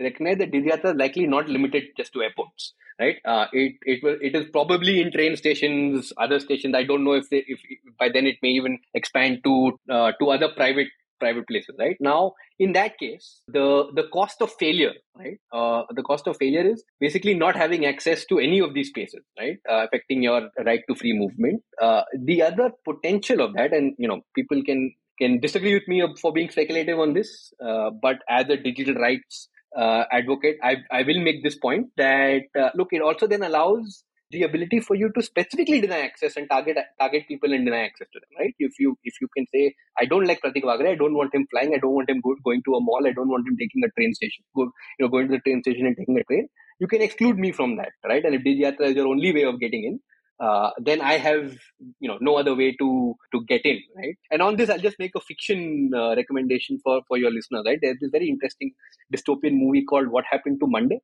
recognize 0.00 0.38
that 0.38 0.50
Digiyatra 0.50 0.86
is 0.86 0.96
likely 0.96 1.28
not 1.28 1.48
limited 1.48 1.84
just 1.96 2.12
to 2.14 2.22
airports, 2.22 2.74
right? 2.98 3.18
Uh, 3.24 3.46
it 3.52 3.76
it 3.82 4.02
will 4.02 4.16
it 4.20 4.34
is 4.34 4.46
probably 4.50 5.00
in 5.00 5.12
train 5.12 5.36
stations, 5.36 6.12
other 6.16 6.40
stations. 6.40 6.74
I 6.74 6.82
don't 6.82 7.04
know 7.04 7.12
if 7.12 7.30
they 7.30 7.44
if, 7.46 7.60
if 7.68 7.96
by 8.00 8.08
then 8.08 8.26
it 8.26 8.38
may 8.42 8.48
even 8.48 8.80
expand 8.94 9.44
to 9.44 9.78
uh, 9.88 10.10
to 10.18 10.30
other 10.30 10.48
private 10.56 10.88
private 11.20 11.46
places, 11.46 11.76
right? 11.78 11.96
Now, 12.00 12.32
in 12.58 12.72
that 12.72 12.98
case, 12.98 13.42
the 13.46 13.66
the 13.94 14.08
cost 14.12 14.42
of 14.42 14.52
failure, 14.58 14.94
right? 15.16 15.38
Uh, 15.52 15.84
the 15.94 16.02
cost 16.02 16.26
of 16.26 16.36
failure 16.36 16.66
is 16.66 16.82
basically 16.98 17.34
not 17.34 17.54
having 17.54 17.86
access 17.86 18.24
to 18.26 18.40
any 18.40 18.58
of 18.58 18.74
these 18.74 18.88
spaces, 18.88 19.22
right? 19.38 19.58
Uh, 19.70 19.84
affecting 19.86 20.24
your 20.24 20.50
right 20.66 20.80
to 20.88 20.96
free 20.96 21.12
movement. 21.12 21.62
Uh, 21.80 22.02
the 22.18 22.42
other 22.42 22.72
potential 22.84 23.40
of 23.40 23.54
that, 23.54 23.72
and 23.72 23.94
you 23.98 24.08
know, 24.08 24.22
people 24.34 24.64
can 24.64 24.92
can 25.20 25.40
disagree 25.40 25.74
with 25.74 25.86
me 25.86 26.02
for 26.20 26.32
being 26.32 26.50
speculative 26.50 26.98
on 26.98 27.14
this, 27.14 27.52
uh, 27.64 27.90
but 27.90 28.18
as 28.28 28.48
a 28.48 28.56
digital 28.56 28.94
rights 28.94 29.48
uh, 29.76 30.04
advocate, 30.10 30.56
I, 30.62 30.76
I 30.90 31.02
will 31.02 31.20
make 31.20 31.42
this 31.42 31.56
point 31.56 31.88
that 31.96 32.42
uh, 32.58 32.70
look, 32.74 32.88
it 32.92 33.02
also 33.02 33.26
then 33.26 33.42
allows 33.42 34.04
the 34.30 34.44
ability 34.44 34.80
for 34.80 34.94
you 34.94 35.10
to 35.12 35.22
specifically 35.22 35.80
deny 35.80 36.00
access 36.00 36.36
and 36.36 36.48
target 36.48 36.76
target 36.98 37.26
people 37.26 37.52
and 37.52 37.64
deny 37.64 37.80
access 37.80 38.06
to 38.12 38.20
them, 38.20 38.30
right? 38.38 38.54
If 38.58 38.78
you 38.78 38.96
if 39.02 39.14
you 39.20 39.28
can 39.36 39.46
say, 39.52 39.74
I 39.98 40.04
don't 40.04 40.26
like 40.26 40.40
Pratik 40.40 40.62
Waghre, 40.62 40.88
I 40.88 40.94
don't 40.94 41.14
want 41.14 41.34
him 41.34 41.46
flying, 41.50 41.74
I 41.74 41.78
don't 41.78 41.94
want 41.94 42.08
him 42.08 42.20
go, 42.20 42.34
going 42.44 42.62
to 42.66 42.74
a 42.74 42.80
mall, 42.80 43.06
I 43.06 43.12
don't 43.12 43.28
want 43.28 43.46
him 43.48 43.56
taking 43.58 43.82
a 43.84 43.90
train 43.98 44.14
station, 44.14 44.44
go, 44.56 44.62
you 44.62 45.06
know, 45.06 45.08
going 45.08 45.28
to 45.28 45.32
the 45.32 45.40
train 45.40 45.62
station 45.62 45.86
and 45.86 45.96
taking 45.96 46.16
a 46.16 46.24
train, 46.24 46.48
you 46.78 46.86
can 46.86 47.02
exclude 47.02 47.38
me 47.38 47.50
from 47.50 47.76
that, 47.76 47.90
right? 48.08 48.24
And 48.24 48.34
if 48.36 48.42
Digiyatra 48.42 48.90
is 48.90 48.94
your 48.94 49.08
only 49.08 49.32
way 49.32 49.42
of 49.44 49.58
getting 49.58 49.84
in, 49.84 50.00
uh, 50.40 50.70
then 50.78 51.00
I 51.02 51.18
have 51.18 51.56
you 52.00 52.08
know 52.08 52.18
no 52.20 52.36
other 52.36 52.54
way 52.54 52.74
to 52.76 53.14
to 53.32 53.44
get 53.46 53.64
in, 53.64 53.80
right? 53.96 54.16
And 54.30 54.42
on 54.42 54.56
this, 54.56 54.70
I'll 54.70 54.78
just 54.78 54.98
make 54.98 55.14
a 55.14 55.20
fiction 55.20 55.90
uh, 55.94 56.16
recommendation 56.16 56.80
for 56.82 57.02
for 57.06 57.18
your 57.18 57.30
listeners, 57.30 57.64
right? 57.66 57.78
There's 57.80 57.98
this 58.00 58.10
very 58.10 58.28
interesting 58.28 58.72
dystopian 59.14 59.58
movie 59.64 59.84
called 59.84 60.08
What 60.08 60.24
Happened 60.30 60.60
to 60.60 60.66
Monday. 60.66 61.00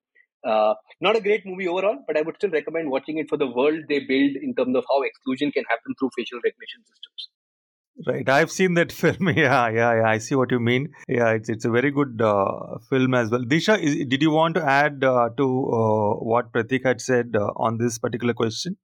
Uh, 0.47 0.75
not 1.01 1.17
a 1.17 1.21
great 1.21 1.45
movie 1.45 1.69
overall, 1.69 1.99
but 2.07 2.17
I 2.17 2.23
would 2.23 2.37
still 2.37 2.51
recommend 2.51 2.91
watching 2.91 3.19
it 3.19 3.29
for 3.29 3.37
the 3.37 3.47
world 3.47 3.81
they 3.89 3.99
build 4.01 4.37
in 4.41 4.55
terms 4.55 4.77
of 4.77 4.85
how 4.89 5.03
exclusion 5.03 5.51
can 5.51 5.65
happen 5.69 5.95
through 5.99 6.11
facial 6.17 6.39
recognition 6.43 6.85
systems. 6.85 7.29
Right, 8.07 8.29
I've 8.29 8.51
seen 8.51 8.75
that 8.75 8.93
film. 9.01 9.29
Yeah, 9.31 9.69
yeah, 9.69 9.95
yeah. 9.97 10.09
I 10.09 10.19
see 10.19 10.35
what 10.35 10.51
you 10.51 10.61
mean. 10.61 10.93
Yeah, 11.09 11.31
it's 11.31 11.49
it's 11.49 11.65
a 11.65 11.71
very 11.71 11.91
good 11.91 12.21
uh, 12.23 12.79
film 12.89 13.15
as 13.15 13.31
well. 13.31 13.43
Disha, 13.43 13.79
is, 13.79 13.97
did 14.07 14.23
you 14.23 14.31
want 14.31 14.55
to 14.55 14.65
add 14.65 15.03
uh, 15.05 15.31
to 15.37 15.45
uh, 15.45 16.15
what 16.33 16.53
Pratik 16.53 16.85
had 16.85 17.01
said 17.01 17.35
uh, 17.35 17.53
on 17.57 17.79
this 17.79 17.99
particular 17.99 18.35
question? 18.35 18.77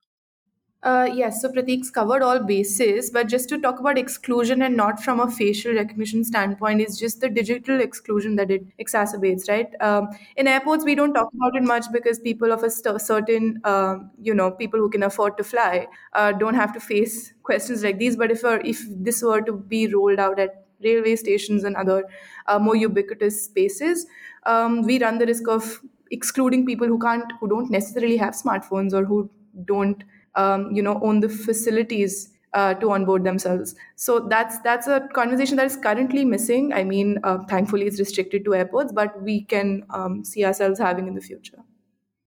Uh, 0.82 1.08
yes, 1.14 1.40
so 1.40 1.48
Pratik's 1.48 1.92
covered 1.92 2.22
all 2.22 2.40
bases, 2.40 3.08
but 3.08 3.28
just 3.28 3.48
to 3.48 3.56
talk 3.60 3.78
about 3.78 3.96
exclusion 3.96 4.62
and 4.62 4.76
not 4.76 5.00
from 5.00 5.20
a 5.20 5.30
facial 5.30 5.72
recognition 5.74 6.24
standpoint 6.24 6.80
is 6.80 6.98
just 6.98 7.20
the 7.20 7.28
digital 7.28 7.80
exclusion 7.80 8.34
that 8.34 8.50
it 8.50 8.64
exacerbates, 8.78 9.48
right? 9.48 9.70
Um, 9.80 10.08
in 10.36 10.48
airports, 10.48 10.84
we 10.84 10.96
don't 10.96 11.14
talk 11.14 11.28
about 11.34 11.54
it 11.54 11.62
much 11.62 11.84
because 11.92 12.18
people 12.18 12.50
of 12.50 12.64
a 12.64 12.70
st- 12.70 13.00
certain, 13.00 13.60
um, 13.62 14.10
you 14.20 14.34
know, 14.34 14.50
people 14.50 14.80
who 14.80 14.90
can 14.90 15.04
afford 15.04 15.36
to 15.36 15.44
fly 15.44 15.86
uh, 16.14 16.32
don't 16.32 16.54
have 16.54 16.72
to 16.72 16.80
face 16.80 17.32
questions 17.44 17.84
like 17.84 17.98
these. 17.98 18.16
But 18.16 18.32
if 18.32 18.44
uh, 18.44 18.58
if 18.64 18.82
this 18.90 19.22
were 19.22 19.40
to 19.42 19.52
be 19.52 19.86
rolled 19.86 20.18
out 20.18 20.40
at 20.40 20.66
railway 20.82 21.14
stations 21.14 21.62
and 21.62 21.76
other 21.76 22.02
uh, 22.48 22.58
more 22.58 22.74
ubiquitous 22.74 23.44
spaces, 23.44 24.04
um, 24.46 24.82
we 24.82 24.98
run 25.00 25.18
the 25.18 25.26
risk 25.26 25.46
of 25.46 25.80
excluding 26.10 26.66
people 26.66 26.88
who 26.88 26.98
can't, 26.98 27.32
who 27.38 27.48
don't 27.48 27.70
necessarily 27.70 28.16
have 28.16 28.34
smartphones 28.34 28.92
or 28.92 29.04
who 29.04 29.30
don't 29.64 30.02
um, 30.34 30.70
you 30.72 30.82
know 30.82 31.00
own 31.02 31.20
the 31.20 31.28
facilities 31.28 32.30
uh, 32.54 32.74
to 32.74 32.90
onboard 32.90 33.24
themselves 33.24 33.74
so 33.96 34.20
that's 34.20 34.58
that's 34.60 34.86
a 34.86 35.00
conversation 35.14 35.56
that 35.56 35.66
is 35.66 35.76
currently 35.76 36.24
missing 36.24 36.72
i 36.72 36.84
mean 36.84 37.18
uh, 37.24 37.38
thankfully 37.48 37.86
it's 37.86 37.98
restricted 37.98 38.44
to 38.44 38.54
airports 38.54 38.92
but 38.92 39.20
we 39.22 39.42
can 39.42 39.84
um, 39.90 40.24
see 40.24 40.44
ourselves 40.44 40.78
having 40.78 41.08
in 41.08 41.14
the 41.14 41.20
future 41.20 41.58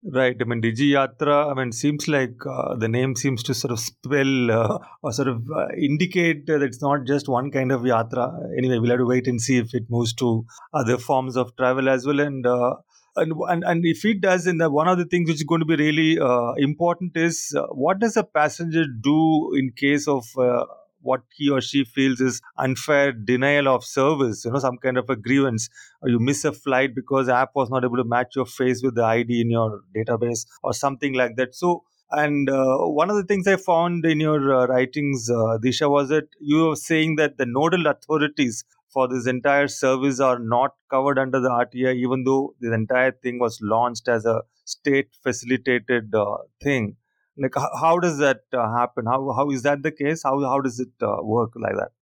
Right. 0.05 0.36
I 0.40 0.45
mean, 0.45 0.61
Digi 0.61 0.90
Yatra, 0.90 1.49
I 1.49 1.55
mean, 1.55 1.70
seems 1.70 2.09
like 2.09 2.34
uh, 2.45 2.74
the 2.74 2.88
name 2.88 3.14
seems 3.14 3.40
to 3.45 3.55
sort 3.55 3.70
of 3.70 3.78
spell 3.78 4.51
uh, 4.51 4.78
or 5.01 5.12
sort 5.12 5.28
of 5.28 5.49
uh, 5.49 5.68
indicate 5.80 6.47
that 6.47 6.61
it's 6.61 6.82
not 6.82 7.05
just 7.07 7.28
one 7.28 7.53
kind 7.53 7.70
of 7.70 7.82
yatra. 7.82 8.34
Anyway, 8.59 8.78
we'll 8.78 8.90
have 8.90 8.99
to 8.99 9.07
wait 9.07 9.28
and 9.28 9.40
see 9.40 9.59
if 9.59 9.72
it 9.74 9.84
moves 9.88 10.12
to 10.14 10.45
other 10.74 10.99
forms 10.99 11.36
of 11.36 11.55
travel 11.57 11.88
as 11.88 12.05
well. 12.05 12.18
And 12.18 12.45
uh, 12.45 12.74
and, 13.17 13.33
and 13.49 13.65
and 13.65 13.85
if 13.85 14.05
it 14.05 14.21
does, 14.21 14.45
then 14.45 14.59
one 14.73 14.89
of 14.89 14.99
the 14.99 15.05
things 15.05 15.29
which 15.29 15.37
is 15.37 15.43
going 15.45 15.61
to 15.61 15.67
be 15.67 15.77
really 15.77 16.19
uh, 16.19 16.53
important 16.55 17.17
is 17.17 17.55
uh, 17.57 17.67
what 17.69 17.99
does 17.99 18.17
a 18.17 18.25
passenger 18.25 18.85
do 18.87 19.55
in 19.55 19.73
case 19.77 20.09
of 20.09 20.25
uh, 20.39 20.65
what 21.01 21.23
he 21.37 21.51
or 21.51 21.61
she 21.61 21.85
feels 21.85 22.21
is 22.21 22.41
unfair 22.59 23.13
denial 23.13 23.69
of 23.69 23.85
service, 23.85 24.45
you 24.45 24.51
know, 24.53 24.59
some 24.59 24.79
kind 24.79 24.97
of 24.97 25.11
a 25.11 25.17
grievance, 25.17 25.69
or 26.01 26.09
you 26.09 26.19
miss 26.19 26.45
a 26.45 26.53
flight 26.53 26.95
because 26.95 27.29
app 27.29 27.51
was 27.55 27.71
not 27.71 27.85
able 27.85 27.97
to 27.97 28.05
match 28.05 28.37
your 28.37 28.47
face 28.47 28.83
with 28.83 28.95
the 28.95 29.05
ID 29.05 29.41
in 29.41 29.51
your 29.51 29.81
database 29.95 30.47
or 30.63 30.73
something 30.73 31.13
like 31.15 31.37
that. 31.37 31.55
So, 31.55 31.83
and 32.11 32.49
uh, 32.49 32.77
one 32.79 33.11
of 33.11 33.17
the 33.17 33.25
things 33.25 33.47
I 33.47 33.57
found 33.57 34.05
in 34.07 34.21
your 34.21 34.55
uh, 34.55 34.67
writings, 34.67 35.29
uh, 35.31 35.59
Disha, 35.65 35.91
was 35.91 36.09
that 36.11 36.29
you 36.41 36.69
were 36.69 36.77
saying 36.77 37.17
that 37.17 37.37
the 37.39 37.47
nodal 37.47 37.87
authorities 37.87 38.65
for 38.93 39.09
this 39.09 39.26
entire 39.26 39.68
service 39.68 40.20
are 40.20 40.38
not 40.38 40.74
covered 40.90 41.18
under 41.18 41.40
the 41.40 41.51
RTI, 41.51 41.93
even 41.93 42.24
though 42.24 42.55
the 42.61 42.72
entire 42.72 43.12
thing 43.12 43.38
was 43.38 43.59
launched 43.62 44.09
as 44.09 44.24
a 44.26 44.43
state 44.64 45.09
facilitated 45.22 46.14
uh, 46.14 46.36
thing. 46.62 46.97
Like 47.36 47.55
h- 47.57 47.78
how 47.80 47.99
does 47.99 48.18
that 48.18 48.40
uh, 48.53 48.70
happen? 48.76 49.07
How 49.07 49.32
how 49.32 49.51
is 49.51 49.62
that 49.62 49.82
the 49.82 49.93
case? 49.93 50.22
How 50.22 50.40
how 50.40 50.61
does 50.61 50.80
it 50.80 50.90
uh, 51.03 51.16
work 51.22 51.53
like 51.57 51.76
that 51.76 51.93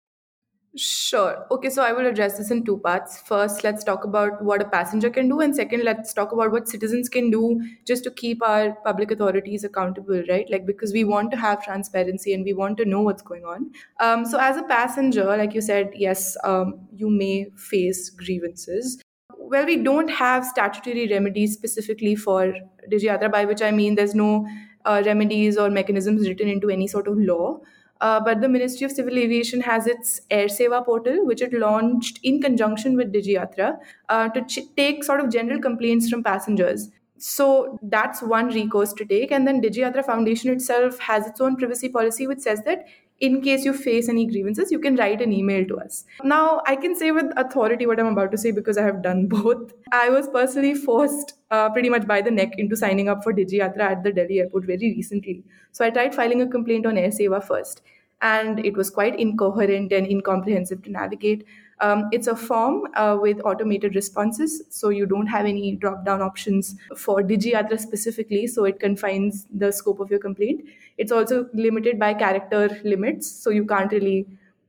Sure. 0.77 1.45
Okay, 1.51 1.69
so 1.69 1.83
I 1.83 1.91
will 1.91 2.05
address 2.05 2.37
this 2.37 2.49
in 2.49 2.63
two 2.63 2.77
parts. 2.77 3.19
First, 3.19 3.61
let's 3.61 3.83
talk 3.83 4.05
about 4.05 4.41
what 4.41 4.61
a 4.61 4.65
passenger 4.65 5.09
can 5.09 5.27
do, 5.27 5.41
and 5.41 5.53
second, 5.53 5.83
let's 5.83 6.13
talk 6.13 6.31
about 6.31 6.53
what 6.53 6.69
citizens 6.69 7.09
can 7.09 7.29
do 7.29 7.61
just 7.85 8.05
to 8.05 8.11
keep 8.11 8.41
our 8.41 8.71
public 8.85 9.11
authorities 9.11 9.65
accountable, 9.65 10.23
right? 10.29 10.49
Like, 10.49 10.65
because 10.65 10.93
we 10.93 11.03
want 11.03 11.29
to 11.31 11.37
have 11.37 11.61
transparency 11.61 12.33
and 12.33 12.45
we 12.45 12.53
want 12.53 12.77
to 12.77 12.85
know 12.85 13.01
what's 13.01 13.21
going 13.21 13.43
on. 13.43 13.71
Um, 13.99 14.23
so, 14.25 14.37
as 14.39 14.55
a 14.55 14.63
passenger, 14.63 15.25
like 15.25 15.53
you 15.53 15.59
said, 15.59 15.91
yes, 15.93 16.37
um, 16.45 16.79
you 16.95 17.09
may 17.09 17.47
face 17.57 18.09
grievances. 18.09 19.01
Well, 19.37 19.65
we 19.65 19.75
don't 19.75 20.09
have 20.09 20.45
statutory 20.45 21.09
remedies 21.09 21.53
specifically 21.53 22.15
for 22.15 22.53
Digi 22.89 23.31
by 23.31 23.43
which 23.43 23.61
I 23.61 23.71
mean 23.71 23.95
there's 23.95 24.15
no 24.15 24.47
uh, 24.85 25.03
remedies 25.05 25.57
or 25.57 25.69
mechanisms 25.69 26.29
written 26.29 26.47
into 26.47 26.69
any 26.69 26.87
sort 26.87 27.07
of 27.07 27.17
law. 27.17 27.59
Uh, 28.01 28.19
but 28.19 28.41
the 28.41 28.49
Ministry 28.49 28.85
of 28.85 28.91
Civil 28.91 29.17
Aviation 29.17 29.61
has 29.61 29.87
its 29.87 30.21
Air 30.29 30.47
Seva 30.47 30.83
portal, 30.83 31.25
which 31.25 31.41
it 31.41 31.53
launched 31.53 32.19
in 32.23 32.41
conjunction 32.41 32.97
with 32.97 33.13
DigiYatra 33.13 33.77
uh, 34.09 34.29
to 34.29 34.41
ch- 34.45 34.67
take 34.75 35.03
sort 35.03 35.19
of 35.19 35.29
general 35.29 35.61
complaints 35.61 36.09
from 36.09 36.23
passengers. 36.23 36.89
So 37.17 37.77
that's 37.83 38.23
one 38.23 38.47
recourse 38.47 38.93
to 38.93 39.05
take. 39.05 39.31
And 39.31 39.47
then 39.47 39.61
DigiYatra 39.61 40.03
Foundation 40.05 40.51
itself 40.51 40.97
has 40.99 41.27
its 41.27 41.39
own 41.39 41.55
privacy 41.55 41.89
policy, 41.89 42.25
which 42.25 42.39
says 42.39 42.63
that 42.63 42.87
in 43.21 43.39
case 43.41 43.63
you 43.63 43.71
face 43.71 44.09
any 44.09 44.25
grievances, 44.25 44.71
you 44.71 44.79
can 44.79 44.95
write 44.95 45.21
an 45.21 45.31
email 45.31 45.63
to 45.67 45.77
us. 45.77 46.05
Now, 46.23 46.61
I 46.65 46.75
can 46.75 46.95
say 46.95 47.11
with 47.11 47.31
authority 47.37 47.85
what 47.85 47.99
I'm 47.99 48.07
about 48.07 48.31
to 48.31 48.37
say 48.37 48.49
because 48.51 48.77
I 48.77 48.83
have 48.83 49.03
done 49.03 49.27
both. 49.35 49.73
I 49.91 50.09
was 50.09 50.27
personally 50.27 50.73
forced 50.73 51.33
uh, 51.51 51.69
pretty 51.69 51.89
much 51.89 52.07
by 52.07 52.21
the 52.21 52.31
neck 52.31 52.53
into 52.57 52.75
signing 52.75 53.09
up 53.09 53.23
for 53.23 53.31
DigiYatra 53.31 53.79
at 53.79 54.03
the 54.03 54.11
Delhi 54.11 54.39
airport 54.39 54.65
very 54.65 54.93
recently. 54.97 55.43
So 55.71 55.85
I 55.85 55.91
tried 55.91 56.15
filing 56.15 56.41
a 56.41 56.47
complaint 56.47 56.85
on 56.85 56.97
Air 56.97 57.09
Seva 57.09 57.43
first 57.43 57.81
and 58.21 58.63
it 58.65 58.75
was 58.77 58.89
quite 58.89 59.19
incoherent 59.19 59.91
and 59.91 60.07
incomprehensive 60.07 60.81
to 60.83 60.91
navigate. 60.91 61.45
Um, 61.79 62.09
it's 62.11 62.27
a 62.27 62.35
form 62.35 62.83
uh, 62.95 63.17
with 63.19 63.41
automated 63.43 63.95
responses, 63.95 64.61
so 64.69 64.89
you 64.89 65.07
don't 65.07 65.25
have 65.25 65.47
any 65.47 65.75
drop 65.75 66.05
down 66.05 66.21
options 66.21 66.75
for 66.95 67.23
DigiYatra 67.23 67.79
specifically, 67.79 68.45
so 68.45 68.65
it 68.65 68.79
confines 68.79 69.47
the 69.51 69.71
scope 69.71 69.99
of 69.99 70.11
your 70.11 70.19
complaint. 70.19 70.61
It's 70.97 71.11
also 71.11 71.47
limited 71.53 71.99
by 71.99 72.13
character 72.13 72.79
limits, 72.83 73.29
so 73.29 73.49
you 73.49 73.65
can't 73.65 73.91
really 73.91 74.27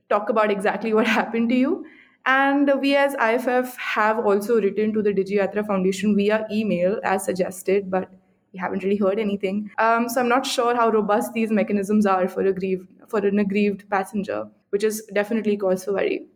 talk 0.09 0.29
about 0.29 0.51
exactly 0.51 0.93
what 0.93 1.07
happened 1.19 1.49
to 1.49 1.55
you. 1.55 1.85
And 2.25 2.71
we 2.79 2.95
as 2.95 3.15
IFF 3.15 3.75
have 3.77 4.19
also 4.25 4.61
written 4.61 4.93
to 4.93 5.01
the 5.01 5.13
DigiYatra 5.13 5.67
Foundation 5.67 6.15
via 6.15 6.45
email 6.49 6.99
as 7.03 7.25
suggested, 7.25 7.91
but 7.91 8.09
we 8.53 8.59
haven't 8.59 8.83
really 8.83 8.97
heard 8.97 9.19
anything. 9.19 9.71
Um, 9.77 10.07
so 10.07 10.21
I'm 10.21 10.29
not 10.29 10.45
sure 10.45 10.75
how 10.75 10.89
robust 10.89 11.33
these 11.33 11.51
mechanisms 11.51 12.05
are 12.05 12.27
for 12.27 12.41
aggrieved 12.41 12.87
for 13.07 13.19
an 13.19 13.39
aggrieved 13.39 13.89
passenger, 13.89 14.47
which 14.69 14.83
is 14.83 15.03
definitely 15.13 15.57
cause 15.57 15.83
for 15.83 15.93
worry. 15.93 16.27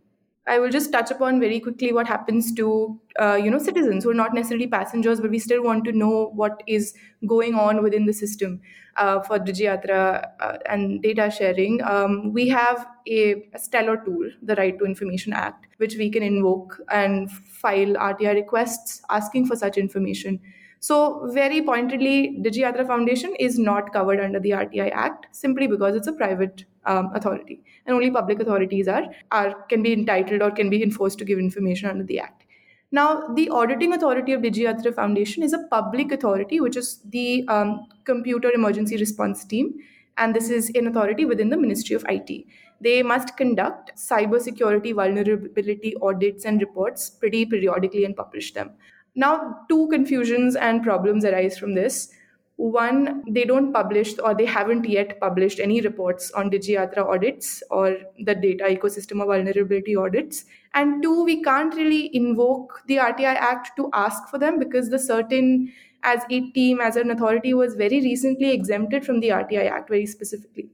I 0.47 0.59
will 0.59 0.69
just 0.69 0.91
touch 0.91 1.11
upon 1.11 1.39
very 1.41 1.59
quickly 1.59 1.91
what 1.91 2.07
happens 2.07 2.53
to 2.53 2.99
uh, 3.19 3.35
you 3.35 3.51
know 3.51 3.59
citizens 3.59 4.03
who 4.03 4.11
are 4.11 4.21
not 4.21 4.33
necessarily 4.33 4.67
passengers, 4.67 5.19
but 5.19 5.29
we 5.29 5.39
still 5.39 5.63
want 5.63 5.83
to 5.85 5.91
know 5.91 6.31
what 6.33 6.63
is 6.67 6.93
going 7.25 7.55
on 7.55 7.83
within 7.83 8.05
the 8.05 8.13
system 8.13 8.61
uh, 8.95 9.19
for 9.21 9.39
DigiYatra 9.39 10.29
uh, 10.39 10.57
and 10.69 11.01
data 11.01 11.29
sharing. 11.29 11.81
Um, 11.83 12.33
we 12.33 12.47
have 12.49 12.87
a, 13.07 13.47
a, 13.53 13.59
stellar 13.59 13.97
tool, 13.97 14.29
the 14.41 14.55
Right 14.55 14.77
to 14.79 14.85
Information 14.85 15.33
Act, 15.33 15.67
which 15.77 15.95
we 15.95 16.09
can 16.09 16.23
invoke 16.23 16.79
and 16.89 17.29
file 17.31 17.93
RTI 17.95 18.35
requests 18.35 19.01
asking 19.09 19.47
for 19.47 19.55
such 19.55 19.77
information. 19.77 20.39
So, 20.79 21.29
very 21.33 21.61
pointedly, 21.61 22.37
DigiYatra 22.41 22.85
Foundation 22.85 23.35
is 23.39 23.57
not 23.57 23.91
covered 23.91 24.19
under 24.19 24.39
the 24.39 24.51
RTI 24.51 24.91
Act 24.93 25.27
simply 25.31 25.67
because 25.67 25.95
it's 25.95 26.07
a 26.07 26.13
private 26.13 26.65
um, 26.85 27.11
authority, 27.15 27.61
and 27.85 27.95
only 27.95 28.11
public 28.11 28.39
authorities 28.39 28.87
are, 28.87 29.05
are 29.31 29.63
can 29.63 29.81
be 29.81 29.91
entitled 29.91 30.41
or 30.41 30.51
can 30.51 30.69
be 30.69 30.83
enforced 30.83 31.17
to 31.19 31.25
give 31.25 31.39
information 31.39 31.89
under 31.89 32.03
the 32.03 32.19
Act. 32.19 32.43
Now, 32.91 33.27
the 33.35 33.49
auditing 33.49 33.93
authority 33.93 34.31
of 34.31 34.41
DigiYatra 34.41 34.95
Foundation 34.95 35.43
is 35.43 35.51
a 35.51 35.67
public 35.69 36.11
authority, 36.11 36.61
which 36.61 36.77
is 36.77 37.01
the 37.09 37.45
um, 37.49 37.87
Computer 38.05 38.51
Emergency 38.51 38.97
Response 38.97 39.43
Team, 39.43 39.73
and 40.17 40.33
this 40.33 40.49
is 40.49 40.69
an 40.69 40.87
authority 40.87 41.25
within 41.25 41.49
the 41.49 41.57
Ministry 41.57 41.95
of 41.95 42.05
IT. 42.07 42.45
They 42.79 43.03
must 43.03 43.35
conduct 43.35 43.91
cybersecurity 43.97 44.93
vulnerability 44.93 45.95
audits 46.01 46.45
and 46.45 46.61
reports 46.61 47.09
pretty 47.09 47.45
periodically 47.45 48.05
and 48.05 48.15
publish 48.15 48.53
them. 48.53 48.71
Now, 49.17 49.61
two 49.67 49.87
confusions 49.87 50.55
and 50.55 50.83
problems 50.83 51.25
arise 51.25 51.57
from 51.57 51.73
this. 51.73 52.09
One, 52.57 53.23
they 53.27 53.45
don't 53.45 53.73
publish 53.73 54.13
or 54.19 54.35
they 54.35 54.45
haven't 54.45 54.87
yet 54.87 55.19
published 55.19 55.59
any 55.59 55.81
reports 55.81 56.31
on 56.31 56.51
DigiYatra 56.51 56.99
audits 56.99 57.63
or 57.71 57.97
the 58.19 58.35
data 58.35 58.65
ecosystem 58.65 59.21
of 59.21 59.27
vulnerability 59.27 59.95
audits. 59.95 60.45
And 60.75 61.01
two, 61.01 61.23
we 61.23 61.43
can't 61.43 61.73
really 61.73 62.15
invoke 62.15 62.83
the 62.87 62.97
RTI 62.97 63.35
Act 63.35 63.75
to 63.77 63.89
ask 63.93 64.29
for 64.29 64.37
them 64.37 64.59
because 64.59 64.89
the 64.89 64.97
CERT-In 64.97 65.71
as 66.03 66.21
a 66.29 66.41
team, 66.51 66.79
as 66.79 66.95
an 66.95 67.09
authority, 67.09 67.55
was 67.55 67.73
very 67.73 67.99
recently 68.01 68.51
exempted 68.51 69.03
from 69.03 69.19
the 69.19 69.29
RTI 69.29 69.69
Act 69.69 69.89
very 69.89 70.05
specifically. 70.05 70.69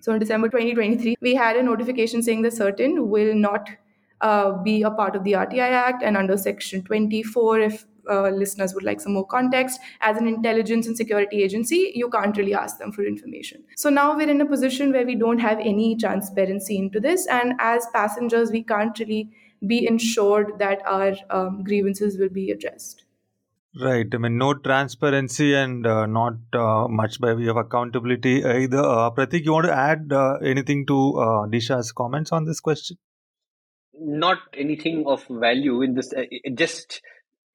So 0.00 0.12
in 0.12 0.18
December 0.18 0.48
2023, 0.48 1.16
we 1.20 1.34
had 1.34 1.56
a 1.56 1.62
notification 1.62 2.22
saying 2.22 2.42
the 2.42 2.50
CERT-In 2.50 3.08
will 3.08 3.34
not 3.34 3.70
uh, 4.20 4.52
be 4.62 4.82
a 4.82 4.90
part 4.90 5.16
of 5.16 5.24
the 5.24 5.32
RTI 5.32 5.70
Act. 5.70 6.02
And 6.02 6.16
under 6.16 6.36
Section 6.36 6.82
24, 6.82 7.60
if 7.60 7.86
uh, 8.08 8.28
listeners 8.30 8.74
would 8.74 8.82
like 8.82 9.00
some 9.00 9.12
more 9.12 9.26
context, 9.26 9.80
as 10.00 10.16
an 10.16 10.26
intelligence 10.26 10.86
and 10.86 10.96
security 10.96 11.42
agency, 11.42 11.92
you 11.94 12.08
can't 12.10 12.36
really 12.36 12.54
ask 12.54 12.78
them 12.78 12.92
for 12.92 13.04
information. 13.04 13.62
So 13.76 13.90
now 13.90 14.16
we're 14.16 14.30
in 14.30 14.40
a 14.40 14.46
position 14.46 14.92
where 14.92 15.06
we 15.06 15.14
don't 15.14 15.38
have 15.38 15.58
any 15.58 15.96
transparency 15.96 16.78
into 16.78 17.00
this. 17.00 17.26
And 17.26 17.54
as 17.58 17.86
passengers, 17.92 18.50
we 18.50 18.62
can't 18.62 18.98
really 18.98 19.30
be 19.66 19.86
ensured 19.86 20.58
that 20.58 20.82
our 20.86 21.14
um, 21.28 21.62
grievances 21.62 22.18
will 22.18 22.30
be 22.30 22.50
addressed. 22.50 23.04
Right. 23.80 24.06
I 24.12 24.18
mean, 24.18 24.36
no 24.36 24.54
transparency 24.54 25.54
and 25.54 25.86
uh, 25.86 26.06
not 26.06 26.34
uh, 26.52 26.88
much 26.88 27.20
by 27.20 27.34
way 27.34 27.46
of 27.46 27.56
accountability 27.56 28.44
either. 28.44 28.80
Uh, 28.80 29.10
Pratik, 29.12 29.44
you 29.44 29.52
want 29.52 29.66
to 29.66 29.72
add 29.72 30.12
uh, 30.12 30.38
anything 30.42 30.86
to 30.86 31.20
uh, 31.20 31.46
Disha's 31.46 31.92
comments 31.92 32.32
on 32.32 32.46
this 32.46 32.58
question? 32.58 32.96
Not 34.00 34.38
anything 34.56 35.04
of 35.06 35.24
value 35.28 35.82
in 35.82 35.94
this. 35.94 36.12
Uh, 36.12 36.24
just 36.54 37.00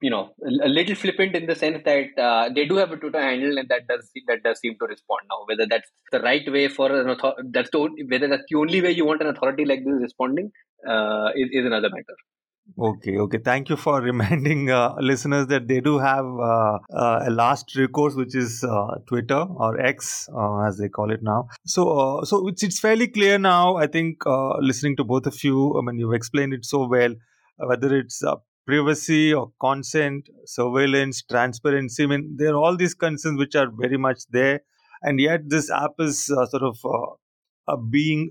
you 0.02 0.10
know, 0.10 0.34
a, 0.64 0.68
little 0.68 0.96
flippant 0.96 1.36
in 1.36 1.46
the 1.48 1.56
sense 1.56 1.82
that 1.86 2.20
uh, 2.22 2.50
they 2.54 2.66
do 2.66 2.76
have 2.76 2.92
a 2.92 2.98
Twitter 2.98 3.22
handle, 3.22 3.58
and 3.58 3.70
that 3.70 3.88
does 3.88 4.12
that 4.28 4.44
does 4.44 4.60
seem 4.60 4.76
to 4.80 4.86
respond 4.86 5.22
now. 5.30 5.46
Whether 5.48 5.68
that's 5.70 5.90
the 6.12 6.20
right 6.20 6.46
way 6.52 6.68
for 6.68 6.92
an 6.92 7.10
authority, 7.10 7.50
that's 7.52 7.70
the 7.72 7.90
whether 8.10 8.28
that's 8.28 8.44
the 8.50 8.58
only 8.58 8.82
way 8.82 8.92
you 8.92 9.06
want 9.06 9.22
an 9.22 9.28
authority 9.28 9.66
like 9.66 9.84
this 9.86 10.02
responding 10.02 10.52
uh, 10.88 11.30
is, 11.36 11.50
is 11.52 11.66
another 11.66 11.90
matter. 11.90 12.18
Okay, 12.78 13.18
okay. 13.18 13.38
Thank 13.38 13.70
you 13.70 13.78
for 13.78 14.02
reminding 14.12 14.70
uh, 14.70 14.96
listeners 15.00 15.48
that 15.48 15.68
they 15.68 15.80
do 15.80 15.98
have 15.98 16.26
uh, 16.26 16.80
uh, 16.94 17.24
a 17.26 17.30
last 17.30 17.76
recourse, 17.76 18.16
which 18.16 18.36
is 18.36 18.64
uh, 18.64 18.98
Twitter 19.08 19.46
or 19.58 19.80
X, 19.80 20.28
uh, 20.36 20.62
as 20.62 20.78
they 20.78 20.90
call 20.90 21.12
it 21.12 21.22
now. 21.22 21.48
So, 21.66 21.98
uh, 21.98 22.26
so 22.26 22.48
it's, 22.48 22.64
it's 22.64 22.80
fairly 22.80 23.08
clear 23.08 23.38
now. 23.38 23.78
I 23.78 23.88
think 23.88 24.18
listening 24.60 24.98
to 24.98 25.04
both 25.04 25.26
of 25.26 25.42
you, 25.44 25.78
I 25.78 25.82
mean, 25.82 26.00
you've 26.00 26.14
explained 26.14 26.54
it 26.54 26.66
so 26.66 26.88
well. 26.88 27.16
whether 27.58 27.96
it's 27.96 28.22
privacy 28.68 29.34
or 29.34 29.52
consent, 29.62 30.28
surveillance, 30.46 31.22
transparency. 31.22 32.04
I 32.04 32.08
mean, 32.08 32.36
there 32.38 32.50
are 32.54 32.58
all 32.58 32.76
these 32.76 32.96
concerns 32.96 33.38
which 33.38 33.56
are 33.56 33.70
very 33.72 33.98
much 33.98 34.24
there, 34.32 34.62
and 35.04 35.20
yet 35.20 35.42
this 35.48 35.70
app 35.72 35.94
is 36.00 36.26
sort 36.26 36.64
of 36.64 36.78
being 37.90 38.30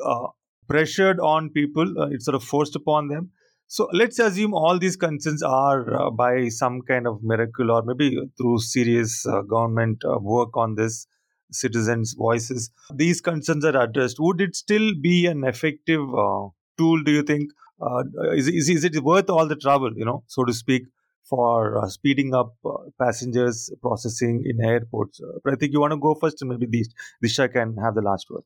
pressured 0.68 1.20
on 1.20 1.50
people. 1.50 1.94
it's 2.10 2.24
sort 2.26 2.34
of 2.34 2.42
forced 2.44 2.76
upon 2.76 3.08
them 3.08 3.30
so 3.66 3.88
let's 3.92 4.18
assume 4.18 4.54
all 4.54 4.78
these 4.78 4.96
concerns 4.96 5.42
are 5.42 5.94
uh, 5.94 6.10
by 6.10 6.48
some 6.48 6.82
kind 6.82 7.06
of 7.06 7.22
miracle 7.22 7.70
or 7.70 7.82
maybe 7.82 8.18
through 8.36 8.58
serious 8.58 9.26
uh, 9.26 9.42
government 9.42 10.02
uh, 10.04 10.18
work 10.18 10.56
on 10.56 10.74
this 10.74 11.06
citizens' 11.50 12.14
voices. 12.16 12.70
These 12.94 13.20
concerns 13.20 13.64
are 13.64 13.80
addressed. 13.80 14.16
Would 14.18 14.40
it 14.40 14.56
still 14.56 14.92
be 15.00 15.26
an 15.26 15.44
effective 15.44 16.02
uh, 16.14 16.48
tool, 16.76 17.02
do 17.02 17.12
you 17.12 17.22
think? 17.22 17.50
Uh, 17.80 18.04
is, 18.34 18.48
is, 18.48 18.68
is 18.68 18.84
it 18.84 19.02
worth 19.02 19.30
all 19.30 19.46
the 19.46 19.56
trouble, 19.56 19.92
you 19.96 20.04
know, 20.04 20.22
so 20.26 20.44
to 20.44 20.52
speak, 20.52 20.84
for 21.28 21.82
uh, 21.82 21.88
speeding 21.88 22.34
up 22.34 22.54
passengers 23.00 23.72
processing 23.80 24.42
in 24.44 24.64
airports? 24.64 25.20
I 25.46 25.56
think 25.56 25.72
you 25.72 25.80
want 25.80 25.92
to 25.92 25.98
go 25.98 26.14
first, 26.14 26.42
and 26.42 26.50
maybe 26.50 26.84
Disha 27.24 27.52
can 27.52 27.76
have 27.82 27.94
the 27.94 28.02
last 28.02 28.26
word. 28.30 28.42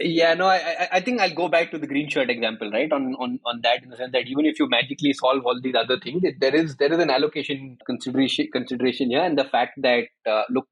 Yeah, 0.00 0.34
no, 0.34 0.46
I 0.46 0.86
I 0.92 1.00
think 1.00 1.18
I'll 1.20 1.34
go 1.34 1.48
back 1.48 1.70
to 1.70 1.78
the 1.78 1.86
green 1.86 2.10
shirt 2.10 2.28
example, 2.28 2.70
right? 2.70 2.92
On 2.92 3.14
on 3.14 3.40
on 3.46 3.60
that, 3.62 3.82
in 3.82 3.88
the 3.88 3.96
sense 3.96 4.12
that 4.12 4.26
even 4.28 4.44
if 4.44 4.58
you 4.58 4.68
magically 4.68 5.14
solve 5.14 5.46
all 5.46 5.58
these 5.62 5.74
other 5.74 5.98
things, 5.98 6.22
there 6.40 6.54
is 6.54 6.76
there 6.76 6.92
is 6.92 6.98
an 6.98 7.08
allocation 7.10 7.78
consideration 7.86 8.48
consideration 8.52 9.10
here, 9.10 9.22
and 9.22 9.38
the 9.38 9.44
fact 9.44 9.80
that 9.82 10.04
uh, 10.30 10.42
look, 10.50 10.68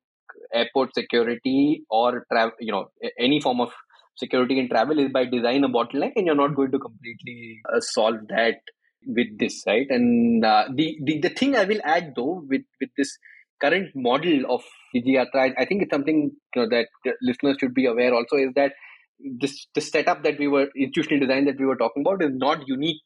airport 0.53 0.95
security 0.95 1.83
or 1.89 2.27
travel, 2.31 2.53
you 2.61 2.73
know, 2.73 2.91
any 3.19 3.41
form 3.41 3.63
of 3.63 3.73
security 4.17 4.59
in 4.59 4.69
travel 4.69 4.99
is 4.99 5.11
by 5.11 5.25
design 5.25 5.65
a 5.65 5.69
bottleneck, 5.71 6.13
and 6.17 6.27
you're 6.27 6.35
not 6.45 6.55
going 6.55 6.71
to 6.73 6.79
completely 6.79 7.61
uh, 7.75 7.81
solve 7.81 8.21
that 8.29 8.61
with 9.07 9.39
this, 9.39 9.63
right? 9.67 9.87
And 9.89 10.45
uh, 10.45 10.65
the, 10.75 10.95
the 11.03 11.21
the 11.21 11.31
thing 11.31 11.57
I 11.57 11.65
will 11.65 11.81
add 11.85 12.13
though 12.15 12.43
with 12.47 12.63
with 12.81 12.91
this 12.99 13.17
current 13.63 13.89
model 13.95 14.43
of 14.51 14.63
DigiYatra, 14.95 15.55
I 15.59 15.65
think 15.65 15.83
it's 15.83 15.91
something 15.91 16.33
you 16.55 16.63
know 16.63 16.69
that 16.69 16.89
listeners 17.23 17.57
should 17.59 17.73
be 17.75 17.87
aware 17.87 18.13
also 18.15 18.37
is 18.37 18.53
that 18.57 18.73
this 19.19 19.67
the 19.75 19.81
setup 19.81 20.23
that 20.23 20.39
we 20.39 20.49
were 20.49 20.69
institutional 20.77 21.27
design 21.27 21.47
that 21.47 21.59
we 21.59 21.67
were 21.67 21.77
talking 21.77 22.03
about 22.07 22.23
is 22.23 22.35
not 22.35 22.67
unique 22.69 23.03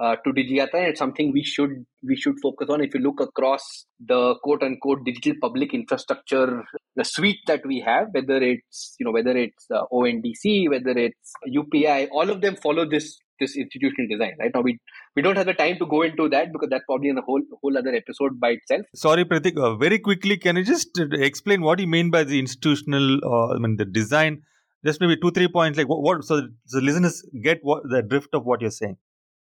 uh, 0.00 0.16
to 0.24 0.32
Digiyatra. 0.32 0.88
It's 0.88 0.98
something 0.98 1.32
we 1.32 1.42
should 1.42 1.84
we 2.02 2.16
should 2.16 2.36
focus 2.42 2.68
on. 2.70 2.82
If 2.82 2.94
you 2.94 3.00
look 3.00 3.20
across 3.20 3.86
the 4.04 4.34
quote 4.42 4.62
unquote 4.62 5.04
digital 5.04 5.34
public 5.40 5.72
infrastructure, 5.74 6.64
the 6.96 7.04
suite 7.04 7.40
that 7.46 7.64
we 7.64 7.80
have, 7.80 8.08
whether 8.12 8.36
it's 8.42 8.94
you 8.98 9.06
know 9.06 9.12
whether 9.12 9.36
it's 9.36 9.66
uh, 9.70 9.84
ONDC, 9.92 10.68
whether 10.70 10.98
it's 10.98 11.32
UPI, 11.48 12.08
all 12.12 12.30
of 12.30 12.40
them 12.40 12.56
follow 12.56 12.88
this 12.88 13.18
this 13.40 13.56
institutional 13.56 14.08
design. 14.08 14.32
Right 14.38 14.50
now, 14.54 14.62
we 14.62 14.78
we 15.14 15.22
don't 15.22 15.36
have 15.36 15.46
the 15.46 15.54
time 15.54 15.78
to 15.78 15.86
go 15.86 16.02
into 16.02 16.28
that 16.28 16.52
because 16.52 16.68
that's 16.70 16.84
probably 16.86 17.10
in 17.10 17.18
a 17.18 17.22
whole 17.22 17.42
whole 17.62 17.76
other 17.76 17.94
episode 17.94 18.38
by 18.40 18.50
itself. 18.50 18.82
Sorry, 18.94 19.24
Pratik. 19.24 19.56
Uh, 19.58 19.76
very 19.76 19.98
quickly, 19.98 20.36
can 20.36 20.56
you 20.56 20.64
just 20.64 20.98
uh, 20.98 21.06
explain 21.12 21.62
what 21.62 21.78
you 21.78 21.86
mean 21.86 22.10
by 22.10 22.24
the 22.24 22.38
institutional? 22.38 23.18
Uh, 23.24 23.54
I 23.54 23.58
mean 23.58 23.76
the 23.76 23.84
design. 23.84 24.42
Just 24.86 25.00
maybe 25.00 25.16
two 25.16 25.30
three 25.30 25.48
points. 25.48 25.78
Like 25.78 25.88
what? 25.88 26.02
what 26.02 26.24
so 26.24 26.42
the 26.74 26.80
listeners 26.80 27.22
get 27.42 27.58
what 27.62 27.82
the 27.88 28.02
drift 28.02 28.34
of 28.34 28.44
what 28.44 28.60
you're 28.60 28.70
saying. 28.70 28.96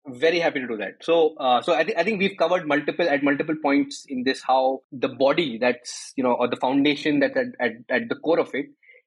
Very 0.09 0.39
happy 0.41 0.61
to 0.61 0.67
do 0.67 0.77
that. 0.79 0.95
So, 1.03 1.35
uh, 1.37 1.61
so 1.63 1.75
I 1.75 1.85
think 1.85 1.99
I 1.99 2.05
think 2.05 2.21
we've 2.21 2.37
covered 2.37 2.67
multiple 2.67 3.09
at 3.09 3.23
multiple 3.23 3.55
points 3.63 4.05
in 4.09 4.23
this 4.25 4.43
how 4.43 4.81
the 4.93 5.09
body 5.09 5.59
that's 5.61 6.13
you 6.17 6.25
know 6.25 6.33
or 6.33 6.49
the 6.49 6.57
foundation 6.57 7.21
that's 7.21 7.37
at, 7.37 7.47
at, 7.61 7.73
at 7.89 8.09
the 8.09 8.17
core 8.17 8.41
of 8.41 8.51
it 8.55 8.67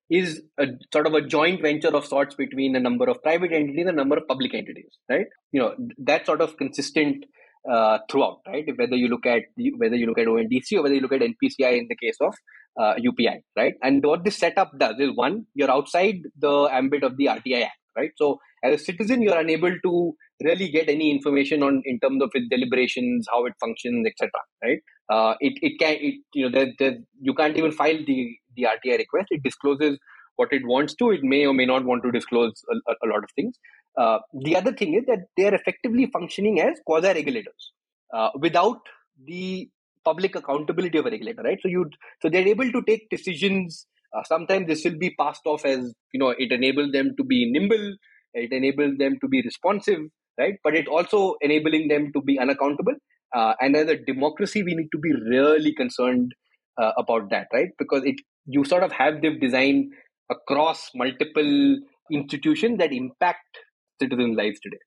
is 0.09 0.41
a 0.59 0.67
sort 0.91 1.07
of 1.07 1.13
a 1.13 1.21
joint 1.21 1.61
venture 1.61 1.95
of 1.95 2.05
sorts 2.05 2.35
between 2.35 2.75
a 2.75 2.79
number 2.79 3.09
of 3.09 3.21
private 3.23 3.51
entities 3.51 3.85
and 3.87 3.89
a 3.89 4.01
number 4.03 4.17
of 4.17 4.27
public 4.27 4.53
entities, 4.53 4.97
right? 5.09 5.25
You 5.51 5.61
know 5.61 5.75
that 5.99 6.25
sort 6.25 6.41
of 6.41 6.57
consistent 6.57 7.25
uh, 7.69 7.99
throughout, 8.09 8.39
right? 8.47 8.65
Whether 8.77 8.95
you 8.95 9.07
look 9.07 9.25
at 9.25 9.43
whether 9.77 9.95
you 9.95 10.05
look 10.05 10.19
at 10.19 10.27
ONDC 10.27 10.73
or 10.73 10.83
whether 10.83 10.95
you 10.95 11.01
look 11.01 11.13
at 11.13 11.21
NPCI 11.21 11.77
in 11.77 11.87
the 11.89 11.95
case 11.95 12.17
of 12.21 12.33
uh, 12.79 12.95
UPI, 12.95 13.41
right? 13.55 13.73
And 13.81 14.03
what 14.03 14.23
this 14.23 14.37
setup 14.37 14.71
does 14.77 14.95
is 14.99 15.11
one, 15.15 15.45
you're 15.53 15.71
outside 15.71 16.15
the 16.37 16.69
ambit 16.71 17.03
of 17.03 17.17
the 17.17 17.25
RTI 17.25 17.63
Act, 17.63 17.77
right? 17.97 18.11
So 18.17 18.39
as 18.63 18.81
a 18.81 18.83
citizen, 18.83 19.21
you're 19.21 19.37
unable 19.37 19.71
to 19.83 20.13
really 20.43 20.69
get 20.69 20.89
any 20.89 21.11
information 21.11 21.63
on 21.63 21.81
in 21.85 21.99
terms 21.99 22.21
of 22.21 22.31
its 22.33 22.47
deliberations, 22.49 23.27
how 23.31 23.45
it 23.45 23.53
functions, 23.59 24.05
etc. 24.07 24.31
Right? 24.63 24.79
Uh, 25.09 25.35
it 25.39 25.53
it 25.61 25.79
can 25.79 25.97
it, 25.99 26.15
you 26.33 26.49
know 26.49 26.63
there, 26.79 26.97
you 27.21 27.33
can't 27.33 27.57
even 27.57 27.71
file 27.71 27.97
the 28.05 28.35
the 28.55 28.63
RTI 28.63 28.97
request. 28.97 29.27
It 29.31 29.43
discloses 29.43 29.97
what 30.35 30.49
it 30.51 30.65
wants 30.65 30.95
to. 30.95 31.11
It 31.11 31.23
may 31.23 31.45
or 31.45 31.53
may 31.53 31.65
not 31.65 31.85
want 31.85 32.03
to 32.03 32.11
disclose 32.11 32.53
a, 32.71 32.91
a 32.91 33.07
lot 33.07 33.23
of 33.23 33.29
things. 33.35 33.57
Uh, 33.97 34.19
the 34.41 34.55
other 34.55 34.73
thing 34.73 34.95
is 34.95 35.05
that 35.05 35.25
they 35.37 35.45
are 35.45 35.53
effectively 35.53 36.09
functioning 36.11 36.59
as 36.59 36.79
quasi 36.85 37.07
regulators 37.07 37.71
uh, 38.13 38.29
without 38.39 38.79
the 39.25 39.69
public 40.03 40.35
accountability 40.35 40.97
of 40.97 41.05
a 41.05 41.11
regulator, 41.11 41.41
right? 41.43 41.59
So 41.61 41.67
you 41.67 41.89
so 42.21 42.29
they're 42.29 42.47
able 42.47 42.71
to 42.71 42.81
take 42.83 43.09
decisions. 43.09 43.85
Uh, 44.15 44.23
sometimes 44.23 44.67
this 44.67 44.83
will 44.83 44.97
be 44.97 45.15
passed 45.19 45.45
off 45.45 45.65
as 45.65 45.93
you 46.11 46.19
know 46.19 46.29
it 46.29 46.51
enables 46.51 46.91
them 46.91 47.15
to 47.17 47.23
be 47.23 47.49
nimble. 47.51 47.95
It 48.33 48.51
enables 48.51 48.97
them 48.97 49.17
to 49.21 49.27
be 49.27 49.41
responsive 49.43 49.99
right? 50.37 50.55
But 50.63 50.75
it 50.75 50.87
also 50.87 51.35
enabling 51.41 51.87
them 51.87 52.11
to 52.13 52.21
be 52.21 52.39
unaccountable. 52.39 52.95
Uh, 53.35 53.53
and 53.59 53.75
as 53.75 53.87
a 53.87 53.97
democracy, 53.97 54.63
we 54.63 54.75
need 54.75 54.89
to 54.91 54.99
be 54.99 55.11
really 55.29 55.73
concerned 55.73 56.33
uh, 56.81 56.91
about 56.97 57.29
that, 57.31 57.47
right? 57.53 57.69
Because 57.77 58.03
it 58.03 58.15
you 58.45 58.63
sort 58.65 58.83
of 58.83 58.91
have 58.91 59.21
the 59.21 59.37
design 59.39 59.91
across 60.29 60.89
multiple 60.95 61.77
institutions 62.11 62.77
that 62.79 62.91
impact 62.91 63.59
citizen 64.03 64.35
lives 64.41 64.59
today. 64.67 64.83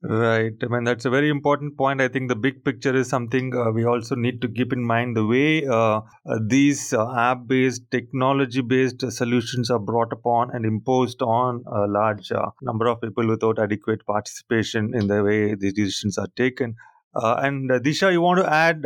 Right. 0.00 0.52
I 0.62 0.66
mean, 0.68 0.84
that's 0.84 1.06
a 1.06 1.10
very 1.10 1.28
important 1.28 1.76
point. 1.76 2.00
I 2.00 2.06
think 2.06 2.28
the 2.28 2.36
big 2.36 2.64
picture 2.64 2.94
is 2.94 3.08
something 3.08 3.52
uh, 3.52 3.72
we 3.72 3.84
also 3.84 4.14
need 4.14 4.40
to 4.42 4.48
keep 4.48 4.72
in 4.72 4.84
mind. 4.84 5.16
The 5.16 5.26
way 5.26 5.66
uh, 5.66 6.02
uh, 6.24 6.38
these 6.46 6.92
uh, 6.92 7.12
app 7.16 7.48
based, 7.48 7.90
technology 7.90 8.60
based 8.60 9.00
solutions 9.10 9.70
are 9.70 9.80
brought 9.80 10.12
upon 10.12 10.52
and 10.52 10.64
imposed 10.64 11.20
on 11.20 11.64
a 11.66 11.88
large 11.88 12.30
uh, 12.30 12.50
number 12.62 12.86
of 12.86 13.00
people 13.00 13.26
without 13.26 13.58
adequate 13.58 14.06
participation 14.06 14.94
in 14.94 15.08
the 15.08 15.20
way 15.24 15.56
these 15.56 15.72
decisions 15.72 16.16
are 16.16 16.28
taken. 16.36 16.76
Uh, 17.14 17.40
and 17.42 17.70
Disha, 17.70 18.12
you 18.12 18.20
want 18.20 18.38
to 18.38 18.52
add 18.52 18.84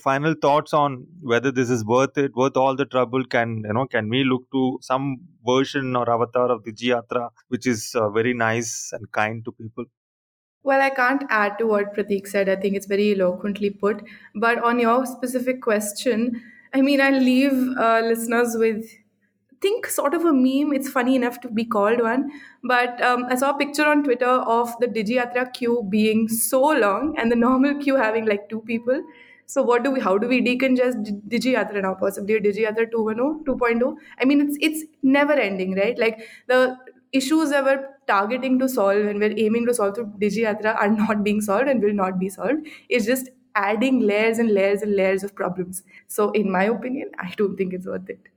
final 0.00 0.34
thoughts 0.34 0.74
on 0.74 1.06
whether 1.22 1.52
this 1.52 1.70
is 1.70 1.84
worth 1.84 2.18
it, 2.18 2.34
worth 2.34 2.56
all 2.56 2.76
the 2.76 2.84
trouble? 2.84 3.24
Can 3.24 3.62
you 3.64 3.72
know? 3.72 3.86
Can 3.86 4.08
we 4.08 4.24
look 4.24 4.50
to 4.52 4.78
some 4.82 5.18
version 5.46 5.96
or 5.96 6.10
avatar 6.10 6.50
of 6.50 6.64
the 6.64 6.72
Digiyatra, 6.72 7.30
which 7.48 7.66
is 7.66 7.94
very 8.12 8.34
nice 8.34 8.90
and 8.92 9.10
kind 9.12 9.44
to 9.44 9.52
people? 9.52 9.84
Well, 10.62 10.82
I 10.82 10.90
can't 10.90 11.22
add 11.30 11.58
to 11.58 11.66
what 11.66 11.94
Pratik 11.94 12.26
said. 12.26 12.48
I 12.48 12.56
think 12.56 12.76
it's 12.76 12.86
very 12.86 13.14
eloquently 13.14 13.70
put. 13.70 14.02
But 14.34 14.62
on 14.62 14.78
your 14.78 15.06
specific 15.06 15.62
question, 15.62 16.42
I 16.74 16.82
mean, 16.82 17.00
I'll 17.00 17.18
leave 17.18 17.76
uh, 17.78 18.00
listeners 18.04 18.56
with 18.58 18.84
think 19.60 19.86
sort 19.86 20.14
of 20.14 20.24
a 20.24 20.32
meme. 20.32 20.72
It's 20.72 20.88
funny 20.88 21.16
enough 21.16 21.40
to 21.40 21.48
be 21.48 21.64
called 21.64 22.00
one. 22.00 22.30
But 22.62 23.00
um, 23.02 23.26
I 23.28 23.34
saw 23.36 23.50
a 23.50 23.58
picture 23.58 23.86
on 23.86 24.02
Twitter 24.04 24.26
of 24.56 24.74
the 24.80 24.86
Digiyatra 24.86 25.52
queue 25.52 25.86
being 25.88 26.28
so 26.28 26.60
long 26.62 27.14
and 27.18 27.30
the 27.30 27.36
normal 27.36 27.74
queue 27.80 27.96
having 27.96 28.26
like 28.26 28.48
two 28.48 28.60
people. 28.60 29.02
So 29.46 29.62
what 29.62 29.82
do 29.82 29.90
we? 29.90 30.00
How 30.00 30.16
do 30.16 30.28
we 30.28 30.40
decongest 30.40 31.28
Digiyatra 31.28 31.82
now? 31.82 31.94
Possibly 31.94 32.38
Digiyatra 32.38 32.90
2.0, 32.92 33.44
2.0. 33.44 33.96
I 34.20 34.24
mean, 34.24 34.40
it's 34.40 34.56
it's 34.60 34.84
never 35.02 35.32
ending, 35.32 35.74
right? 35.74 35.98
Like 35.98 36.20
the 36.46 36.76
issues 37.12 37.50
that 37.50 37.64
we're 37.64 37.88
targeting 38.06 38.58
to 38.60 38.68
solve 38.68 39.04
and 39.06 39.18
we're 39.18 39.36
aiming 39.36 39.66
to 39.66 39.74
solve 39.74 39.96
through 39.96 40.12
Digiyatra 40.20 40.76
are 40.76 40.88
not 40.88 41.24
being 41.24 41.40
solved 41.40 41.68
and 41.68 41.82
will 41.82 41.92
not 41.92 42.18
be 42.18 42.28
solved. 42.28 42.66
It's 42.88 43.06
just 43.06 43.28
adding 43.56 44.00
layers 44.00 44.38
and 44.38 44.52
layers 44.54 44.82
and 44.82 44.94
layers 44.94 45.24
of 45.24 45.34
problems. 45.34 45.82
So, 46.06 46.30
in 46.30 46.50
my 46.50 46.64
opinion, 46.64 47.10
I 47.18 47.32
don't 47.36 47.56
think 47.56 47.74
it's 47.74 47.86
worth 47.86 48.08
it. 48.08 48.28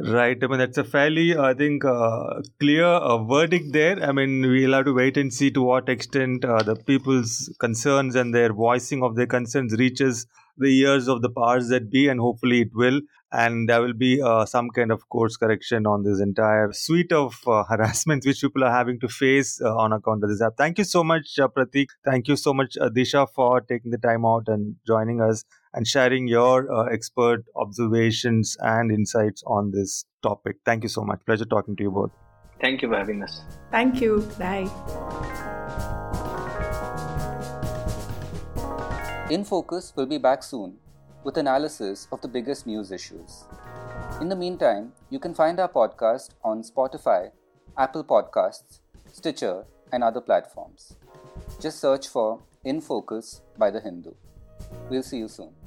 Right. 0.00 0.38
I 0.40 0.46
mean, 0.46 0.58
that's 0.58 0.78
a 0.78 0.84
fairly, 0.84 1.36
I 1.36 1.54
think, 1.54 1.84
uh, 1.84 2.40
clear 2.60 2.84
uh, 2.84 3.18
verdict 3.24 3.72
there. 3.72 4.00
I 4.00 4.12
mean, 4.12 4.42
we'll 4.42 4.72
have 4.74 4.84
to 4.84 4.94
wait 4.94 5.16
and 5.16 5.34
see 5.34 5.50
to 5.50 5.62
what 5.62 5.88
extent 5.88 6.44
uh, 6.44 6.62
the 6.62 6.76
people's 6.76 7.52
concerns 7.58 8.14
and 8.14 8.32
their 8.32 8.52
voicing 8.52 9.02
of 9.02 9.16
their 9.16 9.26
concerns 9.26 9.74
reaches 9.76 10.26
the 10.56 10.68
ears 10.68 11.08
of 11.08 11.22
the 11.22 11.28
powers 11.30 11.68
that 11.70 11.90
be, 11.90 12.06
and 12.08 12.20
hopefully 12.20 12.60
it 12.60 12.70
will. 12.74 13.00
And 13.32 13.68
there 13.68 13.82
will 13.82 13.92
be 13.92 14.22
uh, 14.22 14.46
some 14.46 14.70
kind 14.70 14.92
of 14.92 15.08
course 15.08 15.36
correction 15.36 15.84
on 15.84 16.04
this 16.04 16.20
entire 16.20 16.72
suite 16.72 17.12
of 17.12 17.36
uh, 17.48 17.64
harassments 17.68 18.24
which 18.24 18.40
people 18.40 18.62
are 18.62 18.70
having 18.72 19.00
to 19.00 19.08
face 19.08 19.60
uh, 19.60 19.76
on 19.76 19.92
account 19.92 20.22
of 20.22 20.30
this 20.30 20.40
app. 20.40 20.56
Thank 20.56 20.78
you 20.78 20.84
so 20.84 21.02
much, 21.02 21.38
uh, 21.40 21.48
Pratik. 21.48 21.88
Thank 22.04 22.28
you 22.28 22.36
so 22.36 22.54
much, 22.54 22.76
uh, 22.80 22.88
Disha, 22.88 23.26
for 23.34 23.60
taking 23.62 23.90
the 23.90 23.98
time 23.98 24.24
out 24.24 24.44
and 24.46 24.76
joining 24.86 25.20
us 25.20 25.44
and 25.78 25.86
sharing 25.86 26.26
your 26.26 26.70
uh, 26.74 26.86
expert 26.92 27.44
observations 27.54 28.56
and 28.60 28.90
insights 28.90 29.44
on 29.46 29.70
this 29.70 30.04
topic. 30.24 30.56
Thank 30.66 30.82
you 30.82 30.88
so 30.88 31.04
much. 31.04 31.20
Pleasure 31.24 31.44
talking 31.44 31.76
to 31.76 31.84
you 31.84 31.92
both. 31.92 32.10
Thank 32.60 32.82
you 32.82 32.88
for 32.88 32.96
having 32.96 33.22
us. 33.22 33.42
Thank 33.70 34.00
you. 34.00 34.28
Bye. 34.40 34.68
In 39.30 39.44
Focus 39.44 39.92
will 39.94 40.06
be 40.06 40.18
back 40.18 40.42
soon 40.42 40.78
with 41.22 41.36
analysis 41.36 42.08
of 42.10 42.20
the 42.22 42.28
biggest 42.28 42.66
news 42.66 42.90
issues. 42.90 43.44
In 44.20 44.28
the 44.28 44.34
meantime, 44.34 44.92
you 45.10 45.20
can 45.20 45.32
find 45.32 45.60
our 45.60 45.68
podcast 45.68 46.30
on 46.42 46.64
Spotify, 46.64 47.30
Apple 47.76 48.02
Podcasts, 48.02 48.80
Stitcher, 49.12 49.64
and 49.92 50.02
other 50.02 50.20
platforms. 50.20 50.96
Just 51.60 51.78
search 51.78 52.08
for 52.08 52.40
In 52.64 52.80
Focus 52.80 53.42
by 53.56 53.70
The 53.70 53.80
Hindu. 53.80 54.14
We'll 54.90 55.04
see 55.04 55.18
you 55.18 55.28
soon. 55.28 55.57